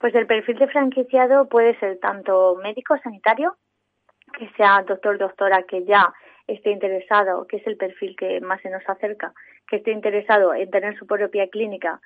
Pues 0.00 0.14
el 0.14 0.26
perfil 0.26 0.58
de 0.58 0.68
franquiciado 0.68 1.48
puede 1.48 1.78
ser 1.80 1.98
tanto 1.98 2.56
médico 2.62 2.96
sanitario, 3.02 3.56
que 4.38 4.48
sea 4.56 4.84
doctor, 4.86 5.18
doctora, 5.18 5.64
que 5.64 5.84
ya 5.84 6.12
esté 6.46 6.70
interesado, 6.70 7.46
que 7.46 7.58
es 7.58 7.66
el 7.66 7.76
perfil 7.76 8.16
que 8.16 8.40
más 8.40 8.60
se 8.62 8.70
nos 8.70 8.82
acerca, 8.88 9.32
que 9.68 9.76
esté 9.76 9.90
interesado 9.90 10.54
en 10.54 10.70
tener 10.70 10.96
su 10.98 11.06
propia 11.06 11.48
clínica, 11.48 12.00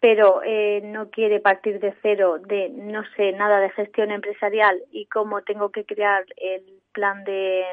pero 0.00 0.42
eh, 0.44 0.80
no 0.84 1.10
quiere 1.10 1.40
partir 1.40 1.80
de 1.80 1.94
cero, 2.02 2.38
de 2.38 2.68
no 2.68 3.02
sé 3.16 3.32
nada 3.32 3.60
de 3.60 3.70
gestión 3.70 4.10
empresarial 4.12 4.80
y 4.92 5.06
cómo 5.06 5.42
tengo 5.42 5.70
que 5.70 5.84
crear 5.84 6.24
el 6.36 6.80
plan 6.92 7.24
de, 7.24 7.64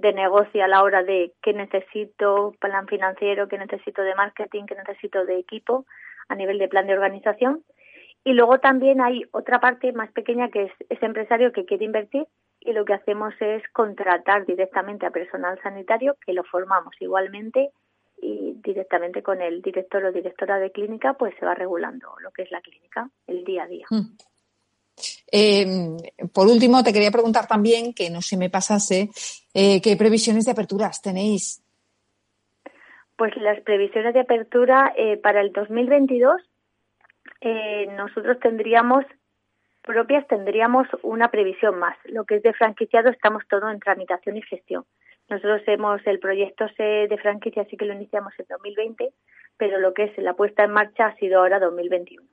de 0.00 0.12
negocio 0.12 0.64
a 0.64 0.68
la 0.68 0.82
hora 0.82 1.02
de 1.02 1.32
qué 1.42 1.52
necesito, 1.52 2.54
plan 2.60 2.86
financiero, 2.86 3.48
qué 3.48 3.58
necesito 3.58 4.02
de 4.02 4.14
marketing, 4.14 4.64
qué 4.66 4.76
necesito 4.76 5.24
de 5.24 5.38
equipo 5.38 5.86
a 6.28 6.34
nivel 6.34 6.58
de 6.58 6.68
plan 6.68 6.86
de 6.86 6.92
organización. 6.92 7.64
Y 8.24 8.32
luego 8.32 8.58
también 8.58 9.00
hay 9.00 9.24
otra 9.32 9.60
parte 9.60 9.92
más 9.92 10.12
pequeña 10.12 10.50
que 10.50 10.64
es 10.64 10.72
ese 10.88 11.06
empresario 11.06 11.52
que 11.52 11.64
quiere 11.64 11.84
invertir 11.84 12.26
y 12.60 12.72
lo 12.72 12.84
que 12.84 12.94
hacemos 12.94 13.34
es 13.40 13.62
contratar 13.72 14.44
directamente 14.46 15.06
a 15.06 15.10
personal 15.10 15.58
sanitario 15.62 16.16
que 16.24 16.32
lo 16.32 16.44
formamos 16.44 16.94
igualmente 17.00 17.70
y 18.20 18.54
directamente 18.62 19.22
con 19.22 19.40
el 19.40 19.62
director 19.62 20.04
o 20.04 20.12
directora 20.12 20.58
de 20.58 20.72
clínica 20.72 21.14
pues 21.14 21.34
se 21.38 21.46
va 21.46 21.54
regulando 21.54 22.08
lo 22.20 22.30
que 22.32 22.42
es 22.42 22.50
la 22.50 22.60
clínica 22.60 23.08
el 23.26 23.44
día 23.44 23.64
a 23.64 23.66
día. 23.68 23.86
Hmm. 23.88 24.16
Eh, 25.30 25.66
por 26.32 26.46
último, 26.46 26.82
te 26.82 26.92
quería 26.92 27.10
preguntar 27.10 27.46
también, 27.46 27.92
que 27.92 28.10
no 28.10 28.22
se 28.22 28.36
me 28.36 28.50
pasase, 28.50 29.10
eh, 29.54 29.80
¿qué 29.82 29.96
previsiones 29.96 30.44
de 30.44 30.52
aperturas 30.52 31.02
tenéis? 31.02 31.62
Pues 33.16 33.36
las 33.36 33.60
previsiones 33.62 34.14
de 34.14 34.20
apertura 34.20 34.92
eh, 34.96 35.16
para 35.16 35.40
el 35.40 35.52
2022, 35.52 36.40
nosotros 37.96 38.38
tendríamos 38.40 39.04
propias, 39.82 40.26
tendríamos 40.26 40.86
una 41.02 41.30
previsión 41.30 41.78
más. 41.78 41.96
Lo 42.04 42.24
que 42.24 42.36
es 42.36 42.42
de 42.42 42.52
franquiciado 42.52 43.10
estamos 43.10 43.42
todo 43.48 43.70
en 43.70 43.80
tramitación 43.80 44.36
y 44.36 44.42
gestión. 44.42 44.84
Nosotros 45.28 45.62
hemos 45.66 46.00
el 46.06 46.20
proyecto 46.20 46.66
de 46.78 47.18
franquicia, 47.20 47.64
sí 47.66 47.76
que 47.76 47.84
lo 47.84 47.94
iniciamos 47.94 48.32
en 48.38 48.46
2020, 48.48 49.12
pero 49.56 49.78
lo 49.78 49.92
que 49.92 50.04
es 50.04 50.18
la 50.18 50.34
puesta 50.34 50.64
en 50.64 50.70
marcha 50.72 51.06
ha 51.06 51.16
sido 51.16 51.40
ahora 51.40 51.58
2021. 51.58 52.26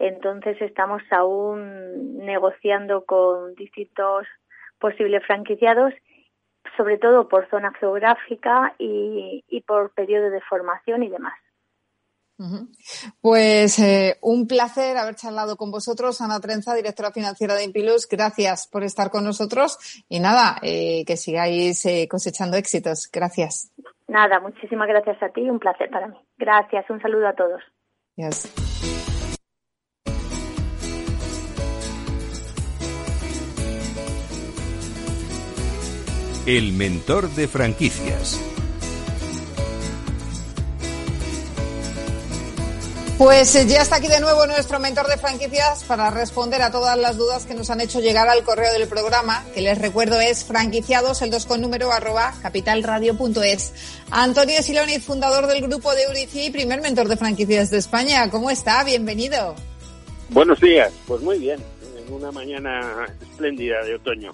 Entonces 0.00 0.56
estamos 0.62 1.02
aún 1.10 2.16
negociando 2.16 3.04
con 3.04 3.54
distintos 3.54 4.26
posibles 4.78 5.22
franquiciados, 5.26 5.92
sobre 6.78 6.96
todo 6.96 7.28
por 7.28 7.48
zona 7.50 7.70
geográfica 7.78 8.74
y, 8.78 9.44
por 9.66 9.92
periodo 9.92 10.30
de 10.30 10.40
formación 10.40 11.02
y 11.02 11.10
demás. 11.10 11.34
Pues 13.20 13.78
eh, 13.78 14.16
un 14.22 14.46
placer 14.46 14.96
haber 14.96 15.16
charlado 15.16 15.58
con 15.58 15.70
vosotros, 15.70 16.22
Ana 16.22 16.40
Trenza, 16.40 16.74
directora 16.74 17.12
financiera 17.12 17.54
de 17.54 17.64
Impilus. 17.64 18.08
Gracias 18.08 18.66
por 18.66 18.82
estar 18.82 19.10
con 19.10 19.24
nosotros 19.24 19.76
y 20.08 20.20
nada, 20.20 20.56
eh, 20.62 21.04
que 21.06 21.18
sigáis 21.18 21.84
eh, 21.84 22.08
cosechando 22.10 22.56
éxitos. 22.56 23.10
Gracias. 23.12 23.70
Nada, 24.08 24.40
muchísimas 24.40 24.88
gracias 24.88 25.22
a 25.22 25.28
ti, 25.28 25.42
un 25.50 25.58
placer 25.58 25.90
para 25.90 26.08
mí. 26.08 26.16
Gracias, 26.38 26.88
un 26.88 27.02
saludo 27.02 27.28
a 27.28 27.34
todos. 27.34 27.60
El 36.50 36.72
mentor 36.72 37.30
de 37.36 37.46
franquicias. 37.46 38.36
Pues 43.18 43.54
eh, 43.54 43.68
ya 43.68 43.82
está 43.82 43.94
aquí 43.98 44.08
de 44.08 44.18
nuevo 44.18 44.44
nuestro 44.48 44.80
mentor 44.80 45.06
de 45.06 45.16
franquicias 45.16 45.84
para 45.84 46.10
responder 46.10 46.60
a 46.62 46.72
todas 46.72 46.98
las 46.98 47.16
dudas 47.16 47.46
que 47.46 47.54
nos 47.54 47.70
han 47.70 47.80
hecho 47.80 48.00
llegar 48.00 48.28
al 48.28 48.42
correo 48.42 48.72
del 48.72 48.88
programa, 48.88 49.44
que 49.54 49.60
les 49.60 49.78
recuerdo 49.78 50.18
es 50.20 50.44
franquiciados, 50.44 51.22
el 51.22 51.30
2 51.30 51.46
con 51.46 51.60
número, 51.60 51.92
arroba 51.92 52.34
capitalradio.es. 52.42 53.72
Antonio 54.10 54.60
Siloniz, 54.64 55.04
fundador 55.04 55.46
del 55.46 55.62
grupo 55.62 55.94
de 55.94 56.02
Eurici, 56.02 56.50
primer 56.50 56.80
mentor 56.80 57.06
de 57.06 57.16
franquicias 57.16 57.70
de 57.70 57.78
España. 57.78 58.28
¿Cómo 58.28 58.50
está? 58.50 58.82
Bienvenido. 58.82 59.54
Buenos 60.30 60.60
días. 60.60 60.92
Pues 61.06 61.22
muy 61.22 61.38
bien. 61.38 61.60
En 61.96 62.12
una 62.12 62.32
mañana 62.32 63.06
espléndida 63.22 63.84
de 63.84 63.94
otoño. 63.94 64.32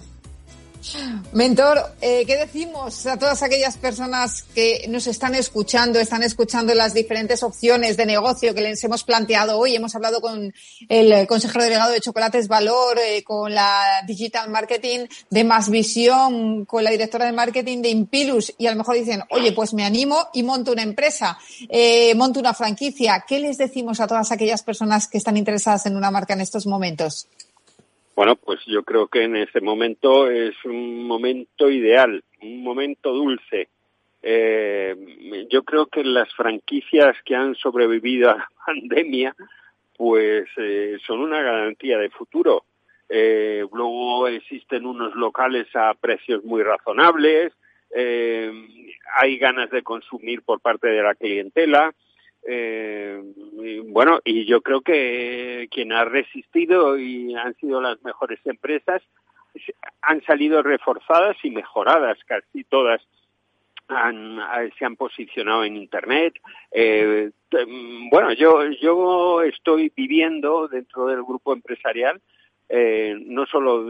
Mentor, 1.31 1.95
eh, 2.01 2.23
¿qué 2.25 2.37
decimos 2.37 3.05
a 3.05 3.17
todas 3.17 3.43
aquellas 3.43 3.77
personas 3.77 4.43
que 4.55 4.85
nos 4.89 5.07
están 5.07 5.35
escuchando, 5.35 5.99
están 5.99 6.23
escuchando 6.23 6.73
las 6.73 6.93
diferentes 6.93 7.43
opciones 7.43 7.97
de 7.97 8.05
negocio 8.05 8.53
que 8.53 8.61
les 8.61 8.83
hemos 8.83 9.03
planteado 9.03 9.57
hoy? 9.57 9.75
Hemos 9.75 9.95
hablado 9.95 10.21
con 10.21 10.53
el 10.89 11.27
consejero 11.27 11.63
delegado 11.63 11.91
de 11.91 12.01
Chocolates 12.01 12.47
Valor, 12.47 12.97
eh, 12.99 13.23
con 13.23 13.53
la 13.53 14.03
Digital 14.05 14.49
Marketing 14.49 15.07
de 15.29 15.43
Más 15.43 15.69
Visión, 15.69 16.65
con 16.65 16.83
la 16.83 16.91
directora 16.91 17.25
de 17.25 17.31
marketing 17.31 17.81
de 17.81 17.89
Impilus 17.89 18.53
y 18.57 18.67
a 18.67 18.71
lo 18.71 18.77
mejor 18.77 18.95
dicen, 18.95 19.23
oye, 19.29 19.51
pues 19.51 19.73
me 19.73 19.85
animo 19.85 20.27
y 20.33 20.43
monto 20.43 20.71
una 20.71 20.83
empresa, 20.83 21.37
eh, 21.69 22.13
monto 22.15 22.39
una 22.39 22.53
franquicia. 22.53 23.25
¿Qué 23.27 23.39
les 23.39 23.57
decimos 23.57 23.99
a 23.99 24.07
todas 24.07 24.31
aquellas 24.31 24.63
personas 24.63 25.07
que 25.07 25.17
están 25.17 25.37
interesadas 25.37 25.85
en 25.85 25.95
una 25.95 26.11
marca 26.11 26.33
en 26.33 26.41
estos 26.41 26.65
momentos? 26.65 27.27
Bueno, 28.17 28.35
pues 28.35 28.59
yo 28.65 28.81
creo 28.81 29.09
que 29.09 29.25
en 29.25 29.35
ese 29.35 29.61
momento 29.61 30.27
es 30.27 30.55
un 30.65 31.03
momento 31.03 31.69
ideal, 31.69 32.23
un 32.41 32.63
momento 32.63 33.13
dulce. 33.13 33.69
Eh, 34.23 35.45
yo 35.51 35.61
creo 35.61 35.85
que 35.85 36.03
las 36.03 36.33
franquicias 36.33 37.15
que 37.23 37.35
han 37.35 37.53
sobrevivido 37.53 38.31
a 38.31 38.37
la 38.37 38.49
pandemia, 38.65 39.35
pues 39.95 40.49
eh, 40.57 40.97
son 41.05 41.19
una 41.19 41.43
garantía 41.43 41.99
de 41.99 42.09
futuro. 42.09 42.63
Eh, 43.07 43.63
luego 43.71 44.27
existen 44.27 44.87
unos 44.87 45.13
locales 45.13 45.67
a 45.75 45.93
precios 45.93 46.43
muy 46.43 46.63
razonables, 46.63 47.53
hay 47.93 49.37
ganas 49.37 49.69
de 49.69 49.83
consumir 49.83 50.41
por 50.41 50.59
parte 50.59 50.87
de 50.87 51.03
la 51.03 51.13
clientela. 51.13 51.93
Eh, 52.49 53.21
bueno, 53.87 54.19
y 54.23 54.45
yo 54.45 54.61
creo 54.61 54.79
que 54.79 55.67
quien 55.69 55.91
ha 55.91 56.05
resistido 56.05 56.97
y 56.97 57.35
han 57.35 57.53
sido 57.55 57.81
las 57.81 58.01
mejores 58.03 58.39
empresas 58.45 59.03
han 60.01 60.23
salido 60.23 60.63
reforzadas 60.63 61.35
y 61.43 61.51
mejoradas 61.51 62.17
casi 62.25 62.63
todas. 62.63 63.01
Han, 63.89 64.37
se 64.77 64.85
han 64.85 64.97
posicionado 64.97 65.63
en 65.63 65.77
internet. 65.77 66.33
Eh, 66.71 67.31
bueno, 68.11 68.33
yo 68.33 68.65
yo 68.81 69.41
estoy 69.43 69.91
viviendo 69.95 70.67
dentro 70.67 71.07
del 71.07 71.23
grupo 71.23 71.53
empresarial 71.53 72.21
eh, 72.69 73.15
no 73.25 73.45
solo 73.45 73.87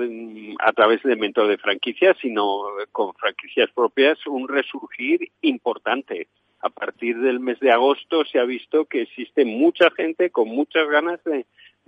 a 0.60 0.72
través 0.74 1.02
de 1.04 1.16
mentor 1.16 1.48
de 1.48 1.58
franquicias, 1.58 2.18
sino 2.22 2.64
con 2.92 3.14
franquicias 3.16 3.70
propias, 3.72 4.26
un 4.28 4.48
resurgir 4.48 5.32
importante 5.42 6.28
a 6.62 6.70
partir 6.70 7.18
del 7.20 7.40
mes 7.40 7.60
de 7.60 7.72
agosto 7.72 8.26
se 8.26 8.40
ha 8.40 8.44
visto 8.44 8.86
que 8.86 9.04
existe 9.04 9.46
mucha 9.46 9.92
gente 9.92 10.32
con 10.32 10.48
muchas 10.50 10.88
ganas 10.90 11.20
de, 11.24 11.46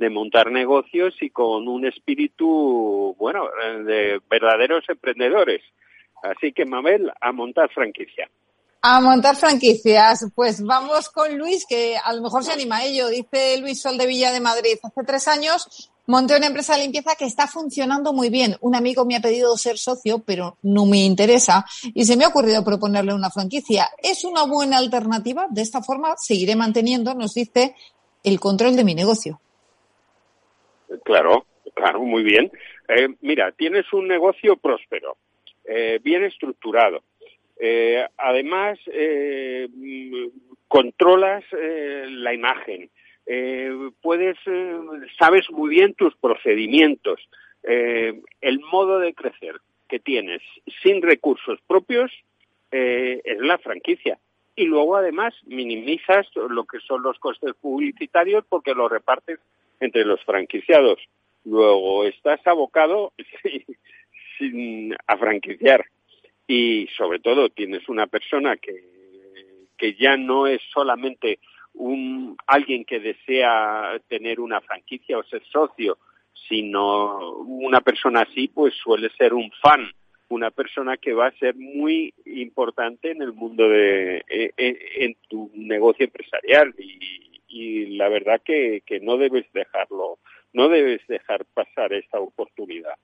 montar 0.10 0.50
negocios 0.52 1.14
y 1.22 1.30
con 1.30 1.68
un 1.68 1.86
espíritu, 1.86 3.16
bueno, 3.20 3.50
de 3.84 4.22
verdaderos 4.30 4.88
emprendedores. 4.88 5.62
Así 6.24 6.54
que, 6.54 6.66
Mabel, 6.66 7.12
a 7.20 7.32
montar 7.34 7.70
franquicia. 7.70 8.30
A 8.82 9.02
montar 9.02 9.36
franquicias. 9.36 10.26
Pues 10.34 10.64
vamos 10.64 11.10
con 11.10 11.38
Luis, 11.38 11.66
que 11.68 11.98
a 11.98 12.14
lo 12.14 12.22
mejor 12.22 12.44
se 12.44 12.52
anima 12.52 12.78
a 12.78 12.86
ello. 12.86 13.08
Dice 13.08 13.58
Luis 13.58 13.82
Sol 13.82 13.98
de 13.98 14.08
Villa 14.08 14.32
de 14.32 14.40
Madrid. 14.40 14.78
Hace 14.84 15.04
tres 15.04 15.28
años 15.28 15.92
Monté 16.10 16.36
una 16.36 16.48
empresa 16.48 16.74
de 16.74 16.82
limpieza 16.82 17.16
que 17.16 17.26
está 17.26 17.46
funcionando 17.46 18.14
muy 18.14 18.32
bien. 18.32 18.56
Un 18.62 18.74
amigo 18.74 19.06
me 19.06 19.16
ha 19.16 19.20
pedido 19.20 19.56
ser 19.58 19.78
socio, 19.78 20.24
pero 20.26 20.58
no 20.64 20.88
me 20.88 21.06
interesa 21.06 21.66
y 21.94 22.04
se 22.04 22.18
me 22.18 22.26
ha 22.26 22.30
ocurrido 22.30 22.66
proponerle 22.66 23.14
una 23.14 23.30
franquicia. 23.30 23.88
¿Es 24.02 24.26
una 24.26 24.44
buena 24.48 24.80
alternativa? 24.80 25.46
De 25.52 25.62
esta 25.62 25.84
forma 25.84 26.16
seguiré 26.18 26.56
manteniendo, 26.56 27.14
nos 27.14 27.36
dice, 27.36 27.76
el 28.24 28.40
control 28.40 28.76
de 28.76 28.86
mi 28.86 28.96
negocio. 28.96 29.40
Claro, 31.06 31.46
claro, 31.76 32.02
muy 32.02 32.24
bien. 32.24 32.52
Eh, 32.88 33.10
mira, 33.22 33.52
tienes 33.52 33.86
un 33.94 34.08
negocio 34.08 34.58
próspero, 34.58 35.16
eh, 35.64 36.00
bien 36.04 36.24
estructurado. 36.24 37.04
Eh, 37.60 38.06
además, 38.18 38.80
controlas 40.68 41.44
la 41.52 42.34
imagen, 42.34 42.90
eh, 43.32 43.92
puedes, 44.02 44.38
eh, 44.48 44.76
sabes 45.20 45.52
muy 45.52 45.70
bien 45.70 45.94
tus 45.94 46.16
procedimientos, 46.16 47.20
eh, 47.62 48.20
el 48.42 48.60
modo 48.60 48.98
de 48.98 49.14
crecer 49.14 49.58
que 49.88 50.00
tienes 50.00 50.42
sin 50.82 51.04
recursos 51.04 51.60
propios 51.68 52.12
es 52.72 53.40
la 53.40 53.58
franquicia. 53.60 54.20
Y 54.56 54.66
luego 54.66 54.96
además 54.96 55.34
minimizas 55.46 56.28
lo 56.36 56.66
que 56.66 56.80
son 56.80 57.02
los 57.02 57.18
costes 57.18 57.54
publicitarios 57.62 58.46
porque 58.48 58.76
los 58.76 58.92
repartes 58.92 59.40
entre 59.80 60.06
los 60.06 60.24
franquiciados. 60.24 61.00
Luego 61.46 62.06
estás 62.06 62.46
abocado 62.46 63.14
sin, 64.38 64.96
a 65.08 65.18
franquiciar 65.18 65.86
y 66.50 66.88
sobre 66.98 67.20
todo 67.20 67.50
tienes 67.50 67.88
una 67.90 68.08
persona 68.08 68.58
que, 68.58 68.84
que 69.78 69.94
ya 69.94 70.18
no 70.18 70.48
es 70.48 70.60
solamente 70.74 71.38
un 71.76 72.36
alguien 72.48 72.86
que 72.86 73.00
desea 73.00 74.02
tener 74.08 74.40
una 74.40 74.60
franquicia 74.60 75.20
o 75.20 75.24
ser 75.24 75.44
socio, 75.46 76.00
sino 76.48 77.34
una 77.42 77.82
persona 77.82 78.22
así, 78.22 78.48
pues 78.48 78.74
suele 78.74 79.12
ser 79.12 79.36
un 79.36 79.52
fan, 79.62 79.92
una 80.30 80.50
persona 80.50 80.98
que 80.98 81.14
va 81.14 81.28
a 81.28 81.38
ser 81.38 81.54
muy 81.56 82.16
importante 82.26 83.12
en 83.12 83.22
el 83.22 83.34
mundo 83.34 83.70
de 83.70 84.24
e, 84.28 84.52
e, 84.58 85.06
en, 85.06 85.16
tu 85.30 85.52
negocio 85.54 86.06
empresarial 86.06 86.74
y, 86.80 87.44
y 87.48 87.86
la 87.96 88.10
verdad 88.10 88.42
que, 88.44 88.82
que 88.88 89.00
no 89.00 89.18
debes 89.18 89.46
dejarlo, 89.54 90.18
no 90.54 90.68
debes 90.68 91.06
dejar 91.06 91.46
pasar 91.54 91.94
esta 91.94 92.20
oportunidad. 92.20 92.96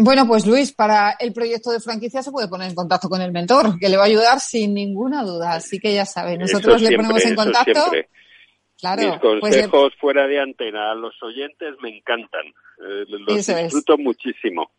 Bueno, 0.00 0.28
pues 0.28 0.46
Luis, 0.46 0.72
para 0.72 1.16
el 1.18 1.32
proyecto 1.32 1.72
de 1.72 1.80
franquicia 1.80 2.22
se 2.22 2.30
puede 2.30 2.46
poner 2.46 2.68
en 2.68 2.76
contacto 2.76 3.08
con 3.08 3.20
el 3.20 3.32
mentor, 3.32 3.80
que 3.80 3.88
le 3.88 3.96
va 3.96 4.04
a 4.04 4.06
ayudar 4.06 4.38
sin 4.38 4.72
ninguna 4.72 5.24
duda. 5.24 5.54
Así 5.54 5.80
que 5.80 5.92
ya 5.92 6.06
sabe, 6.06 6.38
nosotros 6.38 6.80
le 6.80 6.94
ponemos 6.94 7.24
en 7.24 7.34
contacto. 7.34 7.90
Claro, 8.78 9.02
Mis 9.02 9.18
pues 9.18 9.40
consejos 9.40 9.92
fuera 10.00 10.28
de 10.28 10.40
antena 10.40 10.92
a 10.92 10.94
los 10.94 11.20
oyentes 11.20 11.74
me 11.82 11.96
encantan. 11.96 12.46
Eh, 12.46 13.06
los 13.08 13.44
disfruto 13.44 13.98
muchísimo. 13.98 14.70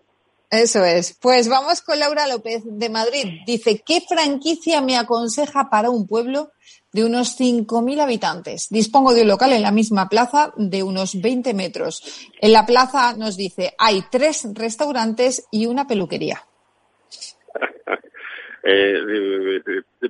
Eso 0.52 0.84
es. 0.84 1.18
Pues 1.22 1.48
vamos 1.48 1.82
con 1.82 2.00
Laura 2.00 2.28
López 2.28 2.64
de 2.66 2.90
Madrid. 2.90 3.42
Dice, 3.46 3.84
¿qué 3.86 4.02
franquicia 4.02 4.82
me 4.82 4.98
aconseja 4.98 5.70
para 5.70 5.90
un 5.90 6.08
pueblo 6.08 6.52
de 6.92 7.06
unos 7.06 7.40
5.000 7.40 8.02
habitantes. 8.02 8.70
Dispongo 8.70 9.14
de 9.14 9.22
un 9.22 9.28
local 9.28 9.54
en 9.54 9.62
la 9.62 9.72
misma 9.72 10.10
plaza 10.10 10.54
de 10.58 10.84
unos 10.84 11.22
20 11.22 11.54
metros. 11.54 12.30
En 12.42 12.54
la 12.54 12.66
plaza 12.66 13.16
nos 13.16 13.38
dice, 13.38 13.74
hay 13.78 14.04
tres 14.10 14.48
restaurantes 14.54 15.48
y 15.52 15.66
una 15.66 15.88
peluquería. 15.88 16.42
Eh, 18.62 19.62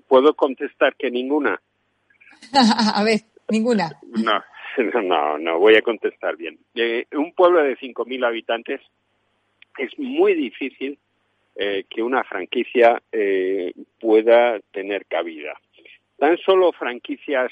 ¿Puedo 0.07 0.33
contestar 0.33 0.95
que 0.95 1.11
ninguna? 1.11 1.61
a 2.51 3.03
ver, 3.03 3.19
ninguna. 3.47 3.91
No, 4.01 4.43
no, 5.03 5.37
no, 5.37 5.59
voy 5.59 5.75
a 5.75 5.83
contestar 5.83 6.35
bien. 6.35 6.57
Eh, 6.73 7.05
un 7.13 7.33
pueblo 7.33 7.61
de 7.61 7.77
5.000 7.77 8.25
habitantes 8.25 8.81
es 9.79 9.97
muy 9.97 10.33
difícil 10.33 10.97
eh, 11.55 11.85
que 11.89 12.03
una 12.03 12.23
franquicia 12.23 13.01
pueda 13.99 14.59
tener 14.71 15.05
cabida 15.05 15.59
tan 16.19 16.37
solo 16.37 16.71
franquicias 16.73 17.51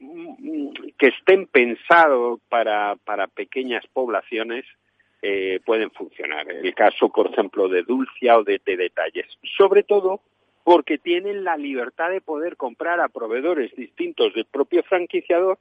mm, 0.00 0.68
que 0.98 1.08
estén 1.08 1.46
pensados 1.46 2.40
para, 2.48 2.96
pequeñas 3.34 3.86
poblaciones 3.92 4.66
eh, 5.22 5.60
pueden 5.64 5.90
funcionar. 5.92 6.50
El 6.50 6.74
caso, 6.74 7.08
por 7.08 7.28
ejemplo, 7.30 7.68
de 7.68 7.84
Dulcia 7.84 8.36
o 8.38 8.44
de 8.44 8.58
T 8.58 8.76
Detalles. 8.76 9.26
Sobre 9.56 9.84
todo 9.84 10.20
porque 10.64 10.98
tienen 10.98 11.44
la 11.44 11.56
libertad 11.56 12.10
de 12.10 12.20
poder 12.20 12.56
comprar 12.56 13.00
a 13.00 13.08
proveedores 13.08 13.74
distintos 13.74 14.34
del 14.34 14.44
propio 14.44 14.82
franquiciador, 14.84 15.58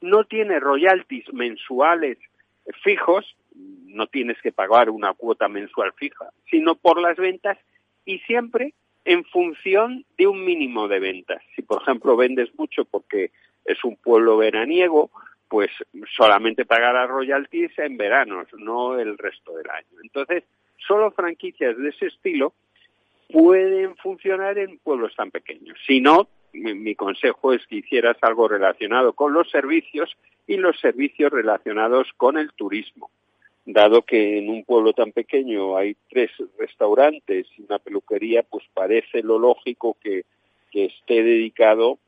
no 0.00 0.24
tiene 0.24 0.60
royalties 0.60 1.32
mensuales 1.32 2.18
fijos, 2.82 3.36
no 3.54 4.06
tienes 4.06 4.40
que 4.42 4.52
pagar 4.52 4.90
una 4.90 5.14
cuota 5.14 5.48
mensual 5.48 5.92
fija, 5.94 6.30
sino 6.50 6.74
por 6.74 7.00
las 7.00 7.16
ventas 7.16 7.58
y 8.04 8.18
siempre 8.20 8.74
en 9.04 9.24
función 9.24 10.04
de 10.18 10.26
un 10.26 10.44
mínimo 10.44 10.88
de 10.88 10.98
ventas. 10.98 11.42
Si, 11.54 11.62
por 11.62 11.82
ejemplo, 11.82 12.16
vendes 12.16 12.50
mucho 12.58 12.84
porque 12.84 13.30
es 13.64 13.82
un 13.84 13.96
pueblo 13.96 14.36
veraniego, 14.36 15.10
pues 15.48 15.70
solamente 16.16 16.64
pagarás 16.64 17.08
royalties 17.08 17.78
en 17.78 17.96
veranos, 17.96 18.48
no 18.58 18.98
el 18.98 19.16
resto 19.16 19.56
del 19.56 19.70
año. 19.70 20.00
Entonces, 20.02 20.44
solo 20.86 21.12
franquicias 21.12 21.76
de 21.78 21.88
ese 21.88 22.06
estilo 22.06 22.52
pueden 23.30 23.96
funcionar 23.96 24.58
en 24.58 24.78
pueblos 24.78 25.14
tan 25.16 25.30
pequeños. 25.30 25.78
Si 25.86 26.00
no, 26.00 26.28
mi, 26.52 26.94
consejo 26.94 27.52
es 27.52 27.66
que 27.66 27.76
hicieras 27.76 28.16
algo 28.22 28.48
relacionado 28.48 29.12
con 29.12 29.32
los 29.32 29.50
servicios 29.50 30.16
y 30.46 30.56
los 30.56 30.78
servicios 30.80 31.32
relacionados 31.32 32.08
con 32.16 32.38
el 32.38 32.52
turismo. 32.52 33.10
Dado 33.64 34.02
que 34.02 34.38
en 34.38 34.48
un 34.48 34.64
pueblo 34.64 34.92
tan 34.92 35.10
pequeño 35.10 35.76
hay 35.76 35.96
tres 36.08 36.30
restaurantes 36.58 37.46
y 37.58 37.62
una 37.62 37.78
peluquería, 37.80 38.44
pues 38.44 38.64
parece 38.72 39.22
lo 39.22 39.38
lógico 39.38 39.96
que, 40.02 40.24
esté 40.72 41.22
dedicado 41.22 41.98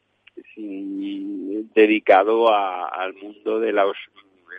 dedicado 1.74 2.52
al 2.52 3.14
mundo 3.14 3.60
de 3.60 3.72
la 3.72 3.86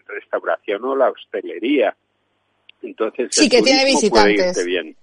restauración 0.08 0.84
o 0.84 0.96
la 0.96 1.12
hostelería. 1.12 1.96
Entonces, 2.82 3.30
sí, 3.32 3.48
que 3.48 3.62
tiene 3.62 3.86
visitantes. 3.86 4.66
bien. 4.66 4.96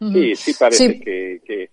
Sí, 0.00 0.34
sí 0.34 0.54
parece 0.58 0.98
Que, 1.00 1.70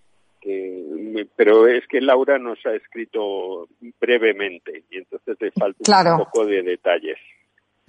pero 1.25 1.67
es 1.67 1.87
que 1.87 2.01
Laura 2.01 2.37
nos 2.37 2.59
ha 2.65 2.73
escrito 2.73 3.67
brevemente 3.99 4.83
y 4.89 4.97
entonces 4.97 5.37
le 5.39 5.51
falta 5.51 6.13
un 6.13 6.19
poco 6.19 6.45
de 6.45 6.61
detalles. 6.63 7.17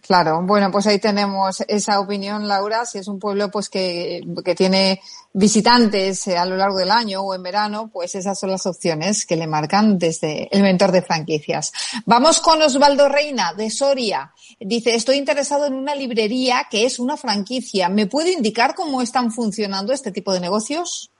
Claro, 0.00 0.42
bueno, 0.42 0.70
pues 0.70 0.86
ahí 0.86 1.00
tenemos 1.00 1.60
esa 1.66 1.98
opinión, 1.98 2.46
Laura. 2.46 2.86
Si 2.86 2.98
es 2.98 3.08
un 3.08 3.18
pueblo 3.18 3.50
pues 3.50 3.68
que, 3.68 4.20
que 4.44 4.54
tiene 4.54 5.00
visitantes 5.32 6.28
eh, 6.28 6.38
a 6.38 6.46
lo 6.46 6.56
largo 6.56 6.78
del 6.78 6.92
año 6.92 7.20
o 7.22 7.34
en 7.34 7.42
verano, 7.42 7.90
pues 7.92 8.14
esas 8.14 8.38
son 8.38 8.50
las 8.50 8.64
opciones 8.66 9.26
que 9.26 9.34
le 9.34 9.48
marcan 9.48 9.98
desde 9.98 10.48
el 10.56 10.62
mentor 10.62 10.92
de 10.92 11.02
franquicias. 11.02 11.72
Vamos 12.06 12.40
con 12.40 12.62
Osvaldo 12.62 13.08
Reina, 13.08 13.54
de 13.54 13.70
Soria. 13.70 14.32
Dice, 14.60 14.94
estoy 14.94 15.16
interesado 15.16 15.66
en 15.66 15.74
una 15.74 15.96
librería 15.96 16.68
que 16.70 16.84
es 16.84 17.00
una 17.00 17.16
franquicia. 17.16 17.88
¿Me 17.88 18.06
puede 18.06 18.32
indicar 18.32 18.76
cómo 18.76 19.02
están 19.02 19.32
funcionando 19.32 19.92
este 19.92 20.12
tipo 20.12 20.32
de 20.32 20.40
negocios? 20.40 21.10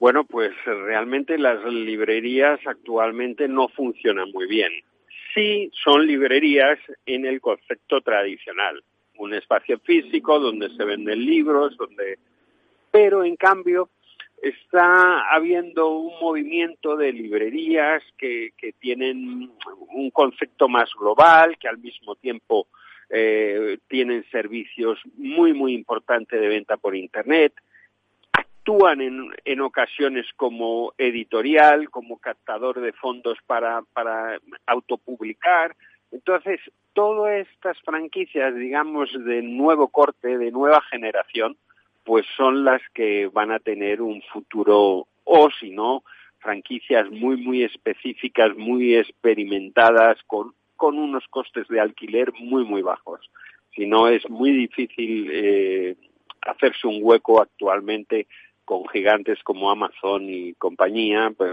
Bueno, 0.00 0.24
pues 0.24 0.52
realmente 0.64 1.36
las 1.36 1.62
librerías 1.64 2.58
actualmente 2.66 3.46
no 3.48 3.68
funcionan 3.68 4.30
muy 4.32 4.46
bien. 4.46 4.72
Sí 5.34 5.70
son 5.84 6.06
librerías 6.06 6.78
en 7.04 7.26
el 7.26 7.40
concepto 7.42 8.00
tradicional, 8.00 8.82
un 9.18 9.34
espacio 9.34 9.78
físico 9.80 10.40
donde 10.40 10.70
se 10.70 10.84
venden 10.84 11.24
libros, 11.24 11.76
donde 11.76 12.18
pero 12.90 13.22
en 13.22 13.36
cambio 13.36 13.90
está 14.42 15.30
habiendo 15.32 15.90
un 15.90 16.18
movimiento 16.18 16.96
de 16.96 17.12
librerías 17.12 18.02
que, 18.16 18.52
que 18.56 18.72
tienen 18.72 19.52
un 19.90 20.10
concepto 20.10 20.66
más 20.66 20.90
global, 20.98 21.58
que 21.58 21.68
al 21.68 21.78
mismo 21.78 22.16
tiempo 22.16 22.66
eh, 23.10 23.78
tienen 23.86 24.24
servicios 24.30 24.98
muy, 25.16 25.52
muy 25.52 25.74
importantes 25.74 26.40
de 26.40 26.48
venta 26.48 26.78
por 26.78 26.96
Internet, 26.96 27.52
actúan 28.60 29.00
en, 29.00 29.30
en 29.44 29.60
ocasiones 29.60 30.26
como 30.36 30.92
editorial, 30.98 31.88
como 31.90 32.18
captador 32.18 32.80
de 32.80 32.92
fondos 32.92 33.38
para, 33.46 33.82
para 33.94 34.38
autopublicar. 34.66 35.74
Entonces, 36.12 36.60
todas 36.92 37.46
estas 37.48 37.80
franquicias, 37.80 38.54
digamos, 38.54 39.10
de 39.24 39.42
nuevo 39.42 39.88
corte, 39.88 40.36
de 40.36 40.50
nueva 40.50 40.82
generación, 40.82 41.56
pues 42.04 42.26
son 42.36 42.64
las 42.64 42.82
que 42.92 43.28
van 43.28 43.50
a 43.50 43.60
tener 43.60 44.02
un 44.02 44.20
futuro, 44.22 45.06
o 45.24 45.50
si 45.58 45.70
no, 45.70 46.02
franquicias 46.40 47.10
muy, 47.10 47.36
muy 47.36 47.62
específicas, 47.64 48.54
muy 48.56 48.96
experimentadas, 48.96 50.18
con, 50.26 50.52
con 50.76 50.98
unos 50.98 51.26
costes 51.28 51.66
de 51.68 51.80
alquiler 51.80 52.32
muy, 52.38 52.64
muy 52.64 52.82
bajos. 52.82 53.30
Si 53.74 53.86
no, 53.86 54.08
es 54.08 54.28
muy 54.28 54.50
difícil 54.50 55.30
eh, 55.32 55.96
hacerse 56.42 56.86
un 56.86 56.98
hueco 57.00 57.40
actualmente 57.40 58.26
con 58.70 58.86
gigantes 58.86 59.40
como 59.42 59.68
Amazon 59.68 60.30
y 60.30 60.54
compañía, 60.54 61.32
pues, 61.36 61.50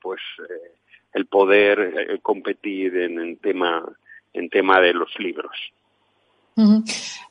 pues 0.00 0.20
eh, 0.38 0.70
el 1.14 1.26
poder 1.26 1.80
eh, 1.80 2.18
competir 2.22 2.96
en 2.96 3.18
el 3.18 3.38
tema 3.38 3.82
en 4.32 4.48
tema 4.48 4.80
de 4.80 4.94
los 4.94 5.10
libros. 5.18 5.50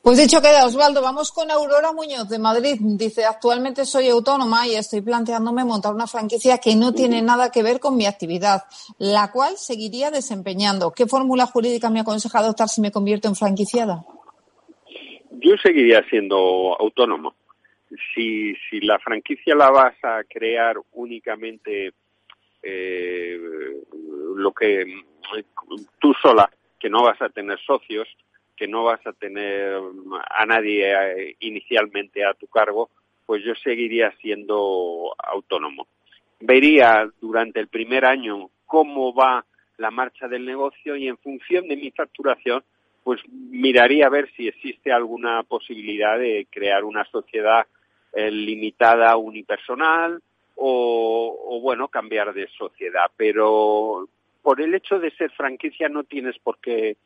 Pues 0.02 0.18
dicho 0.18 0.42
queda, 0.42 0.66
Osvaldo, 0.66 1.00
vamos 1.00 1.32
con 1.32 1.50
Aurora 1.50 1.90
Muñoz 1.94 2.28
de 2.28 2.38
Madrid. 2.38 2.76
Dice, 2.80 3.24
actualmente 3.24 3.86
soy 3.86 4.10
autónoma 4.10 4.66
y 4.66 4.74
estoy 4.74 5.00
planteándome 5.00 5.64
montar 5.64 5.94
una 5.94 6.06
franquicia 6.06 6.58
que 6.58 6.76
no 6.76 6.92
tiene 6.92 7.22
nada 7.22 7.50
que 7.50 7.62
ver 7.62 7.80
con 7.80 7.96
mi 7.96 8.04
actividad, 8.04 8.64
la 8.98 9.32
cual 9.32 9.56
seguiría 9.56 10.10
desempeñando. 10.10 10.92
¿Qué 10.92 11.06
fórmula 11.06 11.46
jurídica 11.46 11.88
me 11.88 12.00
aconseja 12.00 12.40
adoptar 12.40 12.68
si 12.68 12.82
me 12.82 12.92
convierto 12.92 13.26
en 13.26 13.36
franquiciada? 13.36 14.04
Yo 15.30 15.56
seguiría 15.62 16.04
siendo 16.10 16.76
autónomo 16.78 17.39
si, 18.14 18.54
si 18.68 18.80
la 18.80 18.98
franquicia 18.98 19.54
la 19.54 19.70
vas 19.70 19.94
a 20.02 20.22
crear 20.24 20.76
únicamente 20.92 21.92
eh, 22.62 23.38
lo 24.36 24.52
que 24.52 24.84
tú 25.98 26.14
sola, 26.20 26.50
que 26.78 26.90
no 26.90 27.02
vas 27.02 27.20
a 27.22 27.28
tener 27.28 27.58
socios, 27.60 28.08
que 28.56 28.68
no 28.68 28.84
vas 28.84 29.04
a 29.06 29.12
tener 29.12 29.80
a 30.30 30.46
nadie 30.46 30.92
eh, 30.92 31.36
inicialmente 31.40 32.24
a 32.24 32.34
tu 32.34 32.46
cargo, 32.46 32.90
pues 33.26 33.42
yo 33.44 33.54
seguiría 33.54 34.12
siendo 34.20 35.14
autónomo. 35.18 35.86
Vería 36.40 37.08
durante 37.20 37.60
el 37.60 37.68
primer 37.68 38.04
año 38.04 38.50
cómo 38.66 39.14
va 39.14 39.44
la 39.78 39.90
marcha 39.90 40.28
del 40.28 40.44
negocio 40.44 40.96
y 40.96 41.08
en 41.08 41.16
función 41.16 41.68
de 41.68 41.76
mi 41.76 41.90
facturación, 41.90 42.62
pues 43.02 43.20
miraría 43.28 44.06
a 44.06 44.10
ver 44.10 44.30
si 44.36 44.46
existe 44.46 44.92
alguna 44.92 45.42
posibilidad 45.42 46.18
de 46.18 46.46
crear 46.50 46.84
una 46.84 47.04
sociedad 47.06 47.66
eh, 48.12 48.30
limitada 48.30 49.16
unipersonal 49.16 50.22
o, 50.56 51.38
o, 51.48 51.60
bueno, 51.60 51.88
cambiar 51.88 52.34
de 52.34 52.48
sociedad. 52.48 53.10
Pero 53.16 54.08
por 54.42 54.60
el 54.60 54.74
hecho 54.74 54.98
de 54.98 55.10
ser 55.12 55.30
franquicia 55.32 55.88
no 55.88 56.04
tienes 56.04 56.38
por 56.38 56.58
qué 56.58 56.96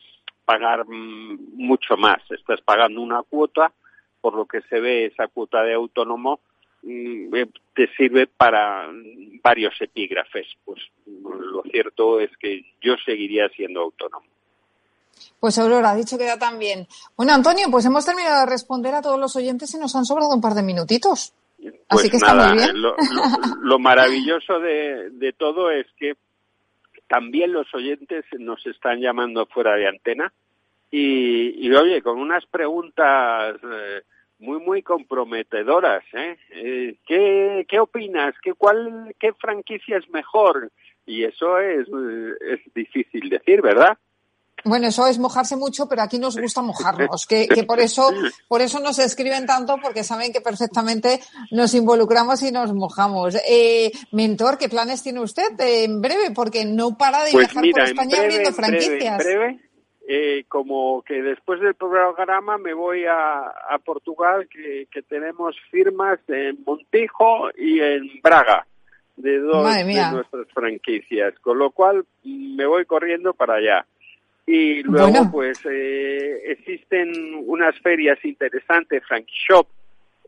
pagar 0.44 0.86
mm, 0.86 1.56
mucho 1.56 1.96
más. 1.96 2.18
Estás 2.30 2.60
pagando 2.60 3.00
una 3.00 3.22
cuota, 3.22 3.72
por 4.20 4.34
lo 4.34 4.46
que 4.46 4.62
se 4.62 4.80
ve 4.80 5.06
esa 5.06 5.28
cuota 5.28 5.62
de 5.62 5.74
autónomo 5.74 6.40
mm, 6.82 7.34
eh, 7.34 7.46
te 7.74 7.88
sirve 7.96 8.26
para 8.26 8.88
varios 9.42 9.80
epígrafes. 9.80 10.46
Pues 10.64 10.80
lo 11.06 11.62
cierto 11.62 12.20
es 12.20 12.36
que 12.36 12.64
yo 12.80 12.96
seguiría 13.04 13.48
siendo 13.50 13.82
autónomo. 13.82 14.33
Pues 15.40 15.58
Aurora, 15.58 15.90
ha 15.90 15.96
dicho 15.96 16.16
que 16.16 16.24
ya 16.24 16.38
también. 16.38 16.86
Bueno, 17.16 17.32
Antonio, 17.32 17.66
pues 17.70 17.84
hemos 17.84 18.06
terminado 18.06 18.40
de 18.40 18.50
responder 18.50 18.94
a 18.94 19.02
todos 19.02 19.18
los 19.18 19.36
oyentes 19.36 19.74
y 19.74 19.78
nos 19.78 19.94
han 19.94 20.04
sobrado 20.04 20.34
un 20.34 20.40
par 20.40 20.54
de 20.54 20.62
minutitos. 20.62 21.34
Así 21.88 22.08
pues 22.08 22.10
que 22.10 22.18
nada, 22.18 22.44
está 22.44 22.54
muy 22.54 22.62
bien. 22.62 22.82
Lo, 23.62 23.78
maravilloso 23.78 24.58
de, 24.60 25.34
todo 25.36 25.70
es 25.70 25.86
que 25.98 26.14
también 27.08 27.52
los 27.52 27.72
oyentes 27.74 28.24
nos 28.38 28.64
están 28.66 29.00
llamando 29.00 29.46
fuera 29.46 29.74
de 29.74 29.88
antena 29.88 30.32
y, 30.90 31.70
oye, 31.72 32.02
con 32.02 32.18
unas 32.18 32.46
preguntas 32.46 33.56
eh, 33.62 34.02
muy, 34.38 34.60
muy 34.60 34.82
comprometedoras. 34.82 36.04
¿eh? 36.12 36.36
eh 36.50 36.96
¿qué, 37.06 37.66
¿Qué 37.68 37.80
opinas? 37.80 38.34
¿Qué, 38.42 38.54
cuál, 38.54 39.14
¿Qué 39.18 39.32
franquicia 39.34 39.98
es 39.98 40.08
mejor? 40.10 40.70
Y 41.06 41.24
eso 41.24 41.58
es, 41.58 41.86
es 41.88 42.60
difícil 42.74 43.28
decir, 43.28 43.60
¿verdad? 43.60 43.98
Bueno, 44.64 44.88
eso 44.88 45.06
es 45.06 45.18
mojarse 45.18 45.56
mucho, 45.56 45.88
pero 45.88 46.02
aquí 46.02 46.18
nos 46.18 46.36
gusta 46.36 46.62
mojarnos, 46.62 47.26
que, 47.26 47.46
que, 47.46 47.64
por 47.64 47.80
eso, 47.80 48.10
por 48.48 48.62
eso 48.62 48.80
nos 48.80 48.98
escriben 48.98 49.46
tanto, 49.46 49.76
porque 49.82 50.04
saben 50.04 50.32
que 50.32 50.40
perfectamente 50.40 51.20
nos 51.50 51.74
involucramos 51.74 52.42
y 52.42 52.50
nos 52.50 52.72
mojamos. 52.72 53.36
Eh, 53.48 53.92
mentor, 54.12 54.58
¿qué 54.58 54.68
planes 54.68 55.02
tiene 55.02 55.20
usted 55.20 55.58
en 55.58 56.00
breve? 56.00 56.30
Porque 56.34 56.64
no 56.64 56.96
para 56.96 57.24
de 57.24 57.32
pues 57.32 57.46
viajar 57.46 57.70
por 57.70 57.80
España 57.82 58.18
abriendo 58.20 58.52
franquicias. 58.52 59.20
En 59.20 59.26
breve, 59.26 59.60
eh, 60.08 60.44
como 60.48 61.02
que 61.02 61.22
después 61.22 61.60
del 61.60 61.74
programa 61.74 62.58
me 62.58 62.74
voy 62.74 63.04
a, 63.06 63.46
a 63.46 63.78
Portugal, 63.84 64.48
que, 64.50 64.86
que 64.90 65.02
tenemos 65.02 65.56
firmas 65.70 66.18
en 66.28 66.62
Montijo 66.64 67.50
y 67.56 67.80
en 67.80 68.20
Braga 68.22 68.66
de 69.16 69.38
dos 69.38 69.74
de 69.74 70.10
nuestras 70.12 70.48
franquicias, 70.52 71.38
con 71.40 71.58
lo 71.58 71.70
cual 71.70 72.04
me 72.24 72.66
voy 72.66 72.84
corriendo 72.84 73.32
para 73.34 73.54
allá. 73.54 73.86
Y 74.46 74.82
luego, 74.82 75.30
pues, 75.32 75.58
eh, 75.64 76.42
existen 76.46 77.44
unas 77.46 77.78
ferias 77.80 78.22
interesantes, 78.24 79.02
Frank 79.06 79.26
Shop, 79.26 79.66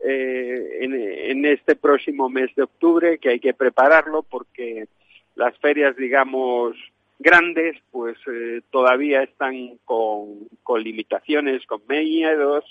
eh, 0.03 0.79
en, 0.81 0.93
en, 0.93 1.45
este 1.45 1.75
próximo 1.75 2.29
mes 2.29 2.53
de 2.55 2.63
octubre, 2.63 3.19
que 3.19 3.29
hay 3.29 3.39
que 3.39 3.53
prepararlo 3.53 4.23
porque 4.23 4.87
las 5.35 5.57
ferias, 5.59 5.95
digamos, 5.95 6.75
grandes, 7.19 7.77
pues 7.91 8.17
eh, 8.31 8.61
todavía 8.71 9.23
están 9.23 9.77
con, 9.85 10.47
con 10.63 10.83
limitaciones, 10.83 11.65
con 11.65 11.81
miedos, 11.87 12.65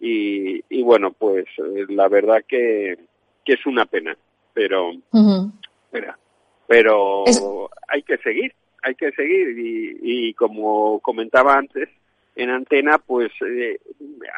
y, 0.00 0.64
y 0.68 0.82
bueno, 0.82 1.12
pues 1.12 1.46
eh, 1.58 1.86
la 1.88 2.08
verdad 2.08 2.42
que, 2.46 2.98
que 3.44 3.52
es 3.52 3.66
una 3.66 3.86
pena, 3.86 4.16
pero, 4.52 4.92
pero 6.66 7.24
hay 7.88 8.02
que 8.02 8.16
seguir, 8.18 8.52
hay 8.82 8.94
que 8.94 9.12
seguir 9.12 9.58
y, 9.58 9.98
y 10.02 10.34
como 10.34 11.00
comentaba 11.00 11.54
antes 11.56 11.88
en 12.34 12.50
antena, 12.50 12.98
pues 12.98 13.30
eh, 13.42 13.78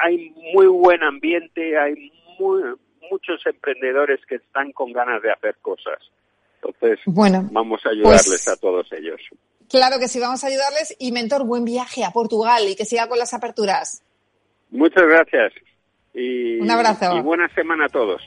hay 0.02 0.30
muy 0.52 0.66
buen 0.66 1.02
ambiente, 1.02 1.78
hay 1.78 2.12
muy, 2.38 2.62
muchos 3.10 3.44
emprendedores 3.46 4.20
que 4.26 4.36
están 4.36 4.72
con 4.72 4.92
ganas 4.92 5.22
de 5.22 5.30
hacer 5.30 5.56
cosas. 5.62 5.98
Entonces, 6.56 6.98
bueno, 7.06 7.46
vamos 7.52 7.80
a 7.84 7.90
ayudarles 7.90 8.26
pues 8.26 8.48
a 8.48 8.56
todos 8.56 8.90
ellos. 8.92 9.20
Claro 9.68 9.98
que 9.98 10.08
sí, 10.08 10.18
vamos 10.18 10.42
a 10.44 10.48
ayudarles. 10.48 10.96
Y, 10.98 11.12
mentor, 11.12 11.44
buen 11.44 11.64
viaje 11.64 12.04
a 12.04 12.10
Portugal 12.10 12.62
y 12.68 12.74
que 12.74 12.84
siga 12.84 13.08
con 13.08 13.18
las 13.18 13.34
aperturas. 13.34 14.02
Muchas 14.70 15.04
gracias. 15.04 15.52
Y, 16.14 16.60
Un 16.60 16.70
abrazo. 16.70 17.16
Y 17.16 17.20
buena 17.20 17.48
semana 17.54 17.86
a 17.86 17.88
todos. 17.88 18.22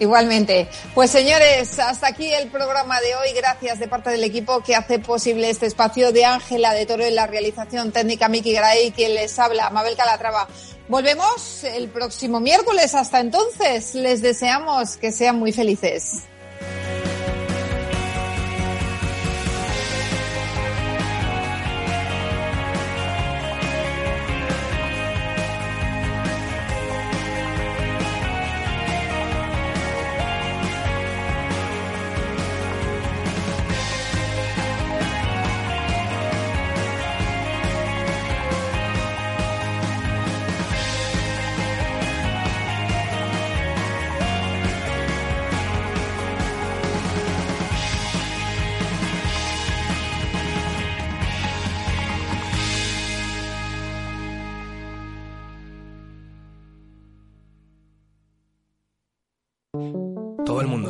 Igualmente. 0.00 0.68
Pues 0.94 1.10
señores, 1.10 1.78
hasta 1.78 2.08
aquí 2.08 2.32
el 2.32 2.48
programa 2.48 3.00
de 3.00 3.16
hoy. 3.16 3.32
Gracias 3.34 3.78
de 3.78 3.88
parte 3.88 4.10
del 4.10 4.22
equipo 4.22 4.62
que 4.62 4.76
hace 4.76 4.98
posible 4.98 5.50
este 5.50 5.66
espacio 5.66 6.12
de 6.12 6.24
Ángela 6.24 6.72
de 6.72 6.86
Toro 6.86 7.04
en 7.04 7.16
la 7.16 7.26
realización 7.26 7.90
técnica 7.90 8.28
Miki 8.28 8.52
Gray, 8.52 8.92
quien 8.92 9.14
les 9.14 9.38
habla, 9.38 9.70
Mabel 9.70 9.96
Calatrava. 9.96 10.48
Volvemos 10.88 11.64
el 11.64 11.88
próximo 11.88 12.40
miércoles. 12.40 12.94
Hasta 12.94 13.20
entonces, 13.20 13.94
les 13.94 14.22
deseamos 14.22 14.96
que 14.96 15.10
sean 15.10 15.38
muy 15.38 15.52
felices. 15.52 16.22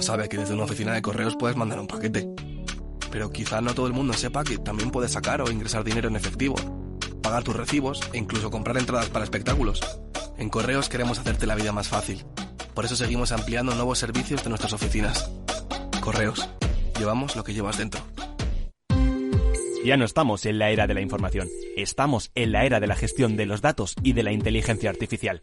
Sabe 0.09 0.30
que 0.30 0.38
desde 0.38 0.54
una 0.54 0.64
oficina 0.64 0.94
de 0.94 1.02
correos 1.02 1.36
puedes 1.36 1.59
mandar 1.59 1.78
un 1.78 1.86
paquete. 1.86 2.26
Pero 3.12 3.30
quizá 3.30 3.61
no 3.61 3.74
todo 3.74 3.86
el 3.86 3.92
mundo 3.92 4.14
sepa 4.14 4.42
que 4.42 4.56
también 4.56 4.90
puedes 4.90 5.12
sacar 5.12 5.42
o 5.42 5.50
ingresar 5.50 5.84
dinero 5.84 6.09
en 6.09 6.16
efectivo, 6.16 6.54
pagar 7.22 7.44
tus 7.44 7.54
recibos 7.54 8.00
e 8.14 8.16
incluso 8.16 8.50
comprar 8.50 8.78
entradas 8.78 9.11
para 9.11 9.24
espectáculos. 9.24 9.80
En 10.38 10.48
Correos 10.48 10.88
queremos 10.88 11.18
hacerte 11.18 11.46
la 11.46 11.56
vida 11.56 11.72
más 11.72 11.88
fácil. 11.88 12.24
Por 12.72 12.86
eso 12.86 12.96
seguimos 12.96 13.32
ampliando 13.32 13.74
nuevos 13.74 13.98
servicios 13.98 14.42
de 14.42 14.48
nuestras 14.48 14.72
oficinas. 14.72 15.30
Correos. 16.00 16.48
Llevamos 16.98 17.36
lo 17.36 17.44
que 17.44 17.52
llevas 17.52 17.76
dentro. 17.76 18.00
Ya 19.84 19.98
no 19.98 20.06
estamos 20.06 20.46
en 20.46 20.59
la 20.59 20.70
era 20.70 20.86
de 20.86 20.94
la 20.94 21.02
información, 21.02 21.48
estamos 21.76 22.30
en 22.34 22.52
la 22.52 22.64
era 22.64 22.80
de 22.80 22.86
la 22.86 22.96
gestión 22.96 23.36
de 23.36 23.44
los 23.44 23.61
datos 23.61 23.94
y 24.02 24.14
de 24.14 24.22
la 24.22 24.32
inteligencia 24.32 24.88
artificial. 24.88 25.42